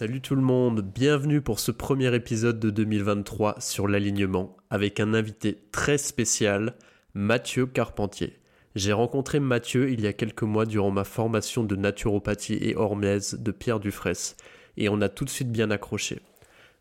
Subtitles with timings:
[0.00, 5.12] Salut tout le monde, bienvenue pour ce premier épisode de 2023 sur l'alignement avec un
[5.12, 6.74] invité très spécial,
[7.12, 8.38] Mathieu Carpentier.
[8.74, 13.34] J'ai rencontré Mathieu il y a quelques mois durant ma formation de naturopathie et hormèse
[13.34, 14.36] de Pierre Dufresne
[14.78, 16.22] et on a tout de suite bien accroché.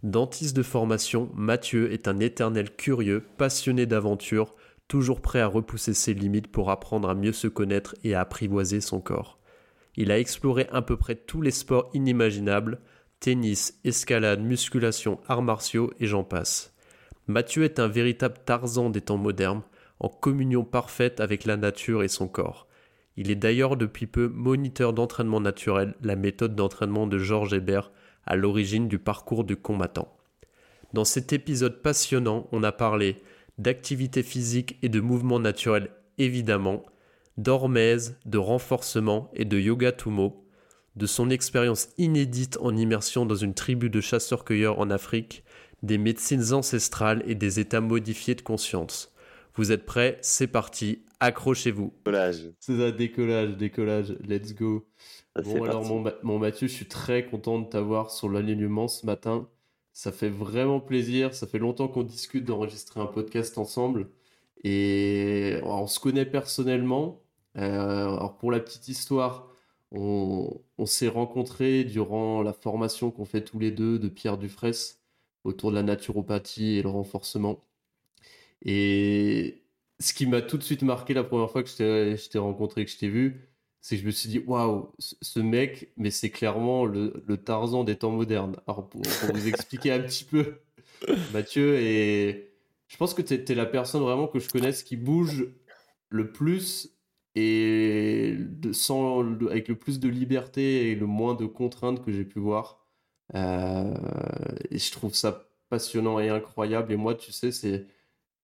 [0.02, 4.56] Dentiste de formation, Mathieu est un éternel curieux, passionné d'aventure,
[4.88, 8.80] toujours prêt à repousser ses limites pour apprendre à mieux se connaître et à apprivoiser
[8.80, 9.40] son corps.
[9.98, 12.80] Il a exploré à peu près tous les sports inimaginables,
[13.20, 16.73] tennis, escalade, musculation, arts martiaux et j'en passe.
[17.28, 19.64] Mathieu est un véritable Tarzan des temps modernes,
[20.00, 22.67] en communion parfaite avec la nature et son corps.
[23.17, 27.92] Il est d'ailleurs depuis peu moniteur d'entraînement naturel, la méthode d'entraînement de Georges Hébert,
[28.26, 30.16] à l'origine du parcours du combattant.
[30.94, 33.22] Dans cet épisode passionnant, on a parlé
[33.58, 35.89] d'activité physique et de mouvement naturel
[36.20, 36.86] évidemment,
[37.38, 40.45] d'hormèse, de renforcement et de yoga tumo,
[41.00, 45.44] de son expérience inédite en immersion dans une tribu de chasseurs-cueilleurs en Afrique,
[45.81, 49.11] des médecines ancestrales et des états modifiés de conscience.
[49.55, 50.17] Vous êtes prêts?
[50.22, 51.94] C'est parti, accrochez-vous.
[52.00, 52.52] Décollage.
[52.59, 54.86] C'est ça, décollage, décollage, let's go.
[55.42, 59.47] bon alors mon, Mathieu, je suis très content de t'avoir sur l'alignement ce matin.
[59.94, 64.09] Ça fait vraiment plaisir, ça fait longtemps qu'on discute d'enregistrer un podcast ensemble.
[64.66, 67.22] Et on se connaît personnellement.
[67.58, 69.48] Euh, alors pour la petite histoire,
[69.92, 74.95] on, s'est rencontrés durant la formation qu'on fait tous les deux de Pierre Dufresne
[75.44, 77.64] autour de la naturopathie et le renforcement.
[78.64, 79.64] Et
[79.99, 82.92] ce qui m'a tout de suite marqué la première fois que je t'ai rencontré, que
[82.92, 83.49] je t'ai vu,
[83.82, 87.95] c'est que je me suis dit, waouh, ce mec, mais c'est clairement le, Tarzan des
[87.95, 88.58] temps modernes.
[88.67, 90.60] Alors, pour, vous expliquer un petit peu,
[91.33, 92.52] Mathieu, et
[92.88, 95.48] je pense que tu es, la personne vraiment que je connaisse qui bouge
[96.10, 96.89] le plus
[97.36, 98.38] et
[98.73, 102.80] sans, avec le plus de liberté et le moins de contraintes que j'ai pu voir.
[103.36, 103.94] Euh,
[104.72, 106.92] et je trouve ça passionnant et incroyable.
[106.94, 107.88] Et moi, tu sais, c'est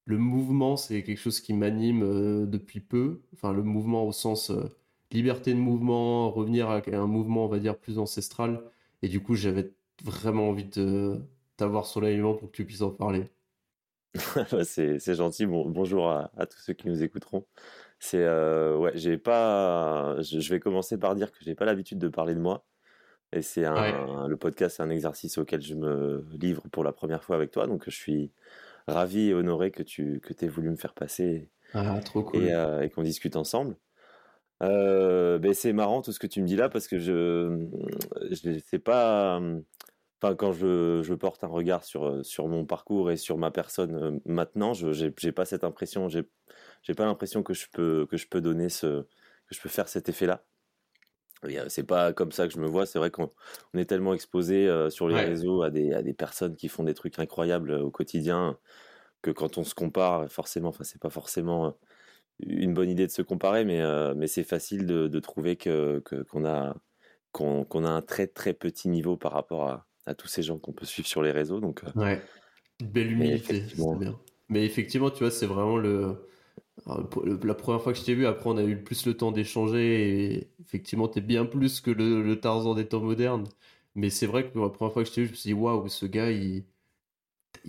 [0.06, 3.22] le mouvement, c'est quelque chose qui m'anime euh, depuis peu.
[3.34, 4.66] Enfin, le mouvement au sens euh,
[5.12, 8.64] liberté de mouvement, revenir à un mouvement, on va dire, plus ancestral.
[9.02, 9.74] Et du coup, j'avais
[10.04, 11.22] vraiment envie de
[11.58, 13.30] t'avoir sur l'alignement pour que tu puisses en parler.
[14.64, 15.46] c'est gentil.
[15.46, 17.46] Bon, bonjour à, à, tous ceux qui nous écouteront.
[18.00, 20.16] C'est euh, ouais, j'ai pas.
[20.22, 22.66] Je, vais commencer par dire que j'ai pas l'habitude de parler de moi.
[23.32, 27.24] Et c'est un, le podcast, c'est un exercice auquel je me livre pour la première
[27.24, 27.68] fois avec toi.
[27.68, 28.32] Donc je suis
[28.88, 32.44] ravi et honoré que tu que aies voulu me faire passer ah, trop cool.
[32.44, 33.76] et, euh, qu'on discute ensemble.
[34.64, 37.68] Euh, ben c'est marrant tout ce que tu me dis là parce que je,
[38.32, 39.42] je sais pas.
[40.22, 44.22] Enfin, quand je, je, porte un regard sur, sur mon parcours et sur ma personne
[44.26, 46.08] maintenant, je j'ai pas cette impression.
[46.08, 46.24] J'ai
[46.86, 49.04] j'ai pas l'impression que je peux que je peux donner ce
[49.48, 50.44] que je peux faire cet effet-là.
[51.44, 52.86] Euh, c'est pas comme ça que je me vois.
[52.86, 53.32] C'est vrai qu'on
[53.76, 56.94] est tellement exposé euh, sur les réseaux à des, à des personnes qui font des
[56.94, 58.58] trucs incroyables euh, au quotidien
[59.22, 61.76] que quand on se compare, forcément, enfin c'est pas forcément
[62.40, 63.82] une bonne idée de se comparer, mais
[64.14, 66.76] mais c'est facile de, de, trouver que qu'on a
[67.32, 70.74] qu'on a un très très petit niveau par rapport à, à tous ces gens qu'on
[70.74, 71.60] peut suivre sur les réseaux.
[71.60, 72.22] Donc ouais,
[72.84, 73.64] belle humilité,
[73.98, 74.20] bien.
[74.50, 76.28] Mais effectivement, tu vois, c'est vraiment le
[76.86, 80.34] la première fois que je t'ai vu, après, on a eu plus le temps d'échanger
[80.36, 83.48] et effectivement, t'es bien plus que le, Tarzan des temps modernes.
[83.96, 85.54] Mais c'est vrai que la première fois que je t'ai vu, je me suis dit,
[85.54, 86.64] waouh, ce gars, il,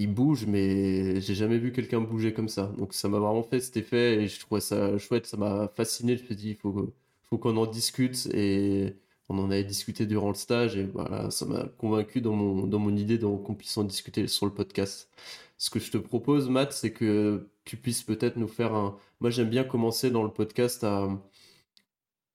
[0.08, 2.72] bouge, mais j'ai jamais vu quelqu'un bouger comme ça.
[2.78, 6.16] Donc ça m'a vraiment fait cet effet et je trouvais ça chouette, ça m'a fasciné.
[6.16, 6.92] Je me suis dit, il faut,
[7.24, 8.96] faut qu'on en discute et
[9.28, 12.78] on en avait discuté durant le stage et voilà, ça m'a convaincu dans mon, dans
[12.78, 15.10] mon idée qu'on puisse en discuter sur le podcast.
[15.58, 18.96] Ce que je te propose, Matt, c'est que tu puisses peut-être nous faire un.
[19.20, 21.08] Moi, j'aime bien commencer dans le podcast à.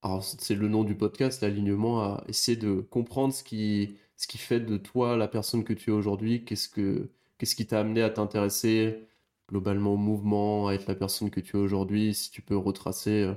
[0.04, 4.60] Alors, c'est le nom du podcast, l'alignement, à essayer de comprendre ce qui, ce fait
[4.60, 6.44] de toi la personne que tu es aujourd'hui.
[6.46, 7.10] Qu'est-ce, que...
[7.38, 9.08] Qu'est-ce qui t'a amené à t'intéresser
[9.50, 13.24] globalement au mouvement, à être la personne que tu es aujourd'hui Si tu peux retracer
[13.24, 13.36] euh,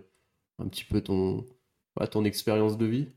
[0.58, 1.46] un petit peu ton,
[2.10, 3.08] ton expérience de vie.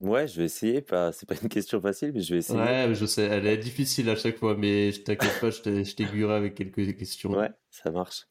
[0.00, 0.82] Ouais, je vais essayer.
[0.82, 2.58] Pas, c'est pas une question facile, mais je vais essayer.
[2.58, 6.34] Ouais, je sais, elle est difficile à chaque fois, mais je t'inquiète pas, je t'aiguillerai
[6.34, 7.30] avec quelques questions.
[7.30, 8.26] Ouais, ça marche.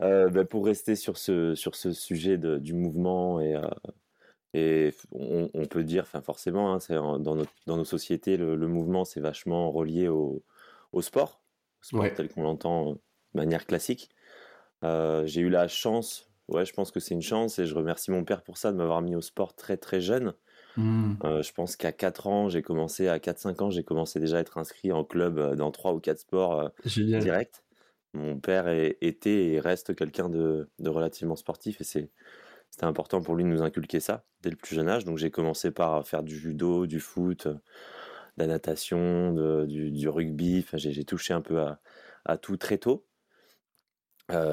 [0.00, 3.68] Euh, bah, pour rester sur ce, sur ce sujet de, du mouvement et, euh,
[4.54, 9.72] Et on, peut dire, enfin forcément, hein, dans, dans, nos sociétés, le, mouvement c'est vachement
[9.72, 10.44] relié au,
[11.00, 11.42] sport,
[11.80, 13.00] sport tel qu'on l'entend de
[13.34, 14.08] manière classique.
[14.82, 18.24] j'ai eu la chance, ouais, je pense que c'est une chance et je remercie mon
[18.24, 20.32] père pour ça de m'avoir mis au sport très très jeune.
[20.78, 21.42] Mmh.
[21.42, 24.58] je pense qu'à 4 ans, j'ai commencé, à 4-5 ans, j'ai commencé déjà à être
[24.58, 27.64] inscrit en club dans 3 ou 4 sports directs.
[28.14, 32.10] Mon père était et reste quelqu'un de, relativement sportif et c'est
[32.70, 35.06] c'était important pour lui de nous inculquer ça dès le plus jeune âge.
[35.06, 37.58] Donc j'ai commencé par faire du judo, du foot, de
[38.36, 40.62] la natation, du, rugby.
[40.64, 41.64] Enfin, j'ai touché un peu
[42.26, 43.06] à, tout très tôt.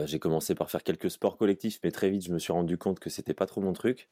[0.05, 2.99] j'ai commencé par faire quelques sports collectifs, mais très vite je me suis rendu compte
[2.99, 4.09] que c'était pas trop mon truc.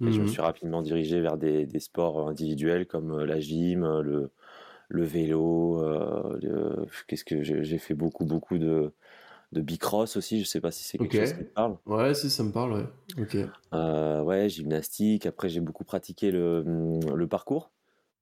[0.00, 4.30] Et je me mmh suis rapidement dirigé vers des, sports individuels comme la gym, le,
[4.88, 5.82] le vélo.
[7.06, 8.92] Qu'est-ce que j'ai fait beaucoup, beaucoup de,
[9.52, 10.40] de bicross aussi.
[10.40, 11.78] Je sais pas si c'est quelque chose qui te parle.
[11.86, 12.86] Ouais, si ça me parle, ouais.
[13.18, 13.36] Ok.
[13.72, 15.26] ouais, gymnastique.
[15.26, 17.70] Après, j'ai beaucoup pratiqué le, mmh, le, parcours,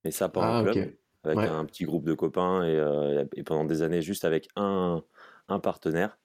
[0.04, 0.92] mais ça pas en ah, club,
[1.24, 5.02] avec un petit groupe de copains et, et, pendant des années juste avec un,
[5.48, 6.18] un partenaire.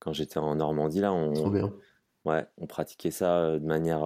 [0.00, 1.72] Quand j'étais en Normandie, là, on, Trop bien.
[2.24, 4.04] Ouais, on pratiquait ça de manière,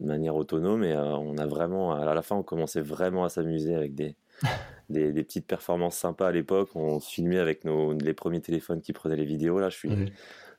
[0.00, 3.74] de manière autonome et on a vraiment, à la fin, on commençait vraiment à s'amuser
[3.74, 4.16] avec des,
[4.90, 6.70] des, petites performances sympas à l'époque.
[6.74, 9.58] On se filmait avec nos, les premiers téléphones qui prenaient les vidéos.
[9.58, 9.90] Là, je suis,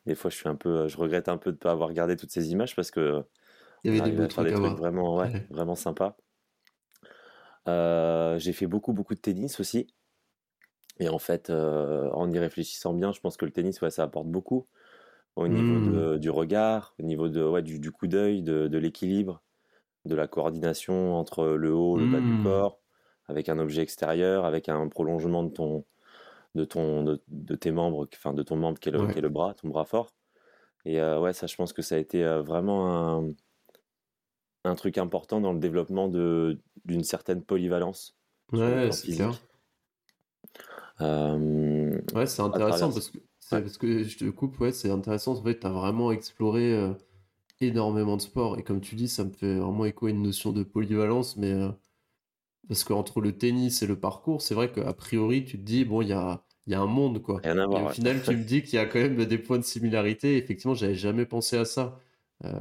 [0.06, 2.16] des fois, je suis un peu, je regrette un peu de ne pas avoir gardé
[2.16, 3.24] toutes ces images parce que
[3.84, 6.18] il y avait des, trucs, vraiment, ouais, vraiment sympas.
[7.68, 9.88] j'ai fait beaucoup, beaucoup de tennis aussi.
[11.00, 14.28] Et en fait, en y réfléchissant bien, je pense que le tennis, ouais, ça apporte
[14.28, 14.66] beaucoup
[15.38, 16.18] au niveau mmh.
[16.18, 19.42] du regard, au niveau de, ouais, du, coup d'œil, de, l'équilibre,
[20.06, 22.44] de la coordination entre le haut, le bas du mmh.
[22.44, 22.80] corps,
[23.28, 25.86] avec un objet extérieur, avec un prolongement de ton,
[26.56, 29.70] de ton, de, tes membres, enfin de ton membre qui est le, le bras, ton
[29.70, 30.12] bras fort.
[30.86, 33.34] Et euh, ouais, ça, je pense que ça a été euh, vraiment un,
[34.64, 38.18] un truc important dans le développement de d'une certaine polyvalence.
[38.54, 39.34] Ouais, c'est clair.
[41.02, 43.18] Euh, ouais, c'est intéressant parce que
[43.50, 45.34] parce que je te coupe, ouais, c'est intéressant.
[45.34, 46.94] En fait, tu as vraiment exploré
[47.62, 48.60] énormément de sports.
[48.60, 51.38] Et comme tu dis, ça me fait vraiment écho à une notion de polyvalence.
[51.38, 51.54] Mais
[52.68, 56.02] parce qu'entre le tennis et le parcours, c'est vrai qu'a priori, tu te dis, bon,
[56.02, 57.42] il y a, y a un monde, quoi.
[57.44, 60.38] et au final, tu me dis qu'il y a quand même des points de similarité.
[60.38, 62.00] Effectivement, j'avais jamais pensé à ça.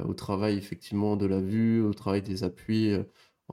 [0.04, 2.92] au travail, effectivement, de la vue, au travail des appuis.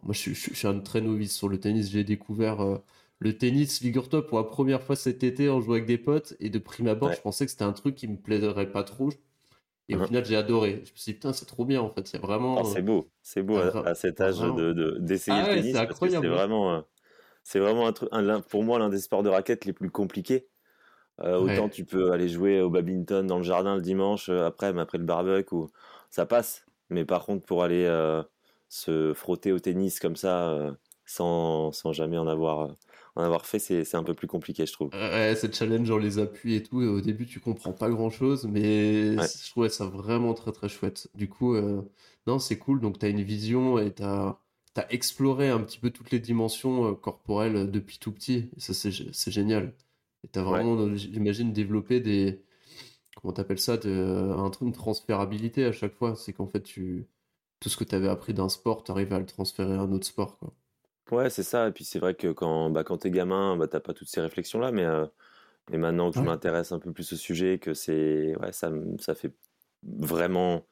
[0.03, 1.89] moi, je, je, suis un très novice sur le tennis.
[1.89, 2.81] J'ai découvert
[3.23, 6.49] le tennis, figure-toi, pour la première fois cet été, on jouait avec des potes, et
[6.49, 9.09] de prime abord, je pensais que c'était un truc qui me plairait pas trop.
[9.87, 10.81] Et au final, j'ai adoré.
[10.85, 12.05] Je me suis dit, putain, c'est trop bien, en fait.
[12.05, 12.61] C'est vraiment.
[12.61, 13.09] Oh, c'est beau.
[13.21, 15.77] C'est beau à, cet âge de, d'essayer ah le tennis.
[15.99, 16.83] C'est vraiment,
[17.43, 18.09] c'est vraiment un truc,
[18.49, 20.47] pour moi, l'un des sports de raquette les plus compliqués.
[21.21, 24.75] Euh, autant tu peux aller jouer au badminton dans le jardin le dimanche euh, après,
[24.79, 25.69] après le barbecue, ou
[26.09, 26.65] ça passe.
[26.89, 28.23] Mais par contre, pour aller euh,
[28.67, 30.75] se frotter au tennis comme ça,
[31.05, 32.75] sans, sans jamais en avoir
[33.15, 34.89] en avoir fait, c'est un peu plus compliqué, je trouve.
[34.91, 36.81] Ouais, c'est challenge dans les appuis et tout.
[36.81, 40.67] Et au début, tu comprends pas grand chose, mais je trouvais ça vraiment très très
[40.67, 41.07] chouette.
[41.13, 41.83] Du coup, euh,
[42.25, 42.81] non, c'est cool.
[42.81, 44.39] Donc, tu as une vision et tu as,
[44.89, 48.49] exploré un petit peu toutes les dimensions euh, corporelles depuis tout petit.
[48.57, 49.75] Et ça, c'est génial.
[50.23, 52.41] Et tu as vraiment, j'imagine, développé des.
[53.21, 56.15] Comment t'appelles ça de, un truc de transférabilité à chaque fois.
[56.15, 57.05] C'est qu'en fait, tu,
[57.59, 59.91] tout ce que tu avais appris d'un sport, tu arrives à le transférer à un
[59.91, 60.39] autre sport.
[60.39, 60.51] Quoi.
[61.11, 61.67] Ouais, c'est ça.
[61.67, 64.21] Et puis c'est vrai que quand, bah, quand t'es gamin, bah, t'as pas toutes ces
[64.21, 65.05] réflexions-là, mais, euh,
[65.71, 69.33] maintenant que je m'intéresse un peu plus au sujet, que c'est, ouais, ça, ça fait
[69.83, 70.67] vraiment,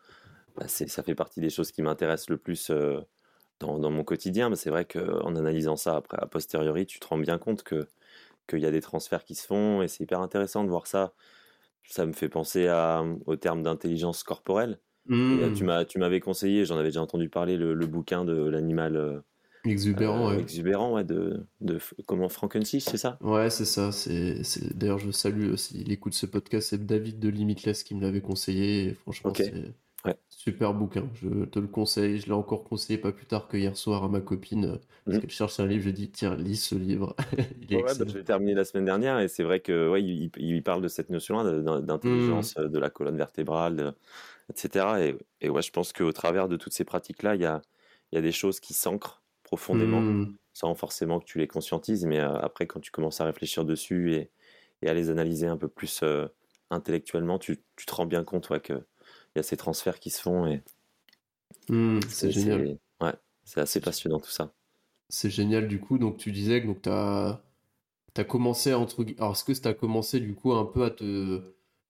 [0.56, 3.02] bah, ça fait partie des choses qui m'intéressent le plus euh,
[3.60, 4.50] dans, dans mon quotidien.
[4.50, 7.88] Mais c'est vrai qu'en analysant ça après, a posteriori, tu te rends bien compte que
[8.50, 11.14] qu'il y a des transferts qui se font et c'est hyper intéressant de voir ça.
[11.84, 14.80] Ça me fait penser à, au terme d'intelligence corporelle.
[15.08, 15.52] Mmh.
[15.54, 18.96] tu m'as, tu m'avais conseillé, j'en avais déjà entendu parler, le, le bouquin de l'animal.
[18.98, 19.22] Euh,
[19.66, 20.42] Exubérant, euh, ouais.
[20.42, 23.18] Exubérant, ouais, de, de comment Frankenstein, c'est ça?
[23.22, 23.92] Ouais, c'est ça.
[23.92, 24.42] C'est,
[24.76, 25.82] D'ailleurs, je salue aussi.
[25.82, 28.86] Il écoute ce podcast, c'est David de Limitless qui me l'avait conseillé.
[28.86, 29.54] Et franchement, c'est
[30.06, 30.16] ouais.
[30.30, 31.08] super bouquin.
[31.14, 32.20] Je te le conseille.
[32.20, 35.18] Je l'ai encore conseillé pas plus tard que hier soir à ma copine euh, parce
[35.18, 35.22] mmh.
[35.22, 35.84] qu'elle cherche un livre.
[35.84, 37.16] Je dis tiens, lis ce livre.
[37.62, 40.02] il est ouais, bah, je l'ai terminé la semaine dernière et c'est vrai que ouais,
[40.02, 42.68] il, il, parle de cette notion-là d'intelligence mmh.
[42.68, 43.94] de la colonne vertébrale,
[44.50, 45.16] etc.
[45.42, 47.62] Et, et ouais, je pense qu'au travers de toutes ces pratiques-là, il y a,
[48.12, 49.21] il y a des choses qui s'ancrent
[49.52, 50.38] profondément, mmh.
[50.54, 52.06] sans forcément que tu les conscientises.
[52.06, 54.32] Mais euh, après, quand tu commences à réfléchir dessus et,
[54.82, 56.28] et à les analyser un peu plus euh,
[56.70, 58.82] intellectuellement, tu, tu, te rends bien compte ouais, qu'il
[59.36, 60.48] y a ces transferts qui se font.
[60.48, 60.64] Et
[61.68, 62.78] mmh, c'est génial.
[63.02, 64.54] Ouais, c'est assez passionnant tout ça.
[65.10, 65.98] C'est génial du coup.
[65.98, 67.44] Donc tu disais que tu as,
[68.16, 69.06] as, commencé entre.
[69.18, 71.42] Alors est-ce que tu as commencé du coup un peu à te.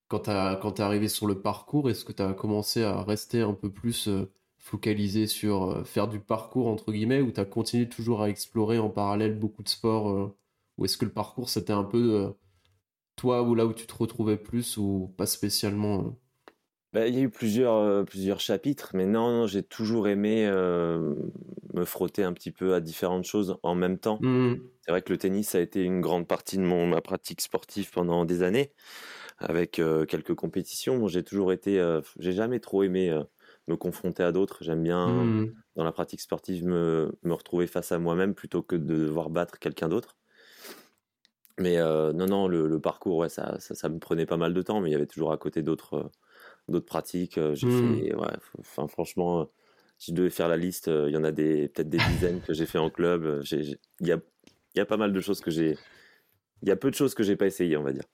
[0.08, 3.54] Quand tu es arrivé sur le parcours, est-ce que tu as commencé à rester un
[3.54, 4.30] peu plus euh,
[4.62, 8.90] focalisé sur faire du parcours, entre guillemets, ou tu as continué toujours à explorer en
[8.90, 10.34] parallèle beaucoup de sports
[10.78, 12.34] Ou est-ce que le parcours, c'était un peu
[13.16, 16.16] toi ou là où tu te retrouvais plus ou pas spécialement
[16.94, 21.86] bah, il y a eu plusieurs, plusieurs chapitres, mais non, non j'ai toujours aimé me
[21.86, 24.20] frotter un petit peu à différentes choses en même temps.
[24.22, 24.56] Mmh.
[24.82, 27.92] C'est vrai que le tennis a été une grande partie de mon, ma pratique sportive
[27.92, 28.74] pendant des années,
[29.38, 31.08] avec quelques compétitions.
[31.08, 31.82] j'ai toujours été,
[32.20, 33.18] j'ai jamais trop aimé
[33.72, 34.64] me confronter à d'autres.
[34.64, 35.54] J'aime bien, mmh.
[35.76, 39.60] dans la pratique sportive, me, me retrouver face à moi-même plutôt que de devoir battre
[39.60, 40.18] quelqu'un d'autre.
[41.58, 44.90] Mais non, non, le, parcours, ouais, ça, ça, me prenait pas mal de temps, mais
[44.90, 46.10] il y avait toujours à côté d'autres
[46.68, 47.40] d'autres pratiques.
[47.54, 48.00] J'ai mmh.
[48.00, 48.28] fait, ouais,
[48.60, 49.48] enfin, franchement,
[49.98, 52.54] si je devais faire la liste, il y en a des peut-être des dizaines que
[52.54, 53.44] j'ai fait en club.
[53.52, 54.20] Il y a,
[54.76, 55.78] y a pas mal de choses que j'ai.
[56.64, 58.06] Il y a peu de choses que j'ai pas essayé, on va dire.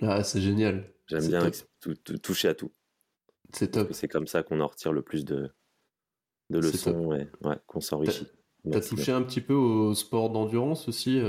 [0.00, 0.84] Ah, c'est génial.
[1.06, 1.50] J'aime bien
[2.22, 2.72] toucher à tout.
[3.54, 3.92] C'est top.
[3.92, 5.50] C'est comme ça qu'on en retire le plus de,
[6.50, 8.26] de leçons et ouais, qu'on s'enrichit.
[8.70, 11.22] T'as touché un petit peu au sport d'endurance aussi,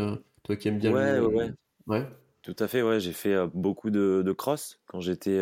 [0.44, 1.27] toi qui aimes bien ouais, le...
[1.27, 1.51] ouais,
[1.88, 2.08] ouais.
[2.41, 3.00] Tout à fait, ouais.
[3.00, 5.41] J'ai fait beaucoup de, de, cross quand j'étais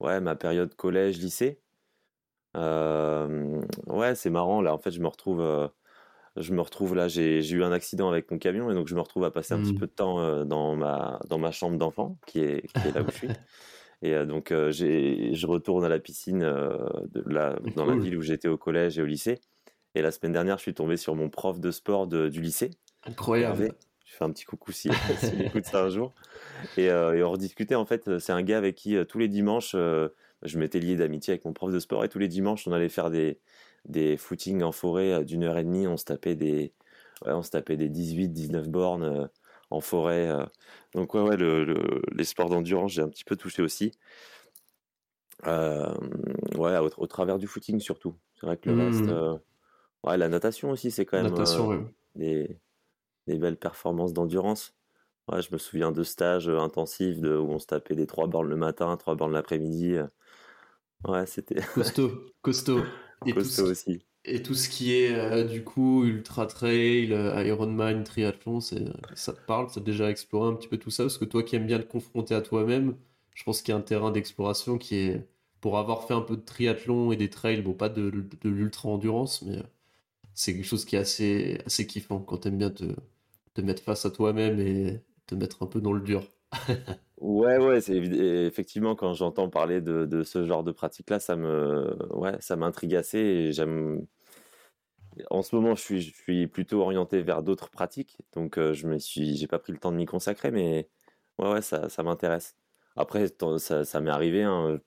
[0.00, 1.60] ouais, ma période collège, lycée.
[2.54, 4.62] ouais, c'est marrant.
[4.62, 5.70] Là, en fait, je me retrouve,
[6.36, 7.08] je me retrouve là.
[7.08, 9.60] J'ai eu un accident avec mon camion et donc je me retrouve à passer un
[9.60, 9.78] petit mmh.
[9.78, 13.10] peu de temps dans ma dans ma chambre d'enfant, qui est, qui est là où
[13.10, 13.28] je suis.
[14.02, 18.56] Et donc, je retourne à la piscine de la, dans la ville où j'étais au
[18.56, 19.40] collège et au lycée.
[19.94, 22.70] Et la semaine dernière, je suis tombé sur mon prof de sport du lycée.
[23.04, 23.74] Incroyable.
[24.04, 26.12] Je fais un petit coucou si, si écoute ça un jour.
[26.76, 27.76] Et, et, on rediscutait.
[27.76, 31.44] En fait, c'est un gars avec qui tous les dimanches, je m'étais lié d'amitié avec
[31.44, 32.04] mon prof de sport.
[32.04, 33.38] Et tous les dimanches, on allait faire des,
[33.86, 35.86] des footings en forêt d'une heure et demie.
[35.86, 36.72] On se tapait des,
[37.24, 39.28] ouais, on se tapait des 18, 19 bornes
[39.72, 40.30] en forêt.
[40.94, 43.92] Donc, ouais, ouais le, les sports d'endurance, j'ai un petit peu touché aussi.
[45.44, 48.14] ouais, au, travers du footing surtout.
[48.34, 49.06] C'est vrai que le reste.
[49.06, 49.38] Mmh.
[50.04, 51.32] ouais, la natation aussi, c'est quand même.
[52.14, 52.58] des,
[53.26, 54.74] des belles performances d'endurance.
[55.28, 58.48] Ouais, je me souviens de stages intensifs de, où on se tapait des trois bornes
[58.48, 59.96] le matin, trois bornes l'après-midi.
[61.06, 61.60] Ouais, c'était.
[61.74, 62.82] Costaud, costaud.
[63.26, 64.04] Et costaud aussi.
[64.24, 69.40] Et tout ce qui est euh, du coup ultra trail, euh, Ironman, triathlon, ça te
[69.46, 69.68] parle?
[69.70, 71.04] Ça déjà exploré un petit peu tout ça?
[71.04, 72.96] Parce que toi qui aimes bien le confronter à toi-même,
[73.34, 75.26] je pense qu'il y a un terrain d'exploration qui est
[75.60, 78.88] pour avoir fait un peu de triathlon et des trails, bon pas de, de l'ultra
[78.88, 79.58] endurance, mais
[80.34, 82.84] c'est quelque chose qui est assez assez kiffant quand t'aimes bien te,
[83.54, 86.24] te mettre face à toi-même et te mettre un peu dans le dur.
[87.20, 91.96] Ouais, ouais, c'est effectivement quand j'entends parler de, de, ce genre de pratique-là, ça me,
[92.14, 94.06] ouais, ça m'intrigue assez et j'aime.
[95.30, 98.86] En ce moment, je suis, je suis plutôt orienté vers d'autres pratiques, donc euh, je
[98.86, 100.88] me suis, j'ai pas pris le temps de m'y consacrer, mais
[101.38, 102.56] ouais, ouais, ça, ça m'intéresse.
[102.96, 103.26] Après,
[103.58, 104.42] ça, ça m'est arrivé.
[104.42, 104.78] Hein,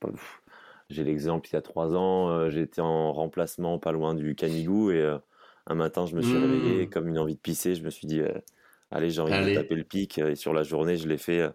[0.89, 4.91] j'ai l'exemple il y a trois ans, euh, j'étais en remplacement pas loin du Canigou
[4.91, 5.17] et euh,
[5.67, 6.89] un matin, je me suis réveillé mmh.
[6.89, 7.75] comme une envie de pisser.
[7.75, 8.22] Je me suis dit,
[8.91, 10.17] allez, j'ai envie de taper le pic.
[10.17, 11.49] Et sur la journée, je l'ai fait.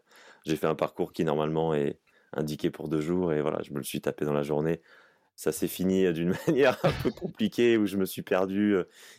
[0.47, 1.99] J'ai fait un parcours qui normalement est
[2.33, 4.81] indiqué pour deux jours et voilà, je me le suis tapé dans la journée.
[5.37, 8.77] Ça s'est fini d'une manière un peu compliquée où je me suis perdu.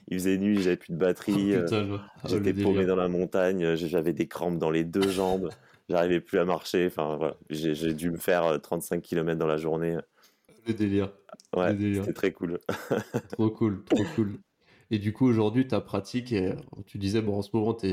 [0.07, 1.55] Il faisait nuit, j'avais plus de batterie.
[1.57, 5.49] Oh, ah, j'étais paumé dans la montagne, j'avais des crampes dans les deux jambes,
[5.89, 6.87] j'arrivais plus à marcher.
[6.87, 9.97] Enfin voilà, j'ai dû me faire 35 km dans la journée.
[10.67, 11.11] Le délire.
[11.55, 12.59] Ouais, c'était très cool.
[13.31, 14.39] trop cool, trop cool.
[14.91, 16.35] Et du coup, aujourd'hui, ta pratique,
[16.85, 17.87] tu disais, bon, en ce moment, tu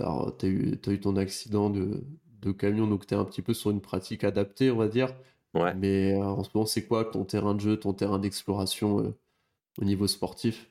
[0.00, 2.04] as, eu, ton accident de,
[2.40, 5.12] de camion, donc tu es un petit peu sur une pratique adaptée, on va dire.
[5.54, 5.74] Ouais.
[5.74, 9.14] Mais euh, en ce moment, c'est quoi ton terrain de jeu, ton terrain d'exploration euh,
[9.80, 10.70] au niveau sportif?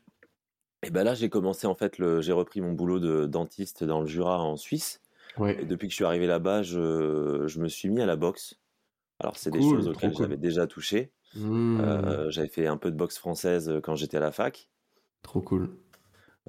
[0.83, 4.07] Et ben là, j'ai commencé en fait, j'ai repris mon boulot de dentiste dans le
[4.07, 5.01] Jura en Suisse.
[5.37, 5.61] Ouais.
[5.61, 7.43] Et depuis que je suis arrivé là-bas, je...
[7.47, 8.59] je me suis mis à la boxe.
[9.19, 11.11] Alors, c'est des choses auxquelles j'avais déjà touché.
[11.35, 11.79] Mmh.
[11.81, 14.69] Euh, j'avais fait un peu de boxe française quand j'étais à la fac.
[15.21, 15.69] Trop cool.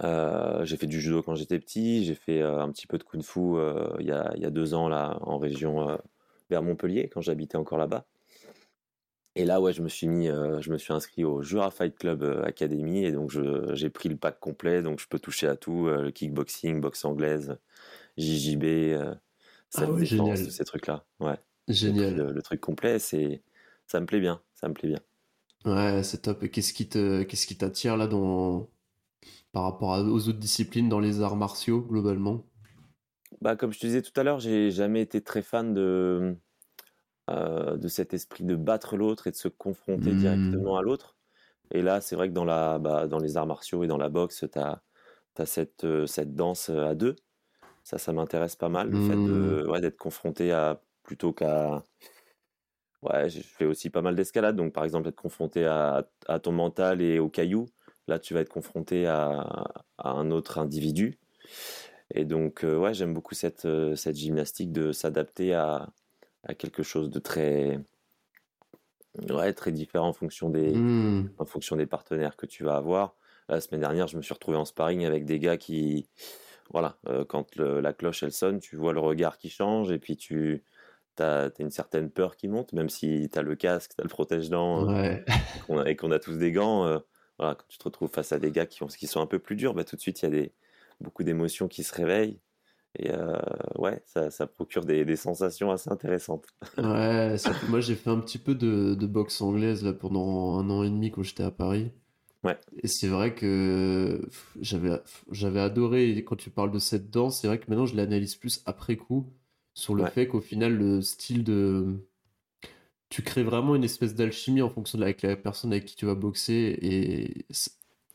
[0.05, 3.03] Euh, j'ai fait du judo quand j'étais petit, j'ai fait euh, un petit peu de
[3.03, 5.99] kung fu euh, il y, a, y, a, deux ans là en région
[6.51, 8.07] vers Montpellier quand j'habitais encore là-bas.
[9.35, 12.23] Et là ouais je me suis mis, je me suis inscrit au Jura Fight Club
[12.45, 13.31] Academy et donc
[13.73, 17.59] j'ai pris le pack complet donc je peux toucher à tout, le kickboxing, boxe anglaise,
[18.17, 18.99] JJB,
[19.75, 21.05] ah défense, ces trucs là.
[21.21, 21.39] Ouais.
[21.69, 22.15] Génial.
[22.17, 23.43] Le, truc complet c'est
[23.87, 25.01] ça me plaît bien, ça me plaît bien.
[25.65, 26.43] Ouais, c'est top.
[26.45, 28.69] Et qu'est-ce qui te, qu'est-ce qui t'attire là dans,
[29.53, 32.45] par rapport aux autres disciplines dans les arts martiaux globalement?
[33.41, 36.37] Bah, comme je te disais tout à l'heure, j'ai jamais été très fan de,
[37.31, 40.19] euh, de cet esprit de battre l'autre et de se confronter mmh.
[40.19, 41.17] directement à l'autre.
[41.71, 44.09] Et là, c'est vrai que dans, la, bah, dans les arts martiaux et dans la
[44.09, 44.81] boxe, tu as,
[45.45, 47.17] cette, euh, cette danse à deux.
[47.85, 51.83] Ça, ça m'intéresse pas mal, le fait de, ouais, d'être confronté à plutôt qu'à
[53.03, 54.57] Ouais, je fais aussi pas mal d'escalade.
[54.57, 57.67] Donc, par exemple, être confronté à, à, ton mental et aux cailloux.
[58.09, 59.41] Là, tu vas être confronté à,
[59.99, 61.19] à un autre individu.
[62.15, 65.91] Et donc, euh, ouais, j'aime beaucoup cette, euh, cette gymnastique de s'adapter à,
[66.45, 67.79] à quelque chose de très,
[69.31, 71.31] ouais, très différent en fonction des, mmh.
[71.39, 73.15] en fonction des partenaires que tu vas avoir.
[73.49, 76.09] La semaine dernière, je me suis retrouvé en sparring avec des gars qui,
[76.71, 80.17] voilà, euh, quand la cloche elle sonne, tu vois le regard qui change et puis
[80.17, 80.65] tu
[81.23, 84.09] as, une certaine peur qui monte, même si tu as le casque, tu as le
[84.09, 86.87] protège-dents euh, et qu'on a tous des gants.
[86.87, 86.99] Euh,
[87.39, 89.39] voilà, quand tu te retrouves face à des gars qui, ont, qui sont un peu
[89.39, 90.53] plus durs, bah, tout de suite il y a des,
[91.01, 92.41] beaucoup d'émotions qui se réveillent.
[92.99, 93.11] Et
[93.77, 96.47] ouais, ça, ça procure des, des, sensations assez intéressantes.
[96.79, 97.37] Ouais,
[97.69, 100.89] moi j'ai fait un petit peu de, de, boxe anglaise là, pendant un an et
[100.89, 101.93] demi quand j'étais à Paris.
[102.83, 104.21] Et c'est vrai que
[104.61, 108.37] j'avais, j'avais adoré, quand tu parles de cette danse, c'est vrai que maintenant je l'analyse
[108.37, 109.33] plus après coup,
[109.79, 112.05] sur le fait qu'au final, le style de.
[113.11, 115.97] Tu crées vraiment une espèce d'alchimie en fonction de la, avec la personne avec qui
[115.97, 117.47] tu vas boxer, et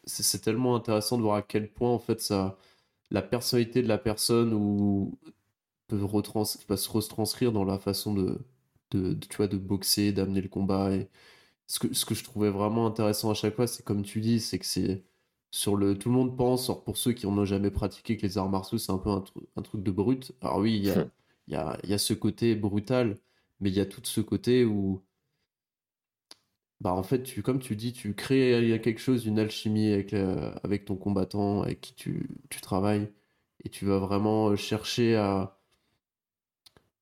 [0.06, 2.58] c'est, tellement intéressant de voir à quel point, en fait, ça,
[3.12, 5.18] la personnalité de la personne ou
[5.88, 8.40] peut, retrans, peut se retranscrire dans la façon de,
[8.92, 10.92] de, tu vois, de boxer, d'amener le combat.
[10.92, 11.10] Et,
[11.68, 14.40] ce que, ce que je trouvais vraiment intéressant à chaque fois, c'est comme tu dis,
[14.42, 15.04] c'est que c'est
[15.52, 15.98] sur le.
[15.98, 18.78] Tout le monde pense, pour ceux qui n'en ont jamais pratiqué, que les arts martiaux,
[18.78, 19.24] c'est un peu un,
[19.58, 20.34] un, truc de brut.
[20.42, 21.08] Alors oui, il y a,
[21.48, 23.20] y, a, y a ce côté brutal,
[23.60, 25.04] mais il y a tout ce côté où.
[26.82, 29.40] Bah en fait, tu, comme tu dis, tu crées il y a quelque chose, une
[29.40, 33.10] alchimie avec, avec ton combattant, avec qui tu, tu travailles,
[33.64, 35.60] et tu vas vraiment chercher à.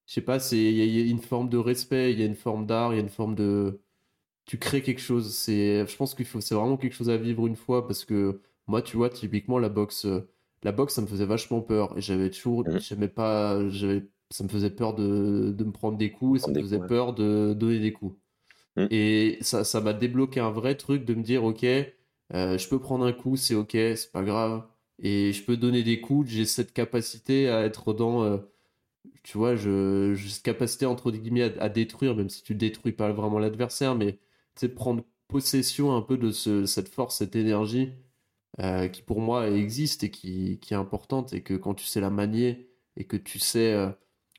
[0.08, 2.66] Je sais pas, il y, a une forme de respect, il y a une forme
[2.66, 3.82] d'art, il y a une forme de
[4.46, 5.34] tu crées quelque chose.
[5.34, 8.82] C'est, je pense faut, c'est vraiment quelque chose à vivre une fois parce que moi,
[8.82, 10.30] tu vois, typiquement la boxe, euh,
[10.64, 12.80] la boxe, ça me faisait vachement peur et j'avais toujours, mmh.
[12.80, 16.52] j'aimais pas, j'avais, ça me faisait peur de, de me prendre des coups et ça
[16.52, 18.18] me faisait peur de donner des coups.
[18.78, 18.88] Mmh.
[18.92, 22.80] Et ça, ça m'a débloqué un vrai truc de me dire, ok, euh, je peux
[22.80, 24.66] prendre un coup, c'est ok, c'est pas grave.
[25.00, 28.38] Et je peux donner des coups, j'ai cette capacité à être dans, euh,
[29.24, 33.12] tu vois, je, cette capacité entre guillemets à, à, détruire, même si tu détruis pas
[33.12, 34.20] vraiment l'adversaire, mais
[34.76, 37.94] prendre possession un peu de cette force, cette énergie
[38.60, 42.10] euh, qui pour moi existe et qui, est importante et que quand tu sais la
[42.10, 43.74] manier et que tu sais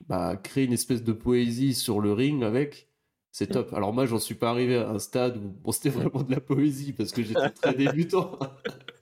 [0.08, 2.88] bah, créer une espèce de poésie sur le ring avec,
[3.30, 3.72] c'est top.
[3.74, 6.40] Alors moi, j'en suis pas arrivé à un stade où bon, c'était vraiment de la
[6.40, 8.38] poésie parce que j'étais très débutant.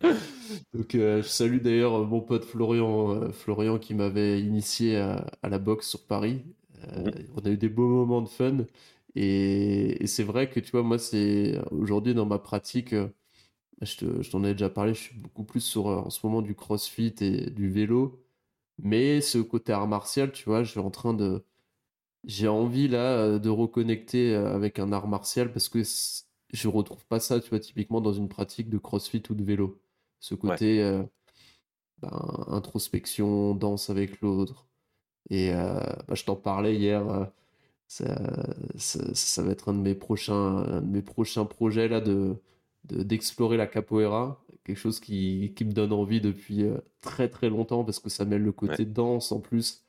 [0.75, 5.59] Donc euh, je salue d'ailleurs mon pote Florian, Florian qui m'avait initié à, à, la
[5.59, 6.43] boxe sur Paris.
[7.37, 8.65] On a eu des beaux moments de fun
[9.15, 13.09] et, c'est vrai que tu vois, moi, c'est aujourd'hui dans ma pratique, euh,
[13.83, 16.55] je t'en ai déjà parlé, je suis beaucoup plus sur euh, en ce moment du
[16.55, 18.23] crossfit et du vélo.
[18.83, 21.45] Mais ce côté art martial, tu vois, je suis en train de.
[22.25, 25.83] J'ai envie là euh, de reconnecter avec un art martial parce que
[26.53, 29.81] je retrouve pas ça, tu vois, typiquement dans une pratique de crossfit ou de vélo.
[30.21, 30.83] Ce côté
[32.03, 34.67] ben, introspection, danse avec l'autre.
[35.31, 37.31] Et bah, je t'en parlais hier
[37.91, 38.07] ça,
[38.77, 42.37] ça, va être un de mes prochains, mes prochains projets là de
[42.85, 47.85] d'explorer la capoeira, quelque chose qui, qui, me donne envie depuis euh, très très longtemps
[47.85, 49.85] parce que ça mêle le côté danse en plus.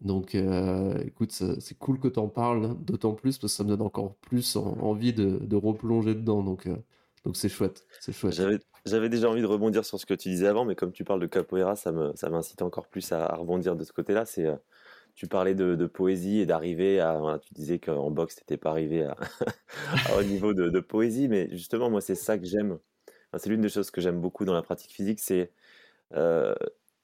[0.00, 3.70] Donc euh, écoute, c'est cool que tu en parles, d'autant plus parce que ça me
[3.70, 6.42] donne encore plus envie de, de, replonger dedans.
[6.42, 6.76] Donc euh,
[7.24, 8.40] donc c'est chouette, c'est chouette.
[8.86, 11.20] J'avais déjà envie de rebondir sur ce que tu disais avant, mais comme tu parles
[11.20, 14.24] de capoeira, ça m'incite ça encore plus à, à rebondir de ce côté-là.
[14.24, 14.46] C'est
[15.18, 17.40] tu parlais de, poésie et d'arriver à.
[17.42, 19.16] tu disais qu'en boxe, tu n'étais pas arrivé à,
[20.16, 22.78] au niveau de, poésie, mais justement, moi, c'est ça que j'aime.
[23.36, 25.52] C'est l'une des choses que j'aime beaucoup dans la pratique physique, c'est
[26.14, 26.54] euh,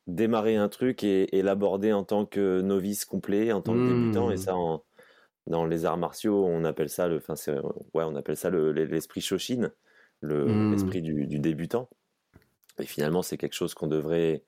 [0.07, 4.31] démarrer un truc et, l'aborder en tant que novice complet, en tant que débutant.
[4.31, 4.39] Et mmh.
[4.39, 4.55] ça,
[5.47, 7.35] dans les arts martiaux, on appelle ça le, enfin,
[7.95, 9.71] ouais, on appelle ça l'esprit Shoshin,
[10.23, 10.71] mmh.
[10.73, 11.89] l'esprit du, du, débutant.
[12.79, 14.43] Et finalement, c'est quelque chose qu'on devrait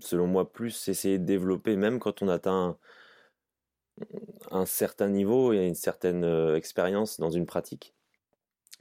[0.00, 2.76] selon moi, plus essayer de développer, même quand on atteint
[4.50, 7.94] un certain niveau et une certaine euh, expérience dans une pratique.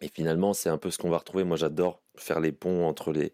[0.01, 1.43] Et finalement, c'est un peu ce qu'on va retrouver.
[1.43, 3.33] Moi, j'adore faire les ponts entre les,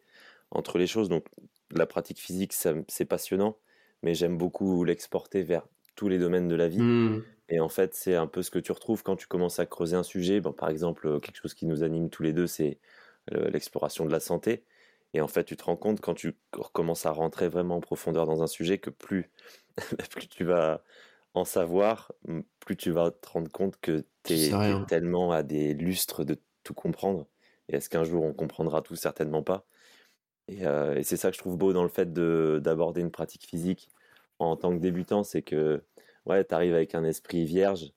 [0.51, 1.09] entre les choses.
[1.09, 1.25] Donc,
[1.71, 3.57] la pratique physique, c'est passionnant,
[4.01, 6.81] mais j'aime beaucoup l'exporter vers tous les domaines de la vie.
[6.81, 7.23] Mmh.
[7.49, 9.95] Et en fait, c'est un peu ce que tu retrouves quand tu commences à creuser
[9.95, 10.39] un sujet.
[10.39, 12.79] Bon, par exemple, quelque chose qui nous anime tous les deux, c'est
[13.33, 14.63] euh, l'exploration de la santé.
[15.13, 16.35] Et en fait, tu te rends compte quand tu
[16.71, 19.29] commences à rentrer vraiment en profondeur dans un sujet que plus,
[20.11, 20.83] plus tu vas
[21.33, 22.11] en savoir,
[22.59, 24.51] plus tu vas te rendre compte que tu es,
[24.87, 27.27] tellement à des lustres de tout comprendre.
[27.69, 28.95] Et est-ce qu'un jour on comprendra tout?
[28.95, 29.65] Certainement pas.
[30.47, 33.45] Et, euh, et c'est ça que je trouve beau dans le fait d'aborder une pratique
[33.45, 33.89] physique
[34.39, 35.83] en tant que débutant, c'est que
[36.25, 37.93] ouais, tu arrives avec un esprit vierge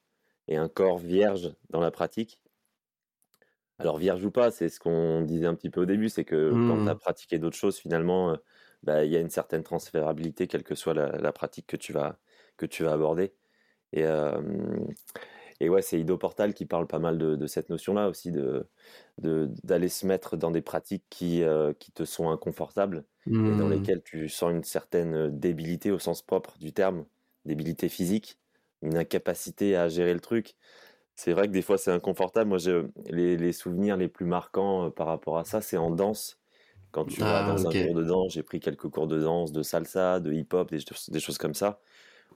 [0.48, 2.40] et un corps vierge dans la pratique.
[3.78, 6.50] Alors vierge ou pas, c'est ce qu'on disait un petit peu au début, c'est que
[6.50, 6.98] quand tu as mmh.
[6.98, 8.38] pratiqué d'autres choses, finalement,
[8.82, 12.18] bah, il y a une certaine transférabilité, quelle que soit la, pratique que tu vas,
[12.56, 13.34] que tu vas aborder.
[13.92, 14.04] Et,
[15.60, 18.66] et ouais, c'est Ido Portal qui parle pas mal de, cette notion-là aussi, de
[19.18, 21.42] d'aller se mettre dans des pratiques qui,
[21.78, 23.70] qui te sont inconfortables et dans mmh.
[23.70, 27.06] lesquelles tu sens une certaine débilité au sens propre du terme,
[27.46, 28.38] débilité physique,
[28.82, 30.54] une incapacité à gérer le truc.
[31.14, 32.48] C'est vrai que des fois c'est inconfortable.
[32.48, 32.58] Moi,
[33.08, 36.38] les, les, souvenirs les plus marquants par rapport à ça, c'est en danse.
[36.90, 39.52] Quand tu vas ah, dans un cours de danse, j'ai pris quelques cours de danse,
[39.52, 41.80] de salsa, de hip-hop, des, des, choses comme ça,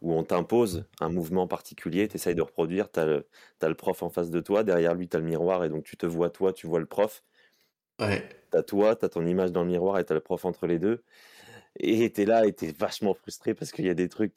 [0.00, 4.08] où on t'impose un mouvement particulier, tu essayes de reproduire, tu as, le prof en
[4.08, 6.52] face de toi, derrière lui tu as le miroir, et donc tu te vois toi,
[6.52, 7.22] tu vois le prof.
[8.00, 8.26] Ouais.
[8.50, 10.44] Tu as toi, tu as ton image dans le miroir, et tu as le prof
[10.44, 11.02] entre les deux.
[11.78, 14.34] Et tu es là, et tu es vachement frustré parce qu'il y a des trucs...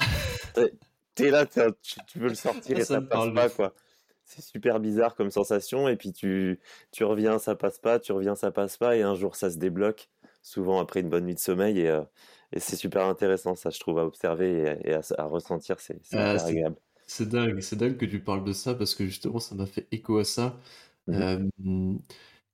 [1.15, 3.73] tu es là, tu, veux le sortir et ça, passe pas, quoi
[4.25, 5.87] c'est super bizarre comme sensation.
[5.87, 6.59] Et puis tu,
[6.91, 8.95] tu reviens, ça passe pas, tu reviens, ça passe pas.
[8.97, 10.09] Et un jour, ça se débloque,
[10.41, 11.79] souvent après une bonne nuit de sommeil.
[11.79, 12.01] Et, euh,
[12.53, 15.79] et c'est super intéressant, ça, je trouve, à observer et, à, ressentir.
[15.79, 16.75] C'est ah, agréable.
[17.07, 19.87] C'est dingue, c'est dingue que tu parles de ça parce que justement, ça m'a fait
[19.91, 20.57] écho à ça.
[21.07, 21.97] Mmh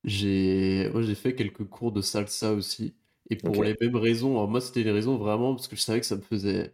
[0.05, 2.95] j'ai j'ai fait quelques cours de salsa aussi.
[3.29, 5.99] Et pour les mêmes raisons, alors moi, c'était les raisons vraiment parce que je savais
[5.99, 6.73] que ça me faisait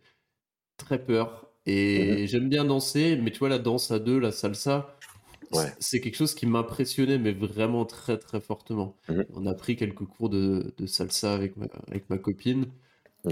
[0.77, 1.49] très peur.
[1.65, 4.95] Mmh et j'aime bien danser, mais tu vois, la danse à deux, la salsa,
[5.79, 8.95] c'est quelque chose qui m'impressionnait, mais vraiment très, très fortement.
[9.09, 12.67] Mmh On a pris quelques cours de, de salsa avec ma, avec ma copine.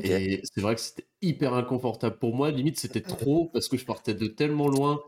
[0.03, 2.51] Et c'est vrai que c'était hyper inconfortable pour moi.
[2.51, 5.01] Limite, c'était trop parce que je partais de tellement loin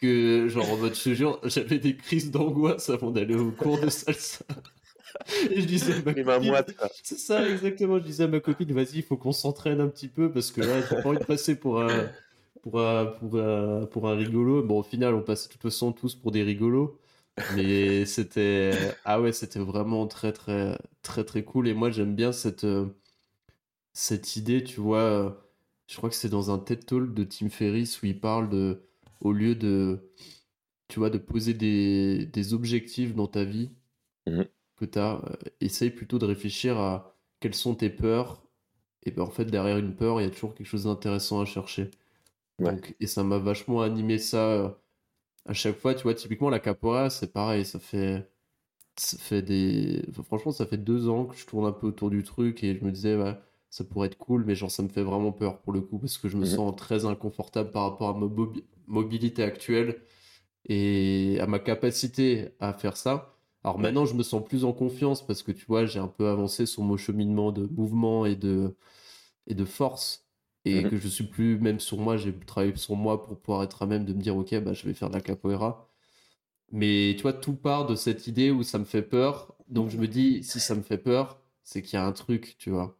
[0.00, 4.44] que, genre, en mode, je j'avais des crises d'angoisse avant d'aller au cours de salsa.
[5.50, 6.54] Et je disais à ma copine,
[7.02, 10.08] c'est ça exactement, je disais à ma copine, vas-y, il faut qu'on s'entraîne un petit
[10.08, 12.08] peu parce que là, j'ai pas envie de passer pour un,
[12.62, 14.62] pour un, pour un, pour un rigolo.
[14.62, 16.98] Bon, au final, on passait de toute façon tous pour des rigolos.
[17.48, 18.72] Mais c'était,
[19.04, 21.68] ah ouais, c'était vraiment très, très, très, très cool.
[21.68, 22.66] Et moi, j'aime bien cette,
[23.92, 25.46] cette idée, tu vois.
[25.88, 28.82] Je crois que c'est dans un TED Talk de Tim Ferriss où il parle de,
[29.20, 30.10] au lieu de,
[30.88, 33.70] tu vois, de poser des, des objectifs dans ta vie,
[34.26, 34.42] mmh
[34.76, 38.42] que tu as, euh, essaye plutôt de réfléchir à quelles sont tes peurs.
[39.04, 41.46] Et ben, en fait, derrière une peur, il y a toujours quelque chose d'intéressant à
[41.46, 41.90] chercher.
[42.60, 44.70] Donc, et ça m'a vachement animé ça euh,
[45.46, 45.94] à chaque fois.
[45.94, 47.64] Tu vois, typiquement, la capoeira, c'est pareil.
[47.64, 48.30] Ça fait,
[48.96, 50.04] ça fait des.
[50.24, 52.84] franchement, ça fait deux ans que je tourne un peu autour du truc et je
[52.84, 53.36] me disais, ouais,
[53.70, 56.18] ça pourrait être cool, mais genre, ça me fait vraiment peur pour le coup parce
[56.18, 58.28] que je me mmh sens très inconfortable par rapport à ma
[58.88, 60.02] mobilité actuelle
[60.66, 63.36] et à ma capacité à faire ça.
[63.64, 66.28] Alors maintenant, je me sens plus en confiance parce que tu vois, j'ai un peu
[66.28, 68.76] avancé sur mon cheminement de mouvement et de,
[69.46, 70.26] et de force.
[70.66, 73.62] Et mmh que je suis plus même sur moi, j'ai travaillé sur moi pour pouvoir
[73.64, 75.88] être à même de me dire, ok, bah, je vais faire de la capoeira.
[76.72, 79.56] Mais tu vois, tout part de cette idée où ça me fait peur.
[79.68, 82.56] Donc je me dis, si ça me fait peur, c'est qu'il y a un truc,
[82.58, 82.99] tu vois.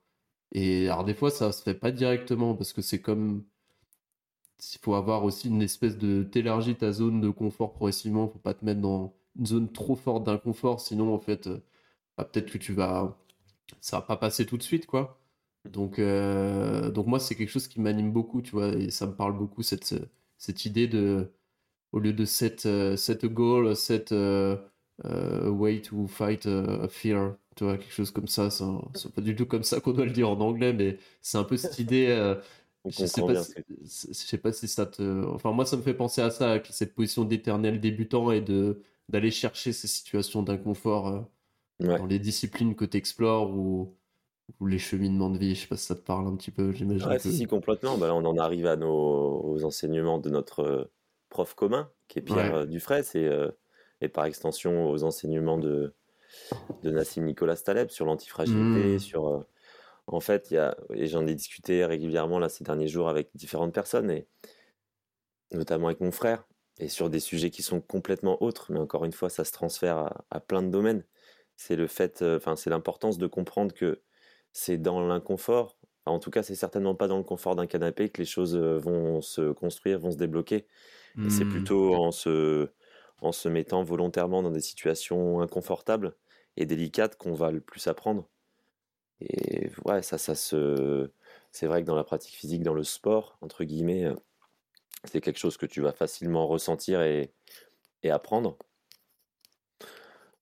[0.52, 3.44] Et alors des fois, ça se fait pas directement parce que c'est comme.
[4.74, 6.22] Il faut avoir aussi une espèce de.
[6.22, 10.24] T'élargis ta zone de confort progressivement, faut pas te mettre dans une zone trop forte
[10.24, 11.62] d'inconfort, sinon en fait, euh,
[12.16, 13.16] bah, peut-être que tu vas,
[13.80, 15.20] ça va pas passer tout de suite, quoi.
[15.66, 19.14] Donc, euh, donc moi, c'est quelque chose qui m'anime beaucoup, tu vois, et ça me
[19.16, 19.94] parle beaucoup cette
[20.38, 21.32] cette idée de,
[21.92, 24.12] au lieu de cette cette goal, cette
[25.02, 28.48] way to fight a fear, tu vois, quelque chose comme ça.
[28.48, 31.44] C'est pas du tout comme ça qu'on doit le dire en anglais, mais c'est un
[31.44, 32.06] peu cette idée.
[32.08, 32.34] Euh,
[32.86, 33.52] je sais, pas si,
[34.08, 35.26] je sais pas si ça te.
[35.26, 39.30] Enfin, moi, ça me fait penser à ça, cette position d'éternel débutant et de d'aller
[39.30, 43.94] chercher ces situations d'inconfort euh, dans les disciplines que tu explores ou,
[44.58, 45.54] ou, les cheminements de vie.
[45.54, 47.08] Je sais pas si ça te parle un petit peu, j'imagine.
[47.08, 47.98] Ouais, si, complètement.
[47.98, 50.84] Bah, on en arrive à nos aux enseignements de notre euh,
[51.28, 53.28] prof commun, qui est Pierre Dufresne, et,
[54.00, 55.92] et par extension aux enseignements de,
[56.82, 58.98] de Nassim Nicolas Taleb sur l'antifragilité, mmh.
[58.98, 59.44] sur.
[60.06, 63.30] en fait, il y a, et j'en ai discuté régulièrement là ces derniers jours avec
[63.34, 64.26] différentes personnes, et
[65.52, 66.46] notamment avec mon frère,
[66.78, 70.10] et sur des sujets qui sont complètement autres, mais encore une fois, ça se transfère
[70.30, 71.04] à, plein de domaines.
[71.56, 74.00] C'est le fait, euh, enfin, c'est l'importance de comprendre que
[74.52, 78.18] c'est dans l'inconfort, en tout cas, c'est certainement pas dans le confort d'un canapé que
[78.18, 80.66] les choses euh, vont se construire, vont se débloquer.
[81.28, 81.50] C'est mmh.
[81.50, 82.70] plutôt en se,
[83.20, 86.14] en se mettant volontairement dans des situations inconfortables
[86.56, 88.28] et délicates qu'on va le plus apprendre.
[89.20, 91.10] Et ouais, ça, ça se.
[91.52, 94.14] C'est vrai que dans la pratique physique, dans le sport, entre guillemets, euh,
[95.04, 97.32] c'est quelque chose que tu vas facilement ressentir et,
[98.02, 98.56] et apprendre.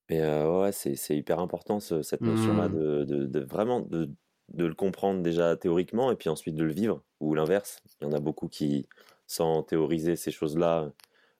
[0.08, 3.04] Mais euh, ouais, c'est hyper important cette notion-là mmh.
[3.04, 4.10] de, de, vraiment de,
[4.48, 7.82] de, le comprendre déjà théoriquement et puis ensuite de le vivre, ou l'inverse.
[8.00, 8.86] Il y en a beaucoup qui,
[9.26, 10.90] sans théoriser ces choses-là,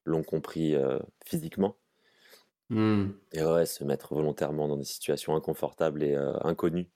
[0.08, 0.74] l'ont compris
[1.24, 1.76] physiquement.
[2.70, 3.12] Mmh.
[3.32, 6.90] Et ouais, se mettre volontairement dans des situations inconfortables et inconnues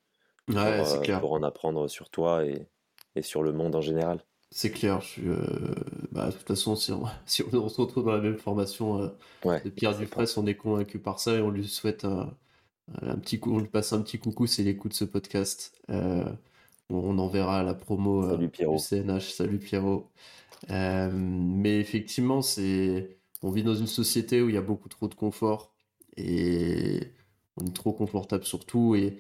[0.49, 1.21] Ouais, pour, c'est euh, clair.
[1.21, 2.69] pour en apprendre sur toi et,
[3.17, 4.25] et sur le monde en général.
[4.51, 5.01] C'est clair.
[5.01, 5.75] Je suis, euh,
[6.11, 9.09] bah, de toute façon, si on, si on se retrouve dans la même formation euh,
[9.45, 9.97] Ouais, de Pierre c'est.
[9.97, 12.37] Dufresne, on est convaincu par ça et on lui souhaite un,
[13.03, 15.81] un petit coup, on lui passe un petit coucou s'il écoute ce podcast.
[16.91, 18.79] On, enverra la promo Salut du.
[18.79, 19.33] CNH.
[19.33, 20.11] Salut Pierrot.
[20.71, 25.09] Euh, mais effectivement, c'est, on vit dans une société où il y a beaucoup trop
[25.09, 25.75] de confort
[26.17, 27.01] et
[27.57, 29.19] on est trop confortable sur tout et,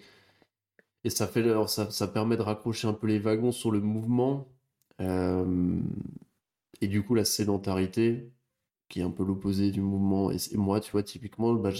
[1.04, 3.80] et ça fait, alors ça, ça permet de raccrocher un peu les wagons sur le
[3.80, 4.48] mouvement.
[5.00, 5.80] Euh,
[6.80, 8.30] et du coup, la sédentarité,
[8.88, 10.30] qui est un peu l'opposé du mouvement.
[10.30, 11.70] Et, moi, tu vois, typiquement, bah,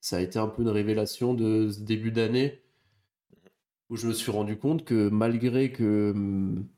[0.00, 2.60] ça a été un peu une révélation de ce début d'année
[3.92, 6.68] où je me suis rendu compte que malgré que, hum,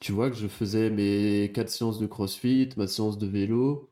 [0.00, 3.90] tu vois, que je faisais mes quatre séances de CrossFit, ma séance de vélo,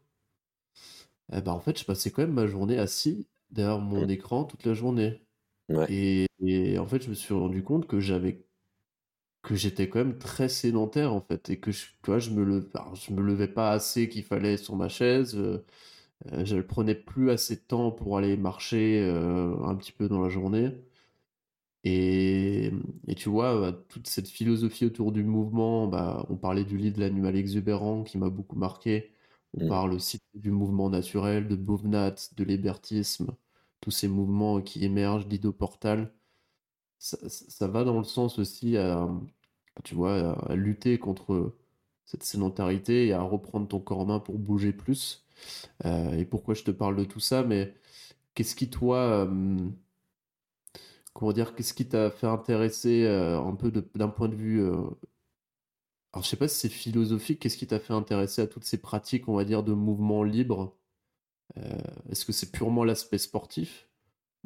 [1.33, 4.65] eh ben, en fait, je passais quand même ma journée assis derrière mon écran toute
[4.65, 5.23] la journée.
[5.69, 8.47] Ouais, Et, et en fait, je me suis rendu compte que j'avais
[9.43, 12.45] que j'étais quand même très sédentaire en fait et que je, tu vois, je me
[12.45, 15.37] le, je me levais pas assez qu'il fallait sur ma chaise.
[15.37, 15.65] euh,
[16.33, 20.09] euh, je ne prenais plus assez de temps pour aller marcher euh, un petit peu
[20.09, 20.73] dans la journée.
[21.87, 22.73] Et,
[23.09, 26.91] et tu vois, bah, toute cette philosophie autour du mouvement, bah, on parlait du lit
[26.93, 29.13] de l'animal exubérant qui m'a beaucoup marqué.
[29.55, 29.77] On Mm.
[29.77, 33.37] parle aussi du mouvement naturel, de Bovenat, de l'hébertisme,
[33.81, 36.13] tous ces mouvements qui émergent d'Ido-Portal.
[36.99, 39.09] Ça, ça- ça va dans le sens aussi à,
[39.85, 41.57] tu vois, à, à lutter contre
[42.07, 45.27] cette sédentarité et à reprendre ton corps en main pour bouger plus.
[45.87, 47.75] Euh, et pourquoi je te parle de tout ça, mais
[48.35, 49.71] qu'est-ce qui, toi, euh,
[51.17, 54.61] comment dire, qu'est-ce qui t'a fait intéresser euh, un peu d'un point de vue.
[54.63, 54.75] euh,
[56.13, 58.81] alors, je sais pas si c'est philosophique, qu'est-ce qui t'a fait intéresser à toutes ces
[58.81, 60.77] pratiques, on va dire, de mouvement libre?
[61.59, 61.79] Euh,
[62.11, 63.89] est-ce que c'est purement l'aspect sportif?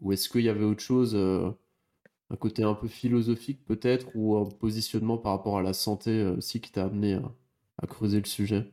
[0.00, 4.46] Ou est-ce qu'il y avait autre chose, un côté un peu philosophique peut-être, ou un
[4.46, 7.20] positionnement par rapport à la santé aussi qui t'a amené
[7.78, 8.72] à, creuser le sujet?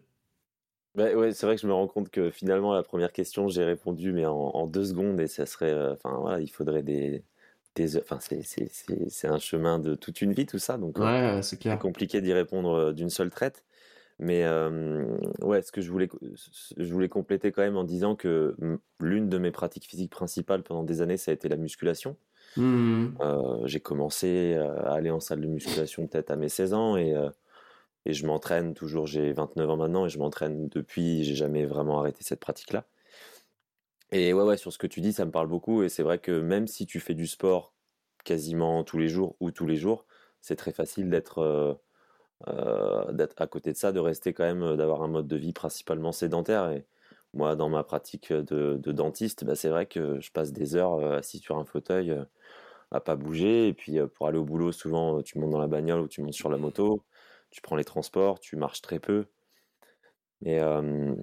[0.96, 3.64] Ouais, ouais, c'est vrai que je me rends compte que finalement, la première question, j'ai
[3.64, 7.24] répondu, mais en, deux secondes, et ça serait, enfin voilà, il faudrait des,
[7.78, 11.42] des heures, enfin c'est, un chemin de toute une vie, tout ça, donc Ouais, euh,
[11.42, 13.64] c'est compliqué d'y répondre euh, d'une seule traite.
[14.20, 15.06] Mais euh,
[15.42, 16.10] ouais, ce que je voulais,
[16.76, 18.56] je voulais compléter quand même en disant que
[19.00, 22.18] l'une de mes pratiques physiques principales pendant des années, ça a été la musculation.
[23.22, 27.14] Euh, j'ai commencé à aller en salle de musculation peut-être à mes 16 ans et,
[27.14, 27.30] euh,
[28.06, 32.00] et je m'entraîne toujours, j'ai 29 ans maintenant et je m'entraîne depuis, j'ai jamais vraiment
[32.00, 32.86] arrêté cette pratique-là.
[34.12, 36.20] Et ouais, ouais, sur ce que tu dis, ça me parle beaucoup et c'est vrai
[36.20, 37.74] que même si tu fais du sport
[38.24, 40.06] quasiment tous les jours ou tous les jours,
[40.42, 41.74] c'est très facile d'être euh,
[42.48, 45.54] euh, à côté de ça, de rester quand même, euh, d'avoir un mode de vie
[45.54, 46.70] principalement sédentaire.
[46.72, 46.86] Et
[47.34, 51.02] moi, dans ma pratique de, de dentiste, bah, c'est vrai que je passe des heures
[51.14, 52.16] assis sur un fauteuil
[52.92, 53.68] à pas bouger.
[53.70, 56.34] Et puis pour aller au boulot, souvent, tu montes dans la bagnole ou tu montes
[56.34, 57.06] sur la moto,
[57.52, 59.28] tu prends les transports, tu marches très peu.
[60.46, 61.16] Et euh,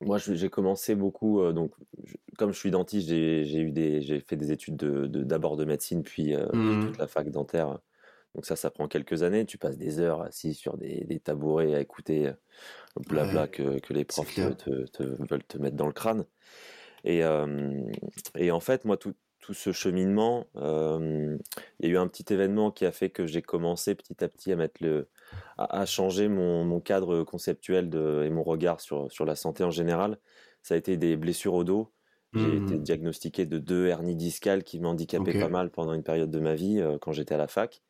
[0.00, 1.72] moi, j'ai commencé beaucoup, euh, donc
[2.04, 5.24] je- comme je suis dentiste, j'ai j'ai eu des, j'ai fait des études de, de-
[5.24, 6.46] d'abord de médecine, puis, euh,
[6.80, 7.80] toute la fac dentaire.
[8.34, 9.46] Donc ça, ça prend quelques années.
[9.46, 12.32] Tu passes des heures assis sur des, des tabourets à écouter euh,
[12.98, 14.54] le blabla Ouais, que, que les profs te, clair.
[14.54, 16.26] te- te- veulent te mettre dans le crâne.
[17.04, 17.82] Et, euh,
[18.36, 21.36] et en fait, moi, tout, tout ce cheminement, euh,
[21.80, 24.28] il y a eu un petit événement qui a fait que j'ai commencé petit à
[24.28, 25.08] petit à mettre le,
[25.58, 29.70] à changer mon, mon cadre conceptuel de, et mon regard sur, sur la santé en
[29.70, 30.18] général.
[30.62, 31.92] Ça a été des blessures au dos.
[32.34, 32.82] J'ai été Mhm.
[32.82, 35.50] diagnostiqué de deux hernies discales qui m'handicapaient pas Ok.
[35.50, 37.82] mal pendant une période de ma vie euh, quand j'étais à la fac.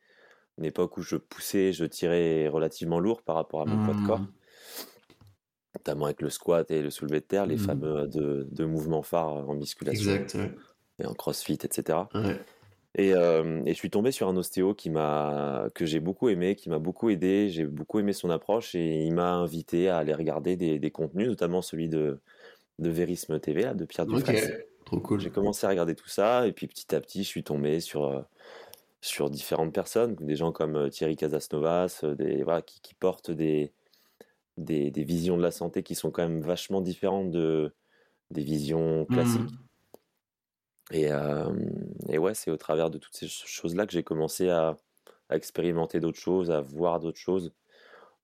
[0.57, 4.01] Une époque où je poussais, je tirais relativement lourd par rapport à mon poids de
[4.01, 4.33] corps, Mhm.
[5.75, 7.57] notamment avec le squat et le soulevé de terre, les Mhm.
[7.57, 10.51] fameux deux, deux mouvements phares en musculation Exact, ouais.
[10.99, 12.09] et en crossfit, etc.
[12.13, 12.39] Ouais.
[12.95, 16.55] Et, euh, et je suis tombé sur un ostéo qui m'a, que j'ai beaucoup aimé,
[16.55, 17.49] qui m'a beaucoup aidé.
[17.49, 21.27] J'ai beaucoup aimé son approche et il m'a invité à aller regarder des, des contenus,
[21.27, 22.19] notamment celui de,
[22.79, 24.41] de Vérisme TV, là, de Pierre Dufresne.
[24.85, 25.19] trop cool.
[25.19, 28.05] J'ai commencé à regarder tout ça et puis petit à petit, je suis tombé sur,
[28.05, 28.21] euh,
[29.01, 33.73] sur différentes personnes, des gens comme euh, Thierry Casasnovas, des, voilà, qui, qui portent des,
[34.57, 37.73] des, des visions de la santé qui sont quand même vachement différentes de,
[38.31, 39.51] des visions classiques.
[39.51, 39.66] Mhm.
[40.91, 41.53] Et, euh,
[42.09, 44.77] et ouais, c'est au travers de toutes ces ch- choses-là que j'ai commencé à,
[45.29, 47.53] à expérimenter d'autres choses, à voir d'autres choses.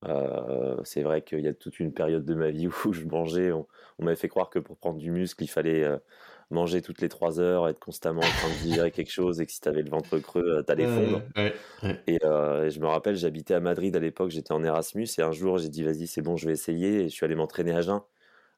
[0.05, 3.51] Euh, c'est vrai qu'il y a toute une période de ma vie où je mangeais,
[3.53, 3.67] on,
[3.99, 5.87] on m'avait fait croire que pour prendre du muscle, il fallait
[6.51, 9.51] manger toutes les trois heures, être constamment en train de digérer quelque chose, et que
[9.53, 11.23] si tu avais le ventre creux, t'allais fondre.
[11.35, 12.05] Ouais, ouais, ouais.
[12.07, 15.21] Et, euh, et je me rappelle, j'habitais à Madrid à l'époque, j'étais en Erasmus, et
[15.21, 17.73] un jour j'ai dit, vas-y, c'est bon, je vais essayer, et je suis allé m'entraîner
[17.73, 18.01] à jeun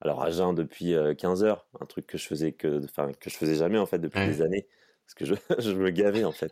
[0.01, 3.35] alors à jeun depuis 15 heures, un truc que je faisais que, enfin que je
[3.35, 4.67] faisais jamais en fait depuis des années,
[5.05, 6.51] parce que je, je, me gavais en fait.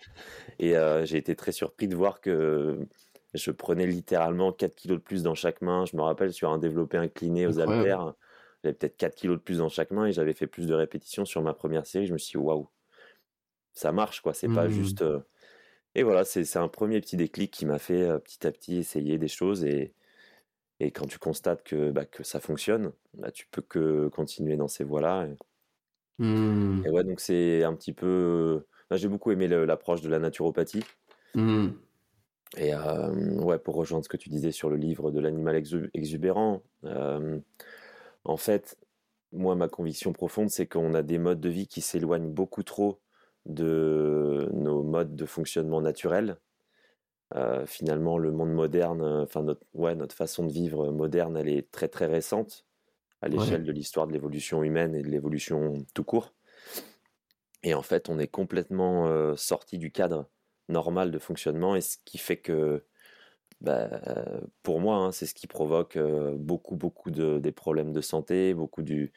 [0.60, 2.80] Et j'ai été très surpris de voir que
[3.34, 5.86] je prenais littéralement 4 kilos de plus dans chaque main.
[5.86, 8.14] Je me rappelle sur un développé incliné aux haltères,
[8.64, 11.26] j'avais peut-être 4 kilos de plus dans chaque main et j'avais fait plus de répétitions
[11.26, 12.06] sur ma première série.
[12.06, 12.70] Je me suis dit, waouh,
[13.74, 14.34] ça marche, quoi.
[14.34, 14.72] C'est pas mmh.
[14.72, 15.02] juste.
[15.02, 15.20] Euh,
[15.96, 19.18] et voilà, c'est un premier petit déclic qui m'a fait euh, petit à petit essayer
[19.18, 19.64] des choses.
[19.66, 19.94] Et,
[20.86, 24.68] et quand tu constates que, bah, que ça fonctionne, bah, tu peux que continuer dans
[24.68, 25.28] ces voies-là.
[25.28, 25.38] Et...
[26.24, 26.84] Mmh.
[26.86, 26.90] et...
[26.90, 28.66] ouais, donc c'est un petit peu.
[28.92, 30.84] J'ai beaucoup aimé l'approche de la naturopathie.
[31.36, 31.70] Mmh.
[32.58, 35.56] Et euh, ouais, pour rejoindre ce que tu disais sur le livre de l'animal
[35.94, 36.62] exubérant,
[38.26, 38.78] en fait,
[39.32, 43.00] moi, ma conviction profonde, c'est qu'on a des modes de vie qui s'éloignent beaucoup trop
[43.46, 46.38] de nos modes de fonctionnement naturels.
[47.36, 51.72] Euh, finalement, le monde moderne, enfin notre, ouais, notre façon de vivre moderne, elle est
[51.72, 52.66] très très récente
[53.22, 56.34] à l'échelle de l'histoire de l'évolution humaine et de l'évolution tout court.
[57.64, 60.30] Et en fait, on est complètement euh, sorti du cadre
[60.70, 62.84] normal de fonctionnement, et ce qui fait que
[63.62, 63.90] bah,
[64.62, 65.98] pour moi, hein, c'est ce qui provoque
[66.36, 69.14] beaucoup, beaucoup de, des problèmes de santé, beaucoup du,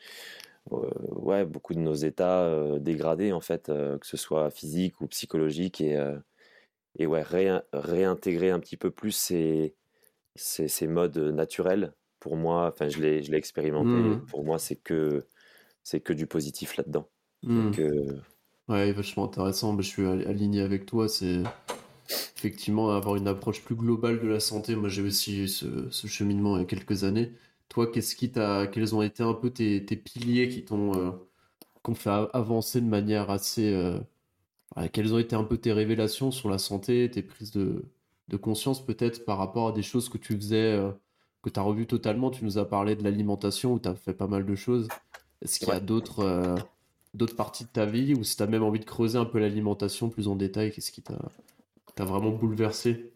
[0.70, 5.96] ouais, beaucoup de nos états dégradés en fait, que ce soit physique ou psychologique, et,
[6.98, 7.22] et ouais,
[7.72, 9.74] réintégrer un petit peu plus ces,
[10.34, 11.94] ces, ces, modes naturels.
[12.20, 13.88] Pour moi, enfin, je l'ai, je l'ai expérimenté.
[13.88, 14.26] Mmh.
[14.26, 15.26] Pour moi, c'est que
[15.82, 17.08] c'est que du positif là-dedans.
[17.42, 17.72] Mmh.
[18.68, 19.76] Ouais, vachement intéressant.
[19.76, 21.08] Je suis aligné avec toi.
[21.08, 21.42] C'est
[22.36, 24.74] effectivement avoir une approche plus globale de la santé.
[24.74, 27.32] Moi, j'ai aussi ce, ce, cheminement il y a quelques années.
[27.68, 31.10] Toi, qu'est-ce qui t'a, quels ont été un peu tes, tes piliers qui t'ont, euh,
[31.94, 33.98] fait avancer de manière assez, euh,
[34.92, 37.84] quelles ont été un peu tes révélations sur la santé, tes prises de,
[38.28, 40.90] de conscience peut-être par rapport à des choses que tu faisais, euh,
[41.42, 42.30] que tu as revues totalement?
[42.30, 44.88] Tu nous as parlé de l'alimentation où tu as fait pas mal de choses.
[45.42, 46.56] Est-ce qu'il y a d'autres,
[47.14, 49.38] d'autres parties de ta vie ou si tu as même envie de creuser un peu
[49.38, 53.12] l'alimentation plus en détail, qu'est-ce qui t'a vraiment bouleversé?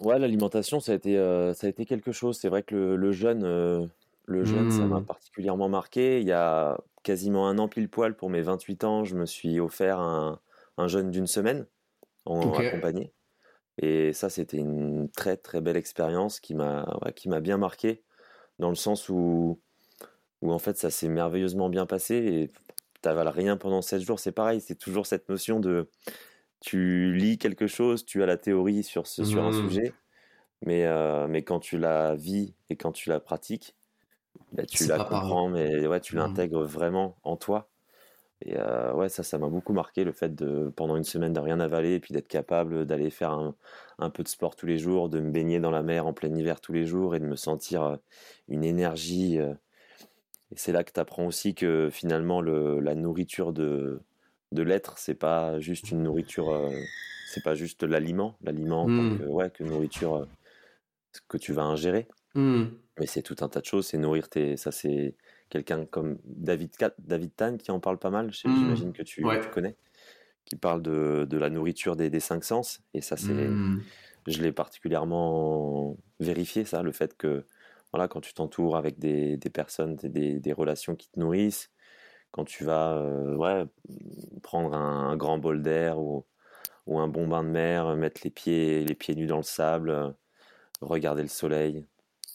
[0.00, 2.36] Ouais, l'alimentation, ça, a été, euh, ça a été quelque chose.
[2.38, 3.86] C'est vrai que le, jeûne, euh,
[4.26, 5.04] le jeûne, ça m'a mmh.
[5.04, 6.20] particulièrement marqué.
[6.20, 9.60] Il y a quasiment un an pile poil, pour mes 28 ans, je me suis
[9.60, 10.40] offert un,
[10.78, 11.66] un jeûne d'une semaine
[12.24, 13.12] en accompagné.
[13.78, 16.86] Et ça, c'était une très très belle expérience qui m'a
[17.16, 18.02] qui m'a bien marqué,
[18.58, 19.60] dans le sens où,
[20.42, 22.52] où en fait ça s'est merveilleusement bien passé et
[23.00, 24.20] t'avales rien pendant 7 jours.
[24.20, 25.88] C'est pareil, c'est toujours cette notion de
[26.60, 29.68] tu lis quelque chose, tu as la théorie sur, ce, sur un mmh.
[29.68, 29.92] sujet,
[30.64, 33.74] mais, euh, mais quand tu la vis et quand tu la pratiques,
[34.52, 36.18] bah, tu la comprends, mais ouais, tu mmh.
[36.18, 37.68] l'intègres vraiment en toi.
[38.44, 41.38] Et euh, ouais, ça, ça m'a beaucoup marqué le fait de, pendant une semaine, de
[41.40, 43.54] rien avaler et puis d'être capable d'aller faire un,
[43.98, 46.34] un, peu de sport tous les jours, de me baigner dans la mer en plein
[46.34, 47.96] hiver tous les jours et de me sentir euh,
[48.48, 49.36] une énergie.
[49.36, 54.02] Et c'est là que tu apprends aussi que finalement, le, la nourriture de,
[54.52, 56.70] de l'être, c'est pas juste une nourriture, euh,
[57.28, 59.18] c'est pas juste l'aliment, l'aliment mmh.
[59.18, 60.24] que, ouais, que nourriture euh,
[61.28, 62.06] que tu vas ingérer.
[62.34, 62.64] Mmh.
[62.98, 64.56] Mais c'est tout un tas de choses, c'est nourrir tes.
[64.56, 65.16] Ça, c'est
[65.48, 68.32] quelqu'un comme David, David Tan qui en parle pas mal, mmh.
[68.32, 69.76] j'imagine que tu, connais,
[70.44, 72.80] qui parle de, la nourriture des, cinq sens.
[72.94, 73.48] Et ça, c'est.
[74.28, 77.44] Je l'ai particulièrement vérifié, ça, le fait que
[77.92, 81.70] voilà, quand tu t'entoures avec des, personnes, des, des, relations qui te nourrissent,
[82.30, 83.64] quand tu vas euh, ouais,
[84.42, 86.24] prendre un, grand bol d'air ou,
[86.86, 90.14] ou, un bon bain de mer, mettre les pieds, les pieds nus dans le sable,
[90.80, 91.84] regarder le soleil.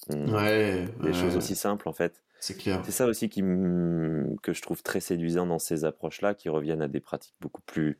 [0.09, 0.33] Mmh.
[0.33, 2.21] Ouais, des choses aussi simples en fait.
[2.39, 2.81] C'est clair.
[2.85, 6.87] C'est ça aussi qui que je trouve très séduisant dans ces approches-là, qui reviennent à
[6.87, 7.97] des pratiques beaucoup plus,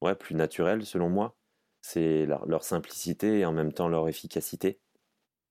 [0.00, 1.34] ouais, plus naturelles selon moi.
[1.80, 4.78] C'est leur, simplicité et en même temps leur efficacité.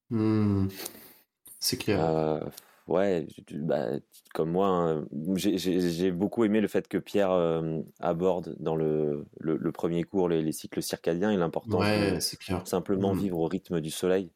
[0.09, 0.67] Mmh.
[1.59, 2.03] C'est clair.
[2.03, 2.39] Euh,
[2.87, 3.87] Ouais, bah,
[4.33, 9.71] comme moi, hein, j'ai beaucoup aimé le fait que Pierre euh, aborde dans le, le,
[9.73, 12.19] premier cours les, cycles circadiens et l'importance ouais, de
[12.65, 13.19] simplement mmh.
[13.19, 14.31] vivre au rythme du soleil.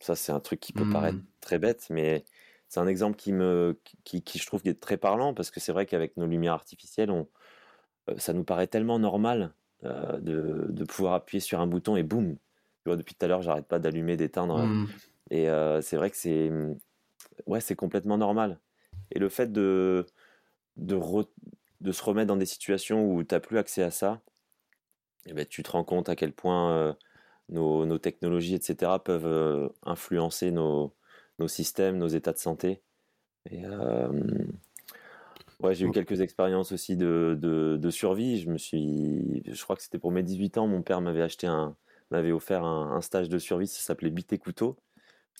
[0.00, 1.26] Ça, c'est un truc qui peut paraître mmh.
[1.40, 2.24] très bête, mais
[2.68, 5.72] c'est un exemple qui, me, qui, qui, je trouve, est très parlant parce que c'est
[5.72, 7.28] vrai qu'avec nos lumières artificielles, on,
[8.10, 9.52] euh, ça nous paraît tellement normal
[9.84, 12.34] euh, de, de, pouvoir appuyer sur un bouton et boum.
[12.34, 14.58] Tu vois, depuis tout à l'heure, j'arrête pas d'allumer, d'éteindre.
[14.58, 14.88] Mmh.
[15.30, 15.46] Et
[15.80, 16.50] c'est vrai que c'est
[17.46, 18.58] ouais, c'est complètement normal.
[19.12, 20.06] Et le fait de,
[20.76, 20.98] de,
[21.80, 24.20] de, se remettre dans des situations où tu n'as plus accès à ça,
[25.26, 26.92] eh ben, tu te rends compte à quel point euh,
[27.48, 30.94] nos, nos, technologies, etc., peuvent euh, influencer nos,
[31.38, 32.82] nos, systèmes, nos états de santé.
[33.50, 34.08] Et, euh,
[35.60, 38.40] ouais, j'ai eu quelques expériences aussi de, de, de, survie.
[38.40, 41.46] Je me suis, je crois que c'était pour mes 18 ans, mon père m'avait acheté
[41.46, 41.76] un,
[42.10, 44.76] m'avait offert un, un, stage de survie, ça s'appelait Bite et couteau.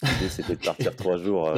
[0.03, 1.49] L'idée, c'était de partir trois jours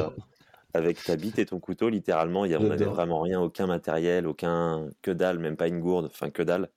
[0.73, 2.45] avec ta bite et ton couteau, littéralement.
[2.45, 5.79] Il y a, on n'avait vraiment rien, aucun matériel, aucun que dalle, même pas une
[5.79, 6.69] gourde, enfin que dalle.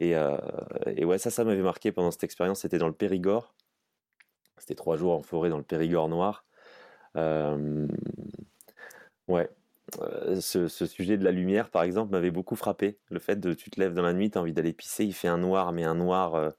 [0.00, 0.36] Et, euh,
[0.96, 2.62] et ouais, ça, ça m'avait marqué pendant cette expérience.
[2.62, 3.54] C'était dans le Périgord.
[4.58, 6.44] C'était trois jours en forêt dans le Périgord noir.
[7.16, 7.86] Euh,
[9.28, 9.48] ouais,
[10.00, 12.98] euh, ce, sujet de la lumière, par exemple, m'avait beaucoup frappé.
[13.10, 15.14] Le fait de tu te lèves dans la nuit, tu as envie d'aller pisser, il
[15.14, 16.50] fait un noir, mais un noir euh,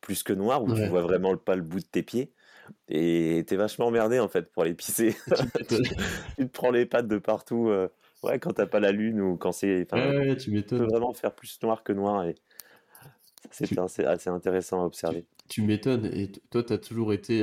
[0.00, 2.32] plus que noir, où tu vois vraiment pas le bout de tes pieds.
[2.88, 5.16] Et t'es vachement emmerdé en fait pour aller pisser.
[6.36, 7.68] tu, te prends les pattes de partout.
[7.68, 7.88] Euh,
[8.22, 9.90] ouais, quand t'as pas la lune ou quand c'est.
[9.92, 10.80] Ouais, tu m'étonnes.
[10.80, 12.34] peux vraiment faire plus noir que noir et
[13.50, 15.24] c'est assez intéressant à observer.
[15.48, 16.06] Tu, m'étonnes.
[16.06, 17.42] Et toi, tu as toujours été.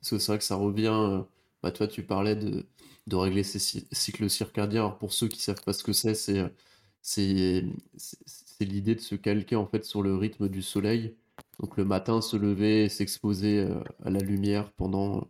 [0.00, 1.22] parce que c'est vrai que ça revient.
[1.62, 2.64] bah, toi, tu parlais de
[3.06, 4.80] de régler ses cycles circadiens.
[4.80, 6.50] Alors pour ceux qui savent pas ce que c'est, c'est
[7.96, 11.14] c'est l'idée de se calquer en fait sur le rythme du soleil.
[11.60, 13.74] Donc le matin, se lever, s'exposer euh,
[14.04, 15.28] à la lumière pendant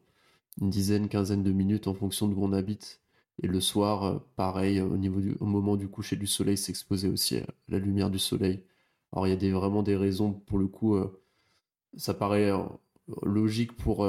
[0.60, 3.00] une dizaine, quinzaine de minutes en fonction de où on habite.
[3.42, 7.08] Et le soir, euh, pareil, au, niveau du, au moment du coucher du soleil, s'exposer
[7.08, 8.62] aussi à la lumière du soleil.
[9.12, 11.20] Alors il y a des, vraiment des raisons, pour le coup, euh,
[11.96, 12.52] ça paraît
[13.22, 14.04] logique pour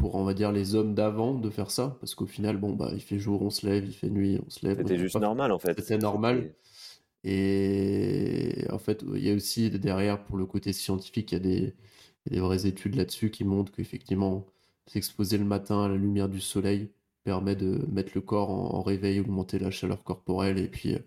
[0.00, 2.90] pour, on va dire, les hommes d'avant de faire ça, parce qu'au final, bon, bah,
[2.94, 4.78] il fait jour, on se lève, il fait nuit, on se lève.
[4.78, 5.78] C'était juste normal, en fait.
[5.78, 6.54] C'était normal.
[7.22, 11.40] Et en fait, il y a aussi derrière, pour le côté scientifique, il y a
[11.40, 11.74] des,
[12.30, 14.46] des vraies études là-dessus qui montrent qu'effectivement,
[14.86, 16.88] s'exposer le matin à la lumière du soleil
[17.22, 20.98] permet de mettre le corps en, réveil, augmenter la chaleur corporelle et puis euh,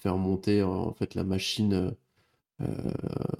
[0.00, 1.94] faire monter en fait la machine
[2.60, 2.92] euh,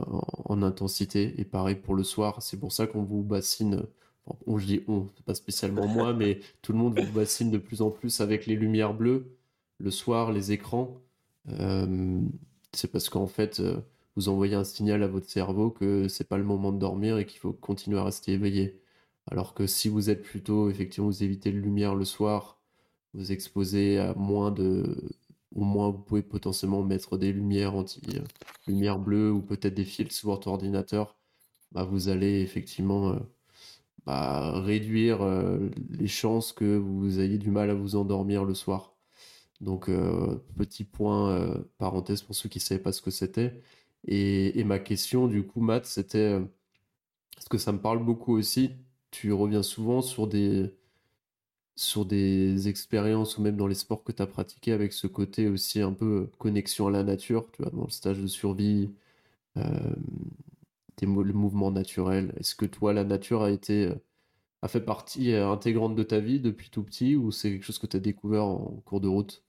[0.07, 1.41] en, en, intensité.
[1.41, 3.83] Et pareil pour le soir, c'est pour ça qu'on vous bassine
[4.47, 7.83] on, je dis on, pas spécialement moi, mais tout le monde vous bassine de plus
[7.83, 9.37] en plus avec les lumières bleues,
[9.79, 11.01] le soir, les écrans.
[11.51, 12.21] Euh,
[12.73, 13.81] c'est parce qu'en fait, euh,
[14.17, 17.27] vous envoyez un signal à votre cerveau que c'est pas le moment de dormir et
[17.27, 18.81] qu'il faut continuer à rester éveillé.
[19.31, 22.61] Alors que si vous êtes plutôt, effectivement, vous évitez la lumière le soir,
[23.15, 24.97] vous exposez à moins de.
[25.55, 28.21] Au moins, vous pouvez potentiellement mettre des lumières anti euh,
[28.67, 31.17] lumière bleue ou peut-être des filtres sur votre ordinateur.
[31.73, 33.19] Bah, vous allez effectivement
[34.09, 38.95] réduire euh, les chances que vous ayez du mal à vous endormir le soir.
[39.61, 43.63] Donc, euh, petit point, euh, parenthèse pour ceux qui ne savaient pas ce que c'était.
[44.07, 46.39] Et, ma question, du coup, Matt, c'était,
[47.37, 48.71] parce que ça me parle beaucoup aussi,
[49.11, 50.78] tu reviens souvent sur des,
[51.79, 55.49] sur des expériences ou même dans les sports que tu as pratiqués avec ce côté
[55.49, 58.91] aussi un peu connexion à la nature, tu vois, dans le stage de survie,
[61.07, 62.33] le mouvement naturel.
[62.39, 63.95] Est-ce que toi, la nature a été euh,
[64.63, 67.79] a fait partie euh, intégrante de ta vie depuis tout petit ou c'est quelque chose
[67.79, 69.45] que tu as découvert en cours de route?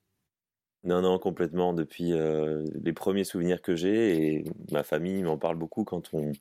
[0.84, 1.74] Non, non, complètement.
[1.74, 6.32] Depuis euh, les premiers souvenirs que j'ai, et ma famille m'en parle beaucoup quand on,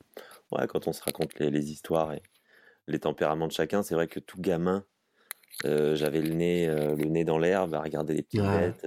[0.53, 2.23] ouais, quand on se raconte les, histoires et
[2.87, 3.83] les tempéraments de chacun.
[3.83, 4.85] C'est vrai que tout gamin,
[5.65, 8.87] j'avais le nez, le nez dans l'herbe à regarder les petites bêtes.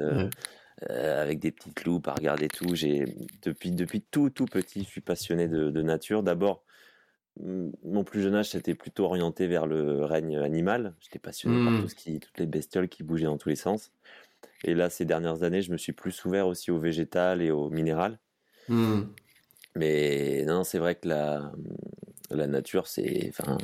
[0.90, 2.74] Euh, avec des petites loupes à regarder tout.
[2.74, 3.06] J'ai
[3.44, 6.24] depuis depuis tout tout petit, je suis passionné de, nature.
[6.24, 6.64] D'abord,
[7.40, 10.96] mon plus jeune âge, c'était plutôt orienté vers le règne animal.
[11.00, 11.82] J'étais passionné par mmh.
[11.82, 13.92] tout ce qui, toutes les bestioles qui bougeaient dans tous les sens.
[14.64, 17.70] Et là, ces dernières années, je me suis plus ouvert aussi au végétal et au
[17.70, 18.18] minéral.
[18.68, 19.02] Mmh.
[19.76, 21.52] Mais non, c'est vrai que la,
[22.32, 23.60] la nature, c'est, enfin,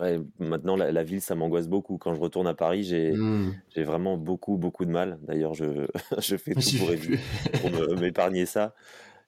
[0.00, 1.98] ouais, maintenant la, ville, ça m'angoisse beaucoup.
[1.98, 3.52] Quand je retourne à Paris, j'ai hmm.
[3.76, 5.18] vraiment beaucoup, beaucoup de mal.
[5.22, 5.86] D'ailleurs, je,
[6.18, 8.74] je fais tout pour, pour m'épargner ça.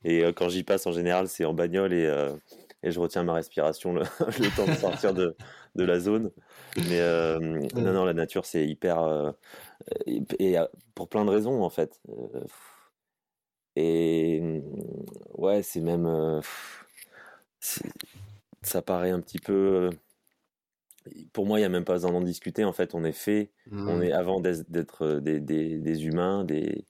[0.05, 2.34] Et euh, quand j'y passe, en général, c'est en bagnole et, euh,
[2.82, 4.03] et, je retiens ma respiration le,
[4.57, 5.34] temps de sortir de,
[5.74, 6.30] de la zone.
[6.76, 7.38] Mais euh,
[7.74, 9.34] non, non, la nature, c'est hyper.
[10.07, 10.57] et,
[10.95, 12.01] pour plein de raisons, en fait.
[13.76, 14.62] et
[15.34, 16.42] ouais, c'est même.
[18.65, 19.91] Ça paraît un petit peu
[21.33, 22.65] pour moi, il n'y a même pas besoin d'en discuter.
[22.65, 24.03] En fait, on est fait, on mmh.
[24.05, 26.85] est avant d'être euh, des, des, des, humains, des,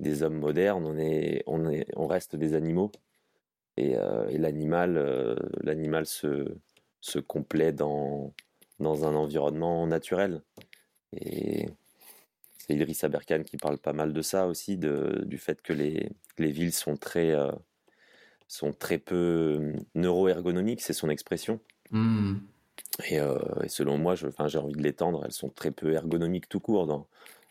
[0.00, 2.92] des, hommes modernes, on, est, on, est, on reste des animaux.
[3.76, 6.54] Et, euh, et l'animal, euh, l'animal se,
[7.00, 8.32] se complète dans,
[8.78, 10.42] dans un environnement naturel.
[11.12, 11.68] Et
[12.58, 16.10] c'est Idriss Aberkan qui parle pas mal de ça aussi, de, du fait que les,
[16.38, 17.34] les villes sont très,
[18.48, 21.60] sont très peu neuroergonomiques, c'est son expression.
[21.90, 22.36] Mmh.
[23.12, 25.22] Euh, et, selon moi, j'ai envie de l'étendre.
[25.24, 27.06] Elles sont très peu ergonomiques tout court, dans,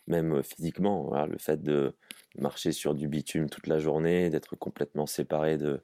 [0.06, 1.12] même euh, physiquement.
[1.26, 1.94] le fait de
[2.38, 5.80] marcher sur du bitume toute la journée, d'être complètement séparé de,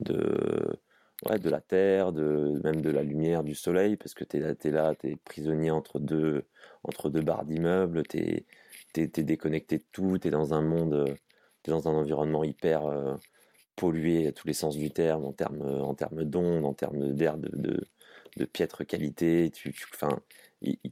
[0.00, 0.80] de,
[1.28, 4.70] ouais, de la terre, de, même de la lumière du soleil, parce que tu es,
[4.70, 6.44] là, tu es prisonnier entre deux,
[6.82, 11.16] entre deux barres d'immeubles, tu es, déconnecté de tout, tu es dans un monde,
[11.66, 13.14] es dans un environnement hyper euh,
[13.76, 17.36] pollué à tous les sens du terme, en termes en termes d'ondes, en termes d'air,
[17.38, 17.86] de
[18.36, 19.50] de piètre qualité.
[19.50, 20.20] Tu, enfin,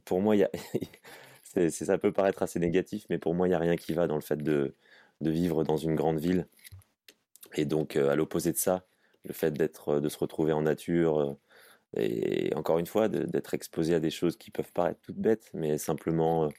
[0.03, 0.49] pour moi, y a,
[1.69, 4.15] ça peut paraître assez négatif, mais pour moi, il n'y a rien qui va dans
[4.15, 4.75] le fait de,
[5.21, 6.47] de vivre dans une grande ville.
[7.55, 8.85] Et donc, à l'opposé de ça,
[9.23, 11.37] le fait d'être, de se retrouver en nature,
[11.95, 15.77] et encore une fois, d'être exposé à des choses qui peuvent paraître toutes bêtes, mais
[15.77, 16.49] simplement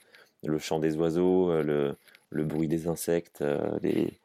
[0.44, 1.96] le chant des oiseaux, le,
[2.30, 3.44] le bruit des insectes,
[3.82, 4.18] les,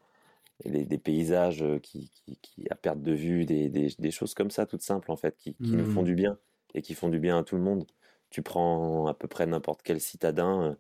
[0.70, 5.12] des paysages qui, qui, à perte de vue, des, des, choses comme ça, toutes simples
[5.12, 6.06] en fait, qui, qui nous font mmh.
[6.06, 6.38] du bien
[6.74, 7.86] et qui font du bien à tout le monde.
[8.30, 10.78] Tu prends à peu près n'importe quel citadin,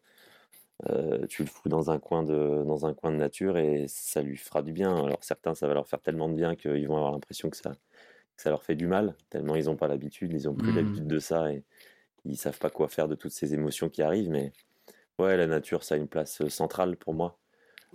[0.89, 4.21] euh, tu le fous dans un, coin de, dans un coin de nature et ça
[4.21, 4.95] lui fera du bien.
[5.05, 7.73] Alors certains, ça va leur faire tellement de bien qu'ils vont avoir l'impression que ça,
[8.37, 10.75] ça leur fait du mal, tellement ils n'ont pas l'habitude, ils n'ont plus mmh.
[10.75, 11.63] l'habitude de ça et
[12.25, 14.29] ils savent pas quoi faire de toutes ces émotions qui arrivent.
[14.29, 14.53] Mais
[15.19, 17.37] ouais, la nature, ça a une place centrale pour moi.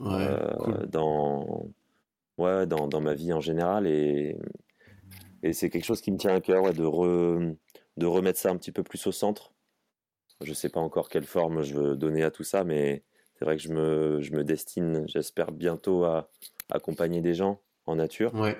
[0.00, 1.68] Euh, dans,
[2.38, 3.86] ouais, dans, dans, ma vie en général.
[3.86, 4.36] Et,
[5.42, 7.56] et c'est quelque chose qui me tient à cœur de,
[7.96, 9.52] de remettre ça un petit peu plus au centre.
[10.42, 13.04] Je sais pas encore quelle forme je veux donner à tout ça, mais
[13.38, 16.28] c'est vrai que je me, je me destine, j'espère bientôt à
[16.70, 18.34] accompagner des gens en nature.
[18.34, 18.56] Ouais,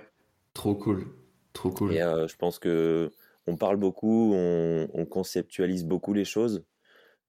[0.55, 1.07] trop cool,
[1.53, 1.93] trop cool.
[1.93, 3.13] Et euh, je pense que
[3.47, 6.65] on parle beaucoup, on, on, conceptualise beaucoup les choses,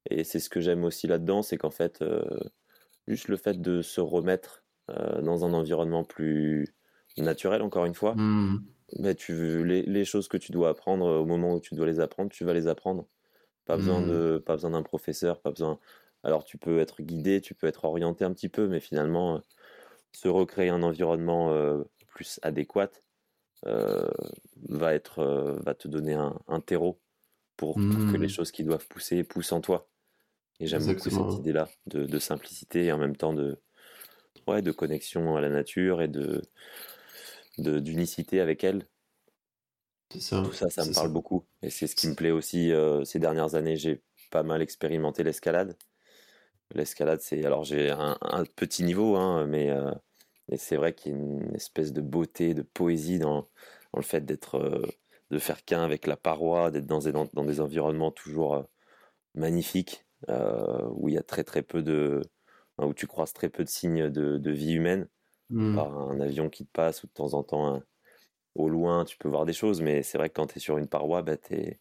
[0.09, 2.23] et c'est ce que j'aime aussi là-dedans, c'est qu'en fait, euh,
[3.07, 6.73] juste le fait de se remettre euh, dans un environnement plus
[7.17, 8.63] naturel, encore une fois, mmh.
[8.99, 11.99] bah, tu, les, les, choses que tu dois apprendre au moment où tu dois les
[11.99, 13.07] apprendre, tu vas les apprendre.
[13.65, 14.07] Pas besoin mmh.
[14.07, 15.79] de, pas besoin d'un professeur, pas besoin.
[16.23, 19.39] Alors tu peux être guidé, tu peux être orienté un petit peu, mais finalement, euh,
[20.13, 22.89] se recréer un environnement euh, plus adéquat
[24.69, 27.01] va être, va te donner un, un terreau
[27.57, 28.29] pour, que les mmh.
[28.29, 29.89] choses qui doivent pousser poussent en toi.
[30.59, 33.59] Et j'aime beaucoup cette idée-là de, de, simplicité et en même temps de,
[34.47, 36.41] ouais, de connexion à la nature et de
[37.57, 38.87] d'unicité avec elle.
[40.19, 40.43] Ça.
[40.43, 41.45] Tout ça, ça me parle beaucoup.
[41.61, 43.77] Et c'est ce qui me plaît aussi euh, ces dernières années.
[43.77, 44.01] J'ai
[44.31, 45.75] pas mal expérimenté l'escalade.
[46.73, 47.43] L'escalade, c'est.
[47.45, 49.91] Alors, j'ai un, petit niveau, hein, mais, euh,
[50.55, 53.41] c'est vrai qu'il y a une espèce de beauté, de poésie dans,
[53.93, 54.55] dans le fait d'être.
[54.55, 54.85] Euh,
[55.29, 58.65] de faire qu'un avec la paroi, d'être dans, dans, dans, des environnements toujours
[59.35, 62.21] magnifiques, où il y a très très peu de,
[62.79, 65.07] où tu croises très peu de signes de, vie humaine,
[65.49, 65.75] mmh.
[65.75, 67.81] par un avion qui te passe ou de temps en temps
[68.57, 70.77] au loin tu peux voir des choses, mais c'est vrai que quand tu es sur
[70.77, 71.79] une paroi, bah, tu es,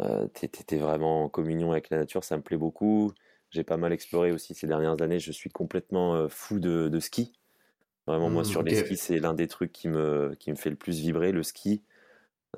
[0.00, 0.26] euh,
[0.72, 3.12] vraiment en communion avec la nature, ça me plaît beaucoup.
[3.50, 7.32] J'ai pas mal exploré aussi ces dernières années, je suis complètement euh, fou de, ski.
[8.06, 10.70] Vraiment, moi, mmh, sur les skis, c'est l'un des trucs qui me, qui me fait
[10.70, 11.82] le plus vibrer, le ski.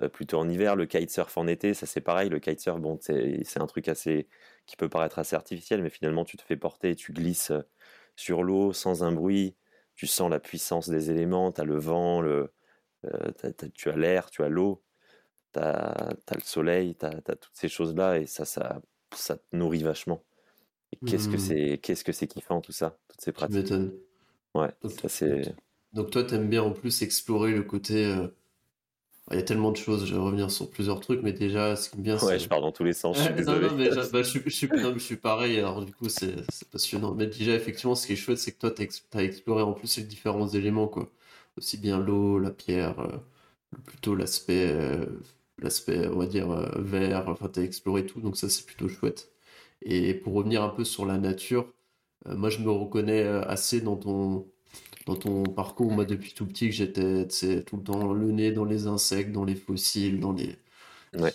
[0.03, 2.29] Euh, plutôt en hiver, le kitesurf en été, ça c'est pareil.
[2.29, 4.27] Le kitesurf, bon, c'est un truc assez
[4.67, 7.63] qui peut paraître assez artificiel, mais finalement tu te fais porter, tu glisses euh,
[8.17, 9.55] sur l'eau sans un bruit,
[9.95, 12.53] tu sens la puissance des éléments, tu as le vent, le,
[13.05, 13.31] euh,
[13.75, 14.83] tu as l'air, tu as l'eau,
[15.53, 18.81] tu as, le soleil, tu as, toutes ces choses-là, et ça, ça,
[19.15, 20.25] ça te nourrit vachement.
[21.07, 21.39] qu'est-ce que mmh.
[21.39, 23.73] c'est qu'est-ce que c'est kiffant tout ça, toutes ces pratiques?
[24.55, 25.55] Ouais, ça c'est.
[25.93, 28.15] Donc toi, tu aimes bien en plus explorer le côté
[29.31, 31.89] il y a tellement de choses, je vais revenir sur plusieurs trucs, mais déjà, ce
[31.89, 33.69] qui me vient, Ouais, je pars dans tous les sens, je suis désolé.
[33.69, 37.15] Non, mais bah, je, je, suis, je, suis, pareil, alors du coup, c'est passionnant.
[37.15, 39.97] Mais déjà, effectivement, ce qui est chouette, c'est que toi, tu as, exploré en plus
[39.97, 41.09] les différents éléments, quoi.
[41.57, 43.17] Aussi bien l'eau, la pierre, euh,
[43.87, 45.07] plutôt l'aspect, euh,
[45.59, 48.89] l'aspect, on va dire, euh, vert, enfin, tu as exploré tout, donc ça, c'est plutôt
[48.89, 49.33] chouette.
[49.83, 51.73] Et pour revenir un peu sur la nature,
[52.27, 54.47] moi, je me reconnais assez dans ton
[55.07, 57.27] dans ton parcours, moi depuis tout petit, que j'étais
[57.65, 60.57] tout le temps le nez dans les insectes, dans les fossiles, dans les.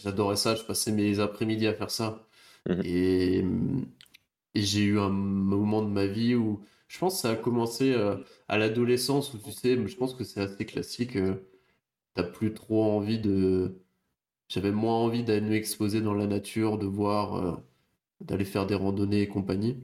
[0.04, 2.28] J'adorais ça, je passais mes après-midi à faire ça.
[2.66, 2.82] Mhm.
[2.86, 3.44] Et,
[4.56, 7.94] et j'ai eu un moment de ma vie où je pense que ça a commencé
[7.94, 8.18] euh,
[8.48, 11.12] à l'adolescence où tu sais, je pense que c'est assez classique.
[11.12, 11.36] tu euh,
[12.16, 13.82] T'as plus trop envie de.
[14.50, 17.56] J'avais moins envie d'aller m'exposer dans la nature, de voir, euh,
[18.22, 19.78] d'aller faire des randonnées et compagnie.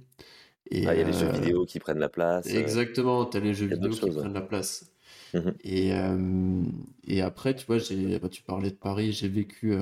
[0.72, 2.48] Ah, il y a les jeux euh, vidéo qui prennent la place.
[2.48, 4.92] Euh, exactement, tu as les jeux vidéo qui prennent la place.
[5.34, 6.64] Mmh et, euh,
[7.08, 9.76] et après, tu vois, bah, tu parlais de Paris, j'ai vécu,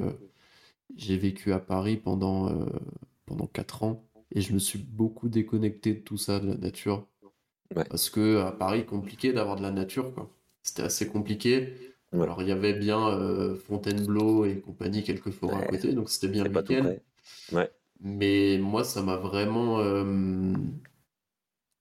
[0.96, 2.68] j'ai vécu à Paris pendant,
[3.26, 4.04] pendant 4 ans
[4.34, 7.08] et je me suis beaucoup déconnecté de tout ça, de la nature.
[7.74, 10.30] Parce que à Paris, compliqué d'avoir de la nature, quoi.
[10.64, 11.74] C'était assez compliqué.
[12.14, 16.44] Alors, il y avait bien Fontainebleau et compagnie, quelques forêts à côté, donc c'était bien
[16.44, 16.96] le week-end.
[18.04, 19.80] Mais moi, ça m'a vraiment.
[19.80, 20.54] Euh,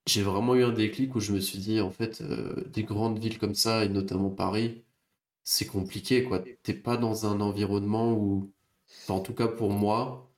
[0.06, 3.18] j'ai vraiment eu un déclic où je me suis dit, en fait, euh, des grandes
[3.18, 4.82] villes comme ça, et notamment Paris,
[5.44, 6.40] c'est compliqué, quoi.
[6.62, 8.52] T'es pas dans un environnement où,
[9.08, 10.32] en tout cas pour moi,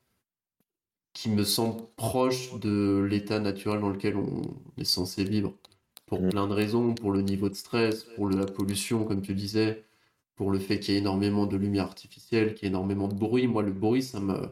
[1.15, 4.43] qui me semble proche de l'état naturel dans lequel on
[4.79, 5.55] est censé vivre.
[6.07, 6.29] Pour mmh.
[6.31, 9.85] plein de raisons, pour le niveau de stress, pour la pollution, comme tu disais,
[10.37, 13.15] pour le fait qu'il y ait énormément de lumière artificielle, qu'il y ait énormément de
[13.15, 13.47] bruit.
[13.47, 14.51] Moi, le bruit, ça me.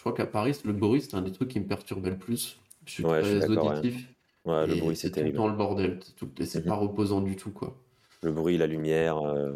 [0.00, 2.56] Je crois qu'à Paris, le bruit, c'est un des trucs qui me perturbait le plus.
[2.86, 3.50] Je suis Ouais, je suis très.
[3.50, 4.08] Ouais, auditif
[4.46, 6.00] Ouais, le bruit, c'est tout le temps le bordel.
[6.40, 6.68] C'est Mhm.
[6.68, 7.76] pas reposant du tout, quoi.
[8.22, 9.52] Le bruit, la lumière, euh,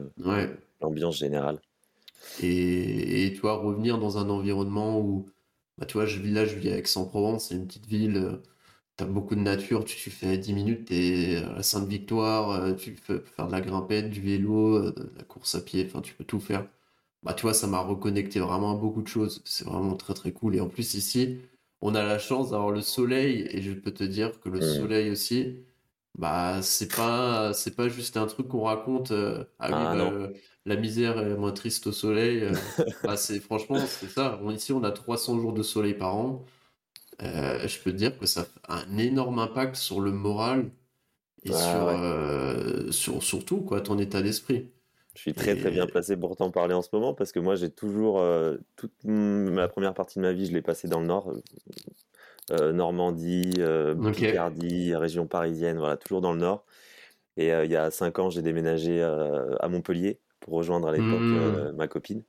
[0.83, 1.61] l'ambiance générale.
[2.43, 5.25] Et, et tu vois, revenir dans un environnement où,
[5.79, 8.41] bah, tu vois, je vis là, je vis à Aix-en-Provence, c'est une petite ville,
[8.99, 12.51] tu as beaucoup de nature, tu, tu fais 10 minutes, tu es à la Sainte-Victoire,
[12.51, 15.87] euh, tu peux faire de la grimpette, du vélo, euh, de la course à pied,
[15.87, 16.69] enfin, tu peux tout faire.
[17.25, 19.43] Bah, tu vois, ça m'a reconnecté vraiment à beaucoup de choses.
[19.47, 20.57] C'est vraiment très, très cool.
[20.57, 21.39] Et en plus, ici,
[21.81, 24.87] on a la chance d'avoir le soleil, et je peux te dire que le Hmm.
[24.87, 25.65] soleil aussi,
[26.19, 30.13] bah, c'est pas, c'est pas juste un truc qu'on raconte, euh, ah oui, Ah bah,
[30.13, 30.33] euh,
[30.67, 32.41] la misère est moins triste au soleil.
[32.43, 32.61] euh,
[33.05, 34.39] bah, c'est franchement, c'est ça.
[34.43, 36.45] On- ici, on a 300 jours de soleil par an.
[37.21, 40.71] Je peux te dire que ça a un énorme impact sur le moral
[41.45, 41.99] et Ah sur, ouais.
[41.99, 44.71] euh, sur, sur tout, quoi, ton état d'esprit.
[45.15, 47.55] Je suis très très bien placé pour t'en parler en ce moment parce que moi
[47.55, 51.01] j'ai toujours euh, toute m- la première partie de ma vie je l'ai passée dans
[51.01, 51.33] le nord,
[52.51, 53.95] euh, Normandie, euh.
[54.13, 56.65] Picardie, région parisienne, voilà toujours dans le nord.
[57.37, 61.11] Et euh, il y a cinq ans j'ai déménagé à Montpellier pour rejoindre à l'époque
[61.11, 62.25] euh, ma copine.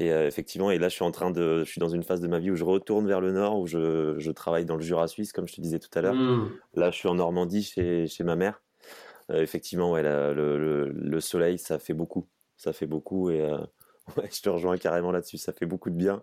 [0.00, 2.26] Et effectivement et là je suis en train de, je suis dans une phase de
[2.28, 5.06] ma vie où je retourne vers le nord où je, je travaille dans le Jura
[5.08, 6.16] suisse comme je te disais tout à l'heure.
[6.16, 6.48] Hmm.
[6.74, 8.60] Là je suis en Normandie chez, chez ma mère.
[9.30, 12.28] Euh, effectivement, ouais, la- le, le- le soleil, ça fait beaucoup.
[12.56, 13.58] Ça fait beaucoup et euh,
[14.16, 15.38] ouais, je te rejoins carrément là-dessus.
[15.38, 16.22] Ça fait beaucoup de bien.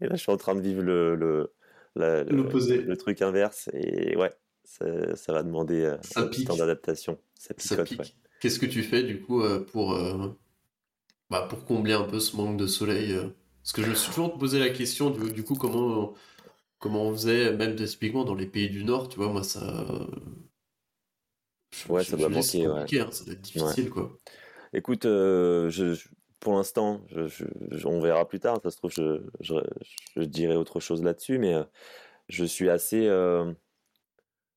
[0.00, 1.52] Et là, je suis en train de vivre le, le,
[1.94, 3.68] la- le, truc inverse.
[3.72, 4.32] Et ouais,
[4.64, 6.60] ça, ça va demander euh, Ça un petit temps pique.
[6.60, 7.18] d'adaptation.
[7.38, 8.04] Ça Ça picote, ouais.
[8.04, 8.16] pique.
[8.40, 10.28] Qu'est-ce que tu fais du coup euh, pour, euh,
[11.30, 13.14] bah, pour combler un peu ce manque de soleil
[13.62, 16.14] Parce que je me suis toujours posé la question du, du coup comment,
[16.78, 19.86] comment on faisait, même typiquement dans les pays du Nord, tu vois, moi ça.
[21.88, 22.86] Ouais, je- ça doit manquer, ouais.
[23.00, 23.42] hein, ça doit être Ouais.
[23.42, 24.18] difficile quoi.
[24.72, 26.08] Écoute, euh, je, je-
[26.40, 27.00] pour l'instant,
[27.84, 28.58] on verra plus tard.
[28.62, 29.60] Ça se trouve, je,
[30.24, 31.64] dirai autre chose là-dessus, mais euh,
[32.28, 33.06] je suis assez.
[33.06, 33.52] euh,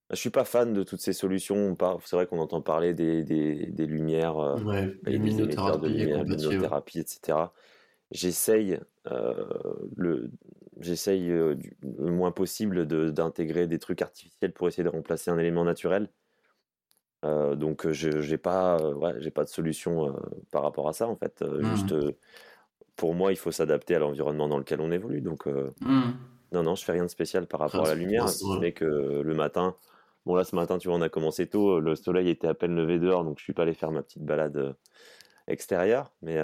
[0.09, 1.75] je suis pas fan de toutes ces solutions.
[2.05, 5.87] C'est vrai qu'on entend parler des, des, des lumières euh, Ouais, et des émetteurs de
[5.87, 7.53] lumière, luminothérapie, etc.
[8.11, 8.79] J'essaye
[9.97, 10.31] le,
[10.79, 11.57] j'essaye le
[12.11, 16.09] moins possible de- d'intégrer des trucs artificiels pour essayer de remplacer un élément naturel.
[17.25, 20.19] Euh, donc je j'ai pas, euh, ouais, j'ai pas de solution euh,
[20.51, 21.43] par rapport à ça en fait.
[21.61, 22.11] Juste, euh,
[22.95, 25.21] pour moi, il faut s'adapter à l'environnement dans lequel on évolue.
[25.21, 25.45] Donc
[25.81, 26.11] Hmm.
[26.51, 28.45] non, non, je fais rien de spécial par Enfin, rapport à la lumière, si ce
[28.45, 28.59] ouais.
[28.59, 29.75] n'est que le matin.
[30.25, 31.79] Bon là, ce matin, tu vois, on a commencé tôt.
[31.79, 34.23] Le soleil était à peine levé dehors, donc je suis pas allé faire ma petite
[34.23, 34.75] balade
[35.47, 36.11] extérieure.
[36.21, 36.37] Mais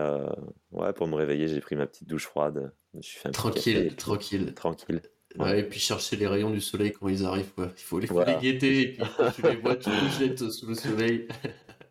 [0.72, 2.72] ouais, pour me réveiller, j'ai pris ma petite douche froide.
[2.96, 5.02] Je suis fait un café Tranquille, puis tranquille.
[5.40, 5.60] Ouais.
[5.60, 7.72] Et puis chercher les rayons du soleil quand ils arrivent, quoi.
[7.78, 10.68] Il faut les, les guetter, et puis quand tu les vois, tu te jettes sous
[10.68, 11.28] le soleil.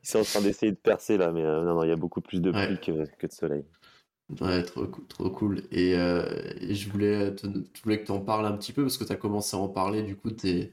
[0.05, 1.97] Ils sont en train d'essayer de percer là, mais euh, non, non, il y a
[1.97, 2.67] beaucoup plus de Ouais.
[2.67, 3.65] pluie que, que de soleil.
[4.41, 4.87] Ouais, trop,
[5.31, 5.63] cool.
[5.71, 6.25] Et, euh,
[6.61, 9.05] et je voulais, te- je voulais que tu en parles un petit peu parce que
[9.05, 10.73] tu as commencé à en parler du coup tes,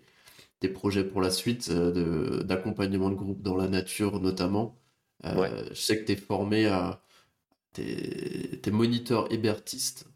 [0.60, 4.78] tes projets pour la suite euh, d'accompagnement de groupe dans la nature notamment.
[5.26, 7.02] Euh, Ouais, je sais que tu es formé à
[7.74, 10.08] t'es, moniteur hébertiste,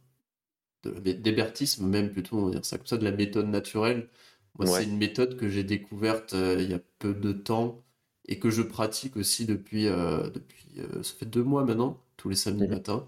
[0.89, 4.09] d'hébertisme même plutôt, on va dire ça comme ça, de la méthode naturelle.
[4.57, 7.83] Moi, c'est une méthode que j'ai découverte euh, il y a peu de temps
[8.27, 12.29] et que je pratique aussi depuis, euh, depuis euh, ça fait deux mois maintenant, tous
[12.29, 12.69] les samedis Mhm.
[12.69, 13.07] matins.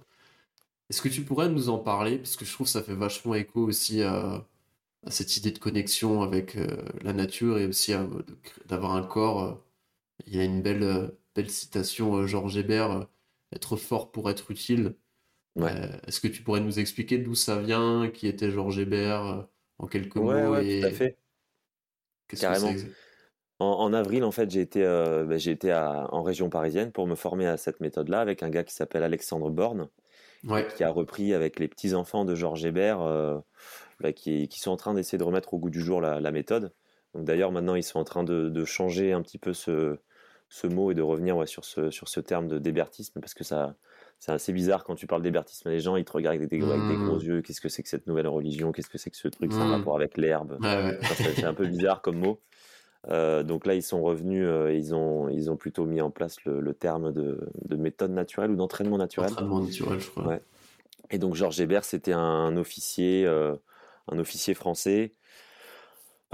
[0.90, 2.18] Est-ce que tu pourrais nous en parler?
[2.20, 4.46] Parce que je trouve que ça fait vachement écho aussi à,
[5.06, 6.58] à cette idée de connexion avec
[7.04, 7.94] la nature et aussi
[8.68, 9.62] d'avoir un corps.
[10.28, 13.08] Il y a une belle, belle citation, Georges Hébert,
[13.54, 14.96] être fort pour être utile.
[15.56, 15.76] Ouais.
[15.76, 19.44] Euh, est-ce que tu pourrais nous expliquer d'où ça vient, qui était Georges Hébert, euh,
[19.80, 21.18] en quelques Ouais, mots, ouais, tout à et fait.
[22.28, 22.76] que Carrément.
[22.76, 22.96] c'est?
[23.60, 27.08] En, en avril, en fait, j'ai été, euh, bah, été à- en région parisienne pour
[27.08, 29.90] me former à cette méthode-là avec un gars qui s'appelle Alexandre Borne
[30.58, 33.40] et qui a repris avec les petits-enfants de Georges Hébert euh,
[34.02, 36.32] bah, qui, qui sont en train d'essayer de remettre au goût du jour la, la
[36.32, 36.74] méthode.
[37.16, 40.00] D'ailleurs, maintenant, ils sont en train de, de changer un petit peu ce,
[40.50, 43.44] ce mot et de revenir ouais, sur ce, sur ce terme de d'hébertisme parce que
[43.46, 43.76] ça,
[44.20, 45.70] c'est assez bizarre quand tu parles d'hébertisme.
[45.70, 47.42] Les gens, ils te regardent avec des, avec des gros yeux.
[47.42, 48.72] Qu'est-ce que c'est que cette nouvelle religion?
[48.72, 49.52] Qu'est-ce que c'est que ce truc?
[49.54, 49.72] C'est un Hmm.
[49.72, 50.58] rapport avec l'herbe.
[50.62, 50.98] Ouais.
[51.16, 52.40] C'est c'est un peu bizarre comme mot.
[53.10, 56.44] Euh, donc là, ils sont revenus, euh, ils ont, ils ont plutôt mis en place
[56.46, 59.32] le, le terme de, de méthode naturelle ou d'entraînement naturel.
[59.32, 60.26] Entraînement naturel, je crois.
[60.26, 60.42] Ouais.
[61.12, 63.56] Et donc Georges Hébert, c'était un officier, euh,
[64.12, 65.14] un officier français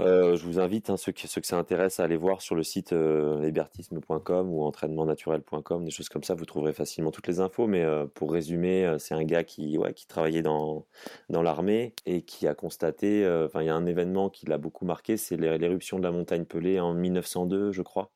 [0.02, 2.54] euh, je vous invite, hein, ceux, qui, ceux que ça intéresse, à aller voir sur
[2.54, 7.40] le site euh, hébertisme.com ou entraînementnaturel.com, des choses comme ça, vous trouverez facilement toutes les
[7.40, 7.66] infos.
[7.66, 10.84] Mais euh, pour résumer, euh, c'est un gars qui, ouais, qui travaillait dans,
[11.30, 14.84] dans l'armée et qui a constaté, enfin, il y a un événement qui l'a beaucoup
[14.84, 18.10] marqué, c'est l'é- l'éruption de la montagne Pelée en 1902, je crois.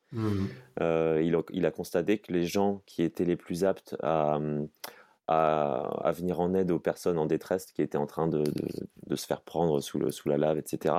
[0.81, 4.39] Euh, il, a, il a constaté que les gens qui étaient les plus aptes à,
[5.27, 8.67] à, à venir en aide aux personnes en détresse qui étaient en train de, de,
[9.07, 10.95] de se faire prendre sous, le, sous la lave, etc.,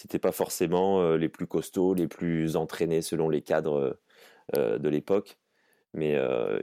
[0.00, 4.00] c'était pas forcément euh, les plus costauds, les plus entraînés selon les cadres
[4.56, 5.38] euh, de l'époque,
[5.94, 6.60] mais euh,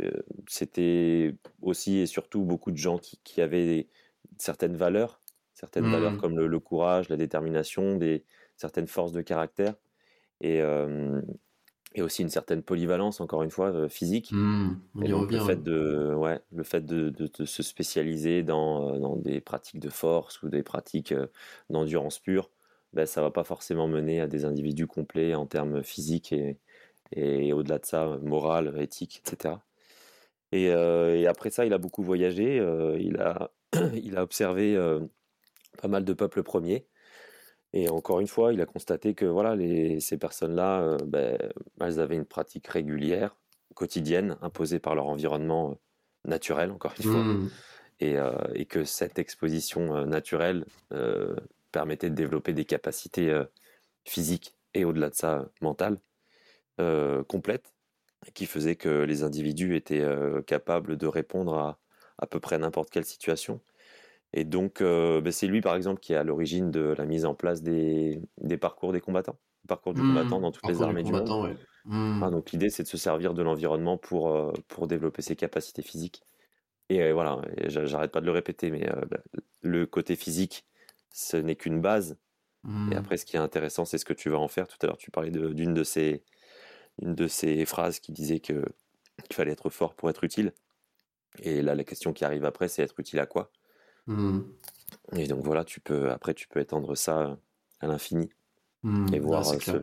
[0.47, 3.89] c'était aussi et surtout beaucoup de gens qui, qui avaient
[4.39, 5.21] certaines valeurs,
[5.53, 8.25] certaines valeurs comme le, le courage, la détermination, des,
[8.57, 9.75] certaines forces de caractère.
[10.41, 11.21] Et, euh,
[11.95, 14.39] et aussi une certaine polyvalence, encore une fois, euh, physique.
[15.01, 18.95] On Et donc le fait de, ouais, le fait de, de- de se spécialiser dans,
[18.95, 21.27] euh, dans des pratiques de force ou des pratiques euh,
[21.69, 22.51] d'endurance pure,
[22.97, 26.57] ben, ça va pas forcément mener à des individus complets en termes physiques et,
[27.11, 29.57] et au-delà de ça, moral, éthique, etc.
[30.51, 33.51] Et, euh, et après ça, il a beaucoup voyagé, euh, il a,
[33.93, 35.01] il a observé euh,
[35.79, 36.87] pas mal de peuples premiers.
[37.71, 41.37] Et encore une fois, il a constaté que voilà, les, ces personnes-là, ben,
[41.79, 43.35] elles avaient une pratique régulière,
[43.75, 45.77] quotidienne, imposée par leur environnement
[46.25, 47.49] naturel, encore une fois, Mhm.
[47.99, 48.15] et,
[48.55, 50.65] et que cette exposition naturelle
[51.77, 53.45] permettait de développer des capacités euh,
[54.05, 55.99] physiques et au-delà de ça, mentales,
[56.81, 57.73] euh, complètes,
[58.35, 61.79] qui faisaient que les individus étaient euh, capables de répondre à
[62.19, 63.61] à peu près n'importe quelle situation.
[64.33, 67.25] Et donc, euh, ben, c'est lui, par exemple, qui est à l'origine de la mise
[67.25, 70.41] en place des, des parcours des combattants, parcours du combattant Mhm.
[70.41, 71.33] dans toutes les armées du monde.
[71.33, 71.57] combattant, ouais.
[71.85, 72.21] Mhm.
[72.21, 75.81] Ah, donc l'idée, c'est de se servir de l'environnement pour, euh, pour développer ses capacités
[75.83, 76.23] physiques.
[76.89, 79.01] Et euh, voilà, j'arrête pas de le répéter, mais euh,
[79.63, 80.66] le côté physique,
[81.13, 82.17] ce n'est qu'une base.
[82.87, 82.97] Et Mhm.
[82.97, 84.67] après, ce qui est intéressant, c'est ce que tu vas en faire.
[84.67, 86.23] Tout à l'heure, tu parlais d'une de, ces,
[87.01, 88.65] une de ces phrases qui disait que
[89.25, 90.53] qu'il fallait être fort pour être utile.
[91.41, 93.51] Et là, la question qui arrive après, c'est être utile à quoi?
[94.07, 94.57] Mhm.
[95.15, 97.39] Et donc voilà, tu peux, après, tu peux étendre ça
[97.79, 98.29] à l'infini
[98.83, 99.13] Mhm.
[99.13, 99.81] et voir c'est euh,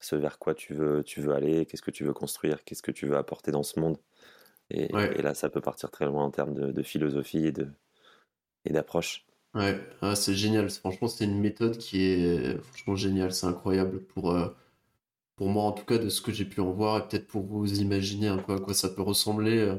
[0.00, 2.92] ce, vers quoi tu veux, tu veux aller, qu'est-ce que tu veux construire, qu'est-ce que
[2.92, 3.98] tu veux apporter dans ce monde.
[4.70, 5.18] Et, Ouais.
[5.18, 7.70] et là, ça peut partir très loin en termes de, de philosophie et de,
[8.64, 9.26] et d'approche.
[9.54, 10.70] Ouais, ah, c'est génial.
[10.70, 13.32] Franchement, c'est une méthode qui est franchement géniale.
[13.34, 14.48] C'est incroyable pour, euh,
[15.36, 17.42] pour moi, en tout cas, de ce que j'ai pu en voir, et peut-être pour
[17.44, 19.58] vous imaginer un peu à quoi ça peut ressembler.
[19.58, 19.78] euh,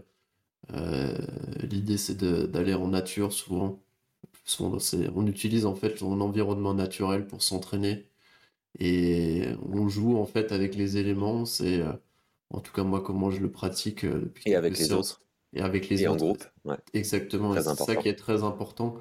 [0.74, 1.18] euh,
[1.64, 3.84] l'idée, c'est d'aller en nature souvent.
[4.46, 4.78] Souvent,
[5.16, 8.10] on utilise en fait son environnement naturel pour s'entraîner
[8.80, 11.46] et on joue en fait avec les éléments.
[11.46, 11.94] C'est euh,
[12.52, 14.94] en tout cas moi comment je le pratique depuis Et avec les séances.
[14.94, 15.22] autres,
[15.54, 18.98] Et avec les et en groupe, ouais, Exactement, c'est ça qui est très important.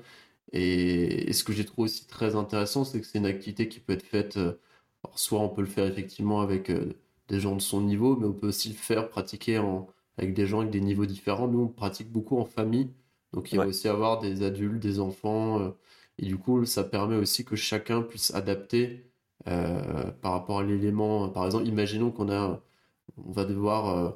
[0.53, 3.81] Et, et ce que j'ai trouvé aussi très intéressant, c'est que c'est une activité qui
[3.81, 4.61] peut être faite, euh,
[5.05, 6.93] alors soit on peut le faire effectivement avec euh,
[7.29, 9.87] des gens de son niveau, mais on peut aussi le faire pratiquer en,
[10.19, 11.49] avec des gens avec des niveaux différents.
[11.49, 12.93] Nous, on pratique beaucoup en famille,
[13.33, 15.71] donc il va Ouais, aussi avoir des adultes, des enfants, euh,
[16.19, 19.11] et du coup, ça permet aussi que chacun puisse adapter
[19.49, 21.29] euh, par rapport à l'élément.
[21.31, 22.63] Par exemple, imaginons qu'on a,
[23.17, 24.11] on va devoir euh,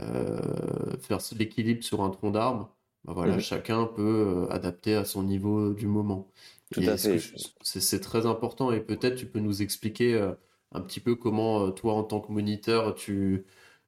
[0.00, 2.76] euh, faire l'équilibre sur un tronc d'arbre.
[3.04, 3.40] Bah voilà, Mhm.
[3.40, 6.30] chacun peut euh, adapter à son niveau du moment.
[6.70, 7.18] tout à fait.
[7.62, 10.34] c'est très important et peut-être tu peux nous expliquer euh,
[10.72, 13.44] un petit peu comment euh, toi en tant que moniteur tu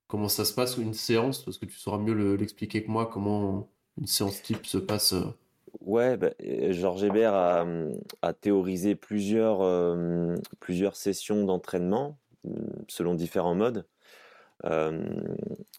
[0.09, 1.45] comment ça se passe une séance?
[1.45, 5.15] Parce que tu sauras mieux le- l'expliquer que moi comment une séance type se passe.
[5.81, 6.31] Ouais, bah,
[6.71, 7.93] Georges Hébert a, hum,
[8.23, 12.55] a théorisé plusieurs, euh, plusieurs sessions d'entraînement hum,
[12.89, 13.87] selon différents modes.
[14.65, 15.05] Euh,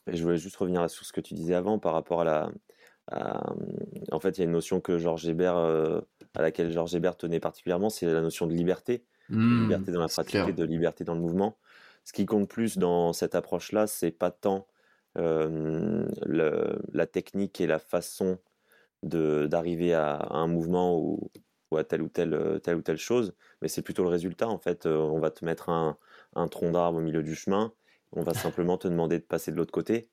[0.08, 2.52] et je voulais juste revenir sur ce que tu disais avant par rapport à la.
[3.12, 3.54] À-
[4.12, 6.02] en fait, il y a une notion que Georges Hébert, euh,
[6.36, 9.06] à laquelle Georges Hébert tenait particulièrement, c'est la notion de liberté,
[9.50, 11.58] de Hmm, liberté dans la pratique et de liberté dans le mouvement.
[12.06, 14.68] Ce qui compte plus dans cette approche-là, c'est pas tant
[15.18, 18.40] euh, le- la technique et la façon
[19.04, 21.32] d'arriver à, à un mouvement ou,
[21.72, 24.48] ou à telle ou telle, euh, telle ou telle chose, mais c'est plutôt le résultat.
[24.48, 25.98] En fait, Euh, on va te mettre un,
[26.36, 27.74] un tronc d'arbre au milieu du chemin,
[28.14, 30.10] on va simplement te demander de passer de l'autre côté.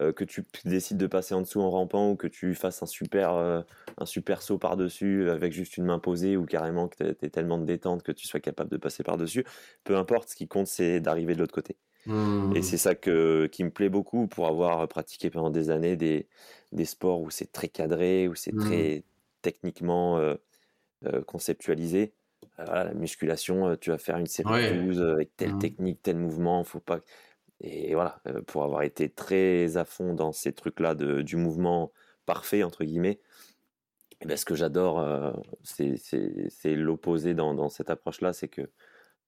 [0.00, 2.86] Euh, que tu décides de passer en dessous en rampant ou que tu fasses un
[2.86, 3.60] super, euh,
[3.98, 7.58] un super saut par-dessus avec juste une main posée ou carrément que tu es tellement
[7.58, 9.44] de détente que tu sois capable de passer par-dessus,
[9.84, 11.76] peu importe, ce qui compte c'est d'arriver de l'autre côté.
[12.50, 15.96] Et Hmm, c'est ça que, qui me plaît beaucoup pour avoir pratiqué pendant des années
[15.96, 16.28] des,
[16.72, 19.04] des sports où c'est très cadré, où c'est très
[19.42, 20.36] techniquement euh,
[21.06, 22.14] euh, conceptualisé.
[22.58, 24.76] Euh, voilà, la musculation, euh, tu vas faire une série de Ouais.
[24.76, 27.00] 12 avec telle Hmm, technique, tel mouvement, faut pas.
[27.62, 31.92] Et voilà, euh, pour avoir été très à fond dans ces trucs-là du mouvement
[32.26, 33.20] parfait, entre guillemets,
[34.24, 35.32] ben, ce que j'adore, euh,
[35.62, 38.62] c'est l'opposé dans, dans cette approche-là, c'est que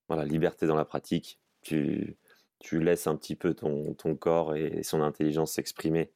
[0.08, 1.40] voilà, liberté dans la pratique.
[1.62, 2.16] Tu,
[2.58, 6.12] tu laisses un petit peu ton, ton corps et son intelligence s'exprimer,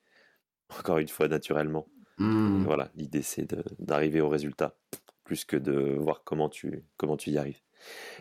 [0.79, 1.89] encore une fois, naturellement.
[2.19, 2.65] Hmm.
[2.65, 4.77] Voilà, l'idée c'est d'arriver au résultat,
[5.25, 7.61] plus que de voir comment tu, comment tu y arrives.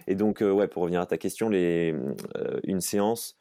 [0.05, 1.95] Et donc, euh, ouais, pour revenir à ta question, les,
[2.35, 3.37] euh, une séance,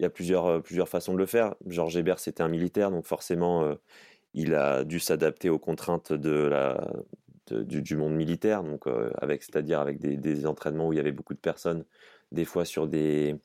[0.00, 1.54] il y a plusieurs, euh, plusieurs façons de le faire.
[1.66, 3.76] Georges Hébert, c'était un militaire, donc forcément,
[4.34, 6.92] il a dû s'adapter aux contraintes de la,
[7.50, 8.84] du, du, monde militaire, donc
[9.20, 11.84] avec, c'est-à-dire avec des, des, entraînements où il y avait beaucoup de personnes,
[12.32, 13.36] des fois sur des,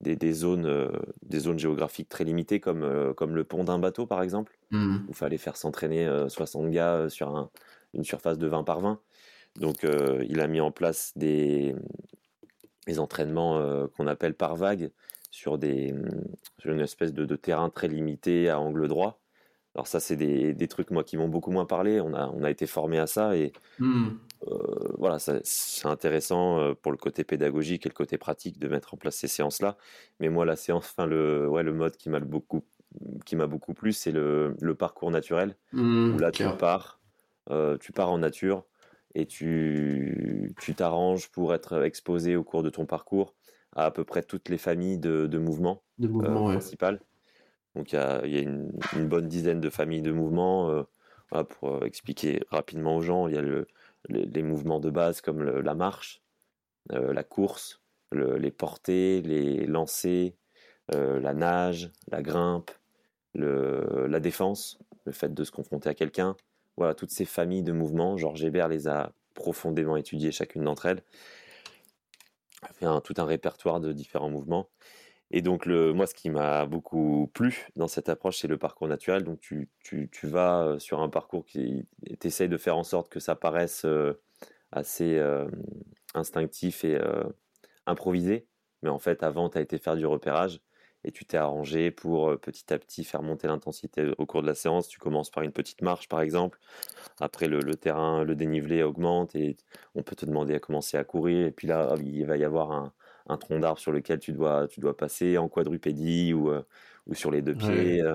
[0.00, 0.90] des, des zones,
[1.22, 4.96] des zones géographiques très limitées, comme, comme le pont d'un bateau, par exemple, mmh.
[4.96, 7.50] où il fallait faire s'entraîner 60 gars sur un,
[7.94, 9.00] une surface de 20 par 20.
[9.56, 11.74] Donc, euh, il a mis en place des,
[12.86, 14.90] des entraînements euh, qu'on appelle par vague
[15.30, 15.94] sur, des,
[16.58, 19.20] sur une espèce de, de, terrain très limité à angle droit.
[19.74, 22.00] Alors ça, c'est des, des, trucs moi qui m'ont beaucoup moins parlé.
[22.00, 24.08] On a, on a été formé à ça et mmh.
[24.48, 28.94] euh, voilà, c'est intéressant euh, pour le côté pédagogique et le côté pratique de mettre
[28.94, 29.76] en place ces séances-là.
[30.18, 32.64] Mais moi, la séance, enfin le, ouais, le mode qui m'a beaucoup,
[33.24, 36.98] qui m'a beaucoup plu, c'est le, le, parcours naturel mmh, où là tu pars,
[37.50, 38.64] euh, tu pars en nature
[39.14, 43.34] et tu t'arranges pour être exposé au cours de ton parcours
[43.74, 46.54] à à peu près toutes les familles de, de mouvements, de mouvements euh, ouais.
[46.54, 47.00] principales.
[47.74, 50.70] Donc il y a, y a une, une, bonne dizaine de familles de mouvements.
[50.70, 50.82] Euh,
[51.30, 53.68] voilà, pour expliquer rapidement aux gens, il y a le,
[54.08, 56.22] les, les, mouvements de base comme le, la marche,
[56.92, 60.32] euh, la course, le, les portées, les lancers,
[60.94, 62.70] euh, la nage, la grimpe,
[63.34, 66.36] le, la défense, le fait de se confronter à quelqu'un.
[66.76, 71.02] Voilà, toutes ces familles de mouvements, Georges Hébert les a profondément étudiées chacune d'entre elles.
[72.74, 74.68] Fait tout un répertoire de différents mouvements.
[75.30, 78.88] Et donc, le, moi, ce qui m'a beaucoup plu dans cette approche, c'est le parcours
[78.88, 79.22] naturel.
[79.22, 81.86] Donc, tu, tu, vas sur un parcours qui
[82.18, 83.86] t'essaye de faire en sorte que ça paraisse
[84.72, 85.22] assez
[86.14, 87.00] instinctif et
[87.86, 88.46] improvisé.
[88.82, 90.60] Mais en fait, avant, tu as été faire du repérage
[91.04, 94.54] et tu t'es arrangé pour petit à petit faire monter l'intensité au cours de la
[94.54, 94.88] séance.
[94.88, 96.58] Tu commences par une petite marche, par exemple.
[97.20, 99.56] Après, le, le, terrain, le dénivelé augmente et
[99.94, 101.46] on peut te demander à commencer à courir.
[101.46, 102.92] Et puis là, il va y avoir un,
[103.28, 106.62] un tronc d'arbre sur lequel tu dois, tu dois passer en quadrupédie ou, euh,
[107.06, 108.02] ou sur les deux pieds.
[108.02, 108.12] Ouais.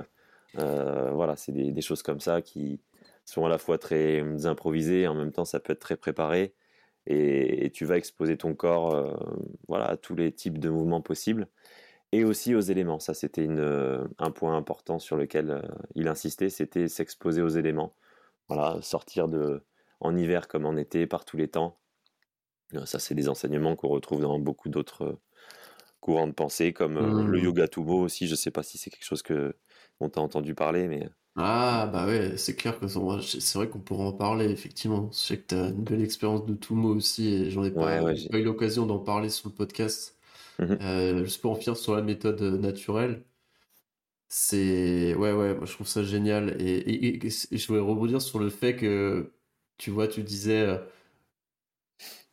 [0.60, 2.80] Euh, voilà, c'est des, des, choses comme ça qui
[3.26, 6.54] sont à la fois très improvisées et en même temps ça peut être très préparé.
[7.08, 9.14] Et, et tu vas exposer ton corps euh,
[9.68, 11.48] voilà, à tous les types de mouvements possibles
[12.12, 13.00] et aussi aux éléments.
[13.00, 13.48] Ça, c'était
[14.20, 15.62] un point important sur lequel euh,
[15.96, 17.94] il insistait, c'était s'exposer aux éléments.
[18.48, 19.64] Voilà, sortir de,
[20.00, 21.80] en hiver comme en été, par tous les temps.
[22.86, 25.20] Ça, c'est des enseignements qu'on retrouve dans beaucoup d'autres
[26.00, 27.28] courants de pensée, comme mmh.
[27.28, 28.28] le yoga tubo aussi.
[28.28, 29.56] Je ne sais pas si c'est quelque chose que
[30.00, 34.06] on t'a entendu parler, mais ah bah ouais, c'est clair que c'est vrai qu'on pourrait
[34.06, 35.10] en parler effectivement.
[35.12, 38.02] Je sais que tu as une belle expérience de Tumo aussi et j'en ai pas,
[38.02, 40.18] ouais, ouais, pas eu l'occasion d'en parler sur le podcast.
[40.60, 40.64] Mmh.
[40.82, 43.26] Euh, juste pour en finir sur la méthode naturelle,
[44.28, 48.22] c'est ouais ouais, moi je trouve ça génial et, et, et, et je voulais rebondir
[48.22, 49.34] sur le fait que
[49.78, 50.80] tu vois, tu disais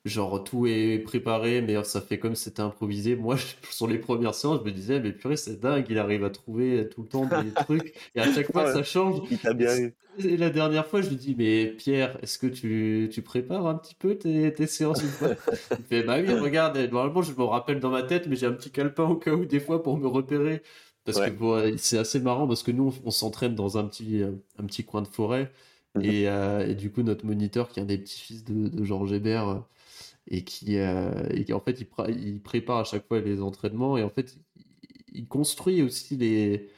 [0.04, 3.14] genre tout est préparé mais ça fait comme si c'était improvisé.
[3.16, 3.36] Moi
[3.70, 6.88] sur les premières séances je me disais mais purée c'est dingue il arrive à trouver
[6.88, 9.20] tout le temps des trucs et à chaque fois ouais, ça change.
[9.30, 9.94] il t'a bien eu.
[10.18, 13.76] Et la dernière fois je lui dis mais Pierre est-ce que tu, tu prépares un
[13.76, 15.30] petit peu tes, tes séances une fois
[15.78, 18.52] il fait bah oui regarde normalement je me rappelle dans ma tête mais j'ai un
[18.52, 20.62] petit calepin au cas où des fois pour me repérer
[21.04, 21.30] parce ouais.
[21.30, 24.64] que bon, c'est assez marrant parce que nous on, on s'entraîne dans un petit un
[24.64, 25.50] petit coin de forêt
[25.94, 26.04] Mmh.
[26.04, 29.12] et, euh, et, du coup notre moniteur qui est un des petits-fils de, de Georges
[29.12, 29.62] Hébert
[30.26, 31.86] et qui, euh, et qui en fait il,
[32.18, 34.38] il, prépare à chaque fois les entraînements et en fait
[35.12, 36.70] il, construit aussi les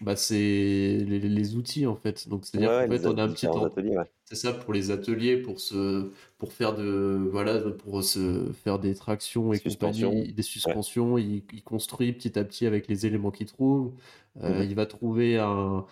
[0.00, 3.18] bah c'est les, les, outils en fait donc c'est à dire ouais, qu'en fait on
[3.18, 3.94] a un petit temps ouais.
[4.32, 8.94] C'est ça pour les ateliers pour se pour faire de voilà pour se faire des
[8.94, 10.10] tractions et Suspension.
[10.10, 11.22] compagnie des suspensions ouais.
[11.22, 13.92] il, il, construit petit à petit avec les éléments qu'il trouve
[14.42, 14.70] euh, mmh.
[14.70, 15.84] il va trouver un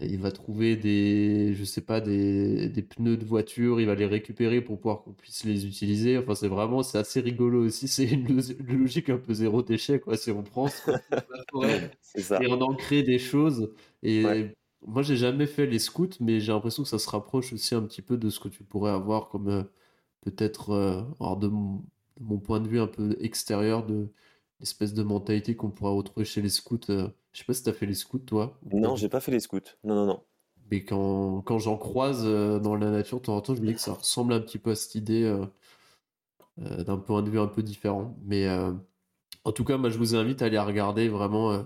[0.00, 4.06] il va trouver des je sais pas des, des, pneus de voiture il va les
[4.06, 8.04] récupérer pour pouvoir qu'on puisse les utiliser enfin c'est vraiment c'est assez rigolo aussi c'est
[8.04, 10.68] une, une, logique un peu zéro déchet quoi si on prend
[12.04, 12.42] ça.
[12.42, 13.72] et on en crée des choses
[14.02, 14.54] et ouais.
[14.86, 17.82] Moi j'ai jamais fait les scouts mais j'ai l'impression que ça se rapproche aussi un
[17.82, 19.62] petit peu de ce que tu pourrais avoir comme euh,
[20.22, 21.76] peut-être euh, alors de mon,
[22.18, 24.08] de mon, point de vue un peu extérieur de
[24.60, 27.08] l'espèce de mentalité qu'on pourrait retrouver chez les scouts euh,
[27.38, 28.58] je sais pas si t'as fait les scouts, toi.
[28.72, 29.60] Non, j'ai pas fait les scouts.
[29.84, 30.22] Non, non, non.
[30.72, 33.66] Mais quand, quand j'en croise euh, dans la nature, de temps en temps, je me
[33.68, 37.38] dis que ça ressemble un petit peu à cette idée euh, d'un point de vue
[37.38, 38.16] un peu différent.
[38.24, 38.48] Mais
[39.44, 41.64] en tout cas, moi, je vous invite à aller regarder vraiment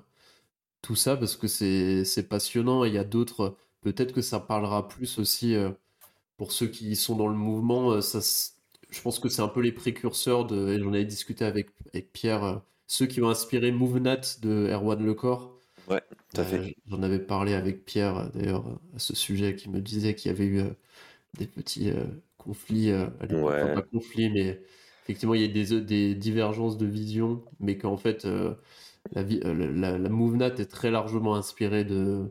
[0.83, 2.85] tout ça parce que c'est passionnant.
[2.85, 3.57] Et il y a d'autres.
[3.80, 5.70] Peut-être que ça parlera plus aussi euh,
[6.37, 8.01] pour ceux qui sont dans le mouvement.
[8.01, 8.20] ça,
[8.91, 10.78] je pense que c'est un peu les précurseurs de.
[10.78, 15.59] J'en avais discuté avec, avec Pierre, ceux qui ont inspiré MoveNat de Erwan Lecor.
[15.89, 16.03] Ouais,
[16.33, 16.76] tout à fait.
[16.87, 18.64] J'en avais parlé avec Pierre d'ailleurs
[18.95, 20.62] à ce sujet qui me disait qu'il y avait eu
[21.39, 21.91] des petits
[22.39, 23.74] conflits, ouais.
[23.74, 24.62] pas conflits, mais
[25.05, 28.55] effectivement, il y a des, des divergences de vision, mais qu'en fait, euh,
[29.11, 32.31] la, euh, la, la, MoveNat est très largement inspirée de,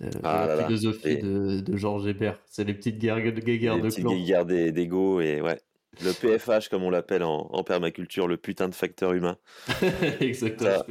[0.00, 2.38] de, ah la philosophie de, de, Georges Hébert.
[2.46, 5.60] C'est les petites guerres, de guerres les de guerres d'ego et ouais.
[6.02, 9.36] Le PFH, comme on l'appelle en, en, permaculture, le putain de facteur humain.
[10.20, 10.82] Exactement.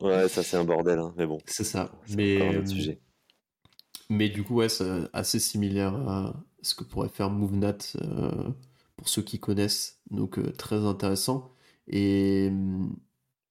[0.00, 1.38] ouais, ça c'est un bordel, hein, mais bon.
[1.46, 1.92] C'est ça.
[2.16, 2.98] Mais, euh, sujet.
[4.08, 7.78] mais du coup, ouais, c'est assez similaire à ce que pourrait faire MoveNat
[9.00, 10.00] pour ceux qui connaissent.
[10.10, 11.54] Donc euh, très intéressant.
[11.88, 12.50] Et,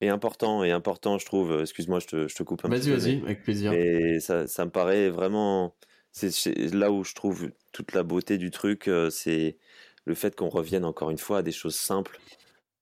[0.02, 1.52] et important, et important, je trouve.
[1.52, 2.76] Euh, excuse-moi, je te, je te coupe un peu.
[2.76, 3.74] Vas-y, vas-y, avec plaisir.
[3.74, 5.76] Et ça, ça me paraît vraiment.
[6.12, 9.58] C'est là où je trouve toute la beauté du truc, euh, c'est
[10.06, 12.20] le fait qu'on revienne encore une fois à des choses simples,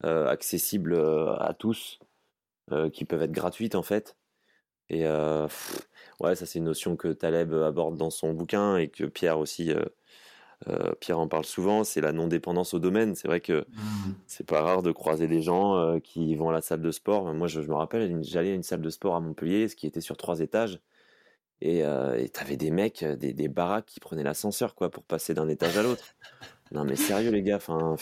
[0.01, 1.99] accessibles à tous,
[2.93, 4.15] qui peuvent être gratuites en fait.
[4.89, 5.05] Et
[6.21, 9.73] ouais, ça c'est une notion que Taleb aborde dans son bouquin et que Pierre aussi
[10.67, 13.15] euh, Pierre en parle souvent, c'est la non-dépendance au domaine.
[13.15, 14.13] C'est vrai que mmh.
[14.25, 17.33] c'est pas rare de croiser des gens euh, qui vont à la salle de sport.
[17.33, 20.01] Moi, je, me rappelle, j'allais à une salle de sport à Montpellier, ce qui était
[20.01, 20.79] sur trois étages.
[21.61, 25.33] Et euh, tu avais des mecs, des, des baraques qui prenaient l'ascenseur quoi pour passer
[25.33, 26.15] d'un étage à l'autre.
[26.71, 27.95] non mais sérieux les gars, enfin.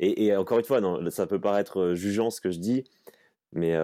[0.00, 2.84] Et, encore une fois, non, ça peut paraître jugeant ce que je dis,
[3.52, 3.76] mais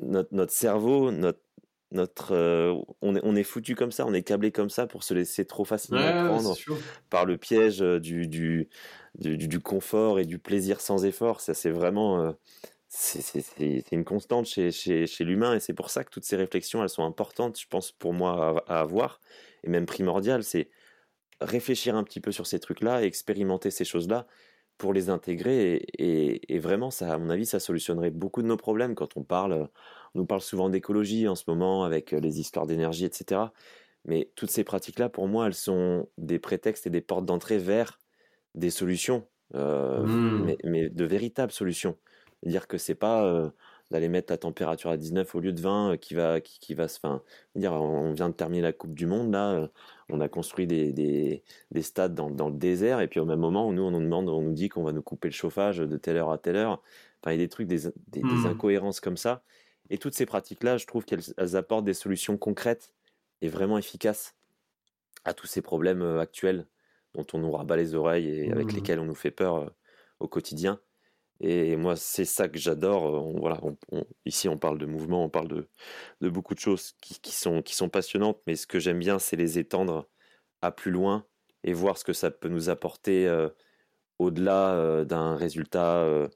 [0.00, 1.40] notre, notre, cerveau, notre,
[1.90, 5.02] notre euh, on est, on est foutu comme ça, on est câblé comme ça pour
[5.02, 6.54] se laisser trop facilement prendre
[7.08, 8.68] par le piège euh, du du,
[9.14, 11.40] du, confort et du plaisir sans effort.
[11.40, 12.20] Ça, c'est vraiment.
[12.20, 12.32] Euh,
[12.90, 16.82] c'est une constante chez, chez, chez l'humain et c'est pour ça que toutes ces réflexions,
[16.82, 19.20] elles sont importantes, je pense, pour moi à, avoir
[19.62, 20.42] et même primordiales.
[20.42, 20.70] C'est
[21.40, 24.26] réfléchir un petit peu sur ces trucs-là, expérimenter ces choses-là
[24.78, 28.56] pour les intégrer et, et, vraiment, ça, à mon avis, ça solutionnerait beaucoup de nos
[28.56, 29.68] problèmes quand on parle
[30.14, 33.42] on nous parle souvent d'écologie en ce moment avec euh, les histoires d'énergie, etc.
[34.04, 37.98] Mais toutes ces pratiques-là, pour moi, elles sont des prétextes et des portes d'entrée vers
[38.54, 40.56] des solutions, euh, mmh.
[40.64, 41.96] mais, de véritables solutions.
[42.44, 43.50] Dire que c'est pas euh,
[43.90, 47.00] d'aller mettre la température à 19 au lieu de 20 qui va, qui, va se.
[47.00, 47.22] Fin,
[47.54, 49.68] dire, on vient de terminer la Coupe du Monde, là,
[50.08, 53.72] on a construit des, des, stades dans, dans, le désert, et puis au même moment,
[53.72, 56.16] nous, on nous demande, on nous dit qu'on va nous couper le chauffage de telle
[56.16, 56.82] heure à telle heure.
[57.20, 58.46] Enfin, il y a des trucs, des, des mmh.
[58.46, 59.42] incohérences comme ça.
[59.90, 62.92] Et toutes ces pratiques-là, je trouve qu'elles apportent des solutions concrètes
[63.40, 64.36] et vraiment efficaces
[65.24, 66.66] à tous ces problèmes euh, actuels
[67.14, 68.76] dont on nous rabat les oreilles et avec mmh.
[68.76, 69.70] lesquels on nous fait peur euh,
[70.20, 70.80] au quotidien.
[71.40, 73.06] Et moi, c'est ça que j'adore.
[73.06, 73.60] Euh, voilà,
[74.24, 75.68] ici, on parle de mouvement, on parle de,
[76.20, 79.36] de beaucoup de choses qui, sont, qui sont passionnantes, mais ce que j'aime bien, c'est
[79.36, 80.08] les étendre
[80.62, 81.24] à plus loin
[81.64, 83.28] et voir ce que ça peut nous apporter
[84.18, 86.28] au-delà d'un résultat euh,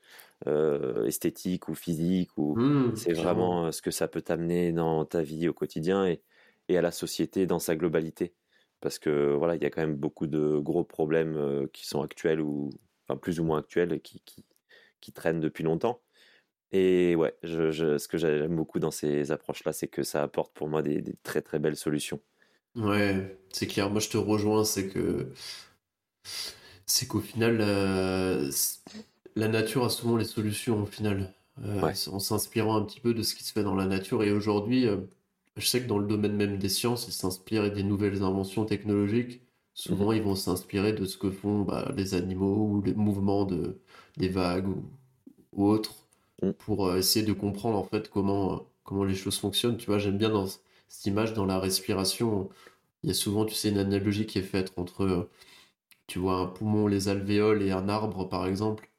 [1.07, 5.22] esthétique ou physique ou mmh, c'est vraiment euh, ce que ça peut t'amener dans ta
[5.22, 6.22] vie au quotidien et,
[6.68, 8.34] et, à la société dans sa globalité.
[8.80, 12.03] Parce que voilà il y a quand même beaucoup de gros problèmes euh, qui sont
[12.03, 12.70] actuels ou
[13.07, 14.45] enfin plus ou moins actuels qui, qui,
[15.01, 16.03] qui traînent depuis longtemps.
[16.72, 20.53] Et ouais je, ce que j'aime beaucoup dans ces approches là c'est que ça apporte
[20.55, 22.20] pour moi des, très très belles solutions.
[22.74, 23.90] Ouais c'est clair.
[23.90, 25.28] Moi je te rejoins c'est que
[26.86, 27.61] c'est qu'au final
[29.37, 31.33] la nature a souvent les solutions au final,
[31.64, 34.22] euh, en s'inspirant un petit peu de ce qui se fait dans la nature.
[34.22, 34.99] Et aujourd'hui, euh,
[35.57, 39.43] je sais que dans le domaine même des sciences, ils s'inspirent des nouvelles inventions technologiques.
[39.74, 40.16] Souvent, mhm.
[40.16, 43.80] ils vont s'inspirer de ce que font bah, les animaux ou les mouvements de,
[44.16, 44.68] des vagues
[45.53, 45.95] ou, autres
[46.43, 46.53] mhm.
[46.55, 49.76] pour euh, essayer de comprendre en fait comment, comment les choses fonctionnent.
[49.76, 52.51] Tu vois, j'aime bien dans cette image, dans la respiration,
[53.03, 55.28] il y a souvent, tu sais, une analogie qui est faite entre,
[56.07, 58.91] tu vois, un poumon, les alvéoles et un arbre, par exemple.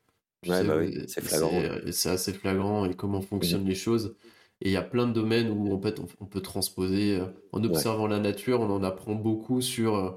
[0.48, 1.62] Ouais, bah c'est flagrant.
[1.92, 4.16] C'est assez flagrant et comment fonctionnent les choses.
[4.62, 7.18] Et il y a plein de domaines où en fait, on, peut transposer.
[7.18, 10.12] Euh, en observant la nature, on en apprend beaucoup sur euh,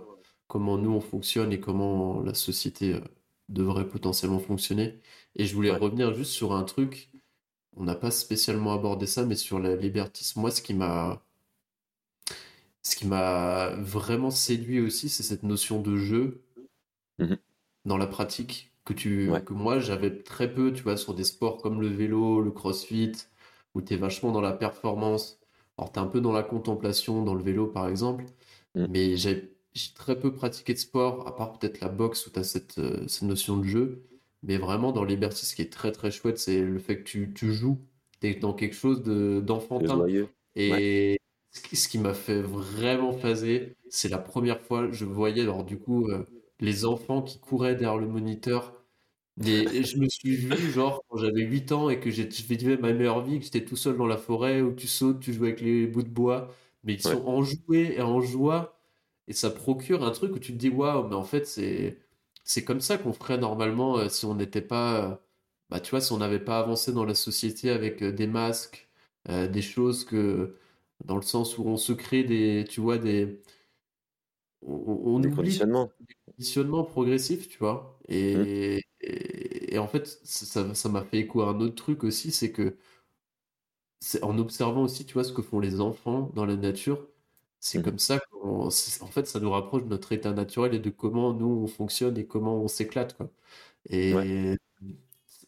[0.47, 3.01] comment nous on fonctionne et comment la société euh,
[3.49, 5.01] devrait potentiellement fonctionner.
[5.35, 7.11] Et je voulais revenir juste sur un truc.
[7.77, 10.41] On n'a pas spécialement abordé ça, mais sur la libertisme.
[10.41, 11.23] Moi, ce qui m'a
[12.83, 16.45] ce qui m'a vraiment séduit aussi, c'est cette notion de jeu
[17.19, 17.35] mmh
[17.87, 21.61] dans la pratique que tu que moi j'avais très peu, tu vois, sur des sports
[21.61, 23.13] comme le vélo, le crossfit,
[23.75, 25.39] où tu es vachement dans la performance.
[25.77, 28.25] Alors tu es un peu dans la contemplation dans le vélo par exemple,
[28.77, 28.87] mm.
[28.89, 29.53] mais j'ai
[29.95, 33.05] très peu pratiqué de sport, à part peut-être la boxe où tu as cette, euh,
[33.09, 34.05] cette, notion de jeu.
[34.43, 37.33] Mais vraiment dans Liberty, ce qui est très très chouette, c'est le fait que tu,
[37.35, 37.81] tu joues,
[38.21, 40.07] tu es dans quelque chose d'enfantin.
[40.55, 41.19] et
[41.53, 46.09] ce qui, m'a fait vraiment phaser, c'est la première fois, je voyais, alors du coup,
[46.09, 46.25] euh,
[46.61, 48.76] les enfants qui couraient derrière le moniteur.
[49.45, 52.93] Et je me suis vu, genre, quand j'avais 8 ans et que j'ai vécu ma
[52.93, 55.61] meilleure vie, que j'étais tout seul dans la forêt où tu sautes, tu joues avec
[55.61, 58.79] les bouts de bois, mais ils sont enjoués et en joie,
[59.29, 61.99] et ça procure un truc où tu te dis, waouh, mais en fait, c'est
[62.47, 65.17] c'est comme ça qu'on ferait normalement euh, si on n'était pas, euh,
[65.69, 68.89] bah, tu vois, si on n'avait pas avancé dans la société avec euh, des masques,
[69.29, 70.55] des choses que,
[71.05, 73.43] dans le sens où on se crée des, tu vois, des,
[74.63, 75.91] on, des conditionnements.
[75.99, 77.99] Des conditionnements progressifs, tu vois.
[78.09, 78.13] Mmh.
[78.13, 78.86] Et,
[79.77, 82.77] et, en fait, ça m'a fait écho à un autre truc aussi, c'est que,
[84.23, 87.07] en observant aussi, tu vois, ce que font les enfants dans la nature,
[87.61, 87.83] c'est mmh.
[87.83, 91.47] comme ça qu'en fait, ça nous rapproche de notre état naturel et de comment nous
[91.47, 93.31] on fonctionne et comment on s'éclate, quoi.
[93.91, 94.13] Et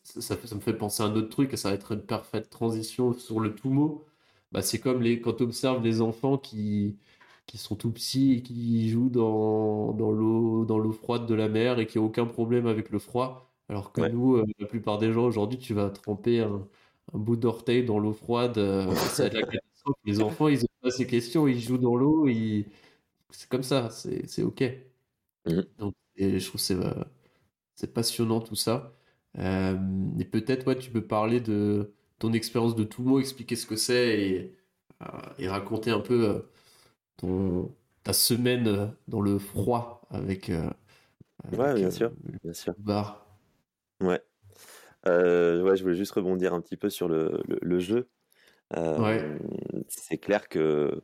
[0.05, 2.51] ça, ça, me fait penser à un autre truc, et ça va être une parfaite
[2.51, 4.07] transition sur le tout mot.
[4.53, 6.99] Bah, c'est comme les, quand tu observes les enfants qui,
[7.47, 11.87] qui sont tout petits et qui jouent dans, dans l'eau froide de la mer et
[11.87, 13.48] qui n'ont aucun problème avec le froid.
[13.69, 16.67] Alors que nous, euh, la plupart des gens aujourd'hui, tu vas tremper un,
[17.15, 19.97] un bout d'orteil dans l'eau froide, euh, c'est la catastrophe.
[20.05, 22.67] Les enfants, ils ont pas ces questions, ils jouent dans l'eau, ils...
[23.31, 24.65] c'est comme ça, c'est ok.
[25.47, 25.61] Mmh.
[25.79, 26.93] Donc, et je trouve c'est euh,
[27.75, 28.93] c'est passionnant tout ça.
[29.39, 29.79] Euh,
[30.19, 33.77] et peut-être, ouais, tu peux parler de ton expérience de tout mot, expliquer ce que
[33.77, 34.57] c'est et,
[35.39, 36.45] et, raconter un peu
[37.17, 40.51] ton, ta semaine dans le froid avec.
[41.53, 42.11] ouais, bien sûr,
[42.43, 42.75] bien sûr.
[42.79, 43.28] Bar.
[44.01, 44.23] Ouais.
[45.07, 48.09] Euh, ouais, je voulais juste rebondir un petit peu sur le, le, jeu.
[48.77, 49.39] Euh,
[49.89, 51.03] c'est clair que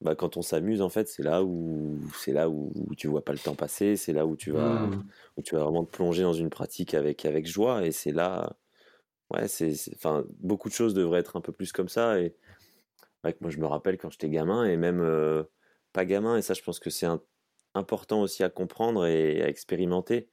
[0.00, 3.32] bah, quand on s'amuse, en fait, c'est là où c'est là où, tu vois pas
[3.32, 5.04] le temps passer, c'est là où tu vas mmh.
[5.36, 8.56] où tu vas vraiment te plonger dans une pratique avec avec joie, et c'est là,
[9.30, 12.20] ouais, c'est enfin beaucoup de choses devraient être un peu plus comme ça.
[12.20, 12.34] Et
[13.40, 15.44] moi, je me rappelle quand j'étais gamin et même euh,
[15.92, 17.08] pas gamin, et ça, je pense que c'est
[17.74, 20.28] important aussi à comprendre et à expérimenter.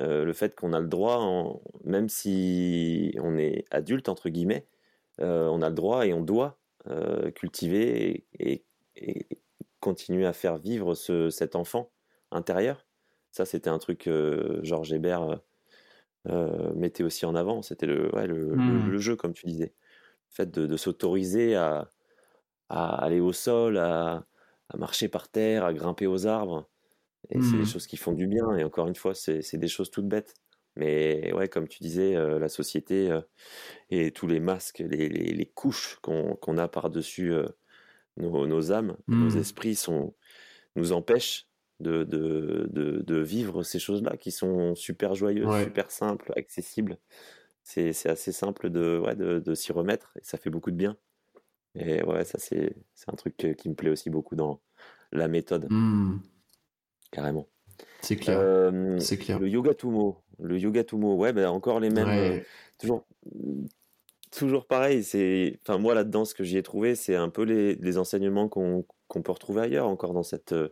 [0.00, 4.66] Euh, le fait qu'on a le droit, même si on est adulte, entre guillemets,
[5.20, 8.64] euh, on a le droit et on doit euh, cultiver et,
[9.80, 11.92] continuer à faire vivre cet enfant
[12.32, 12.84] intérieur.
[13.30, 15.40] Ça, c'était un truc que Georges Hébert
[16.74, 17.62] mettait aussi en avant.
[17.62, 18.90] C'était le, mmh.
[18.90, 19.72] le, jeu, comme tu disais.
[19.76, 21.92] Le fait de, s'autoriser à,
[22.68, 24.26] aller au sol, à,
[24.76, 26.68] marcher par terre, à grimper aux arbres.
[27.30, 27.66] Et c'est des mmh.
[27.66, 28.56] choses qui font du bien.
[28.56, 30.34] Et encore une fois, c'est des choses toutes bêtes.
[30.76, 33.20] Mais ouais, comme tu disais, euh, la société euh,
[33.90, 37.46] et tous les masques, les, les, couches qu'on a par-dessus euh,
[38.16, 39.38] nos, nos, âmes, nos mmh.
[39.38, 40.14] esprits sont,
[40.76, 41.48] nous empêchent
[41.80, 46.98] de, de, de, de vivre ces choses-là qui sont super joyeuses, super simples, accessibles.
[47.64, 50.96] C'est assez simple de, ouais, de, de s'y remettre et ça fait beaucoup de bien.
[51.74, 52.74] Et ouais, ça c'est
[53.08, 54.60] un truc qui me plaît aussi beaucoup dans
[55.12, 55.66] la méthode.
[55.70, 56.20] Mmh
[57.10, 57.46] carrément.
[58.00, 58.72] C'est clair.
[58.98, 59.38] c'est clair.
[59.38, 62.40] Le yoga tumo, le yoga tumo, ouais, ben encore les mêmes, euh,
[62.78, 63.06] toujours,
[64.30, 65.02] toujours pareil.
[65.02, 68.48] C'est, enfin moi là-dedans, ce que j'y ai trouvé, c'est un peu les, les enseignements
[68.48, 68.84] qu'on
[69.22, 70.68] peut retrouver ailleurs, encore dans cette, euh,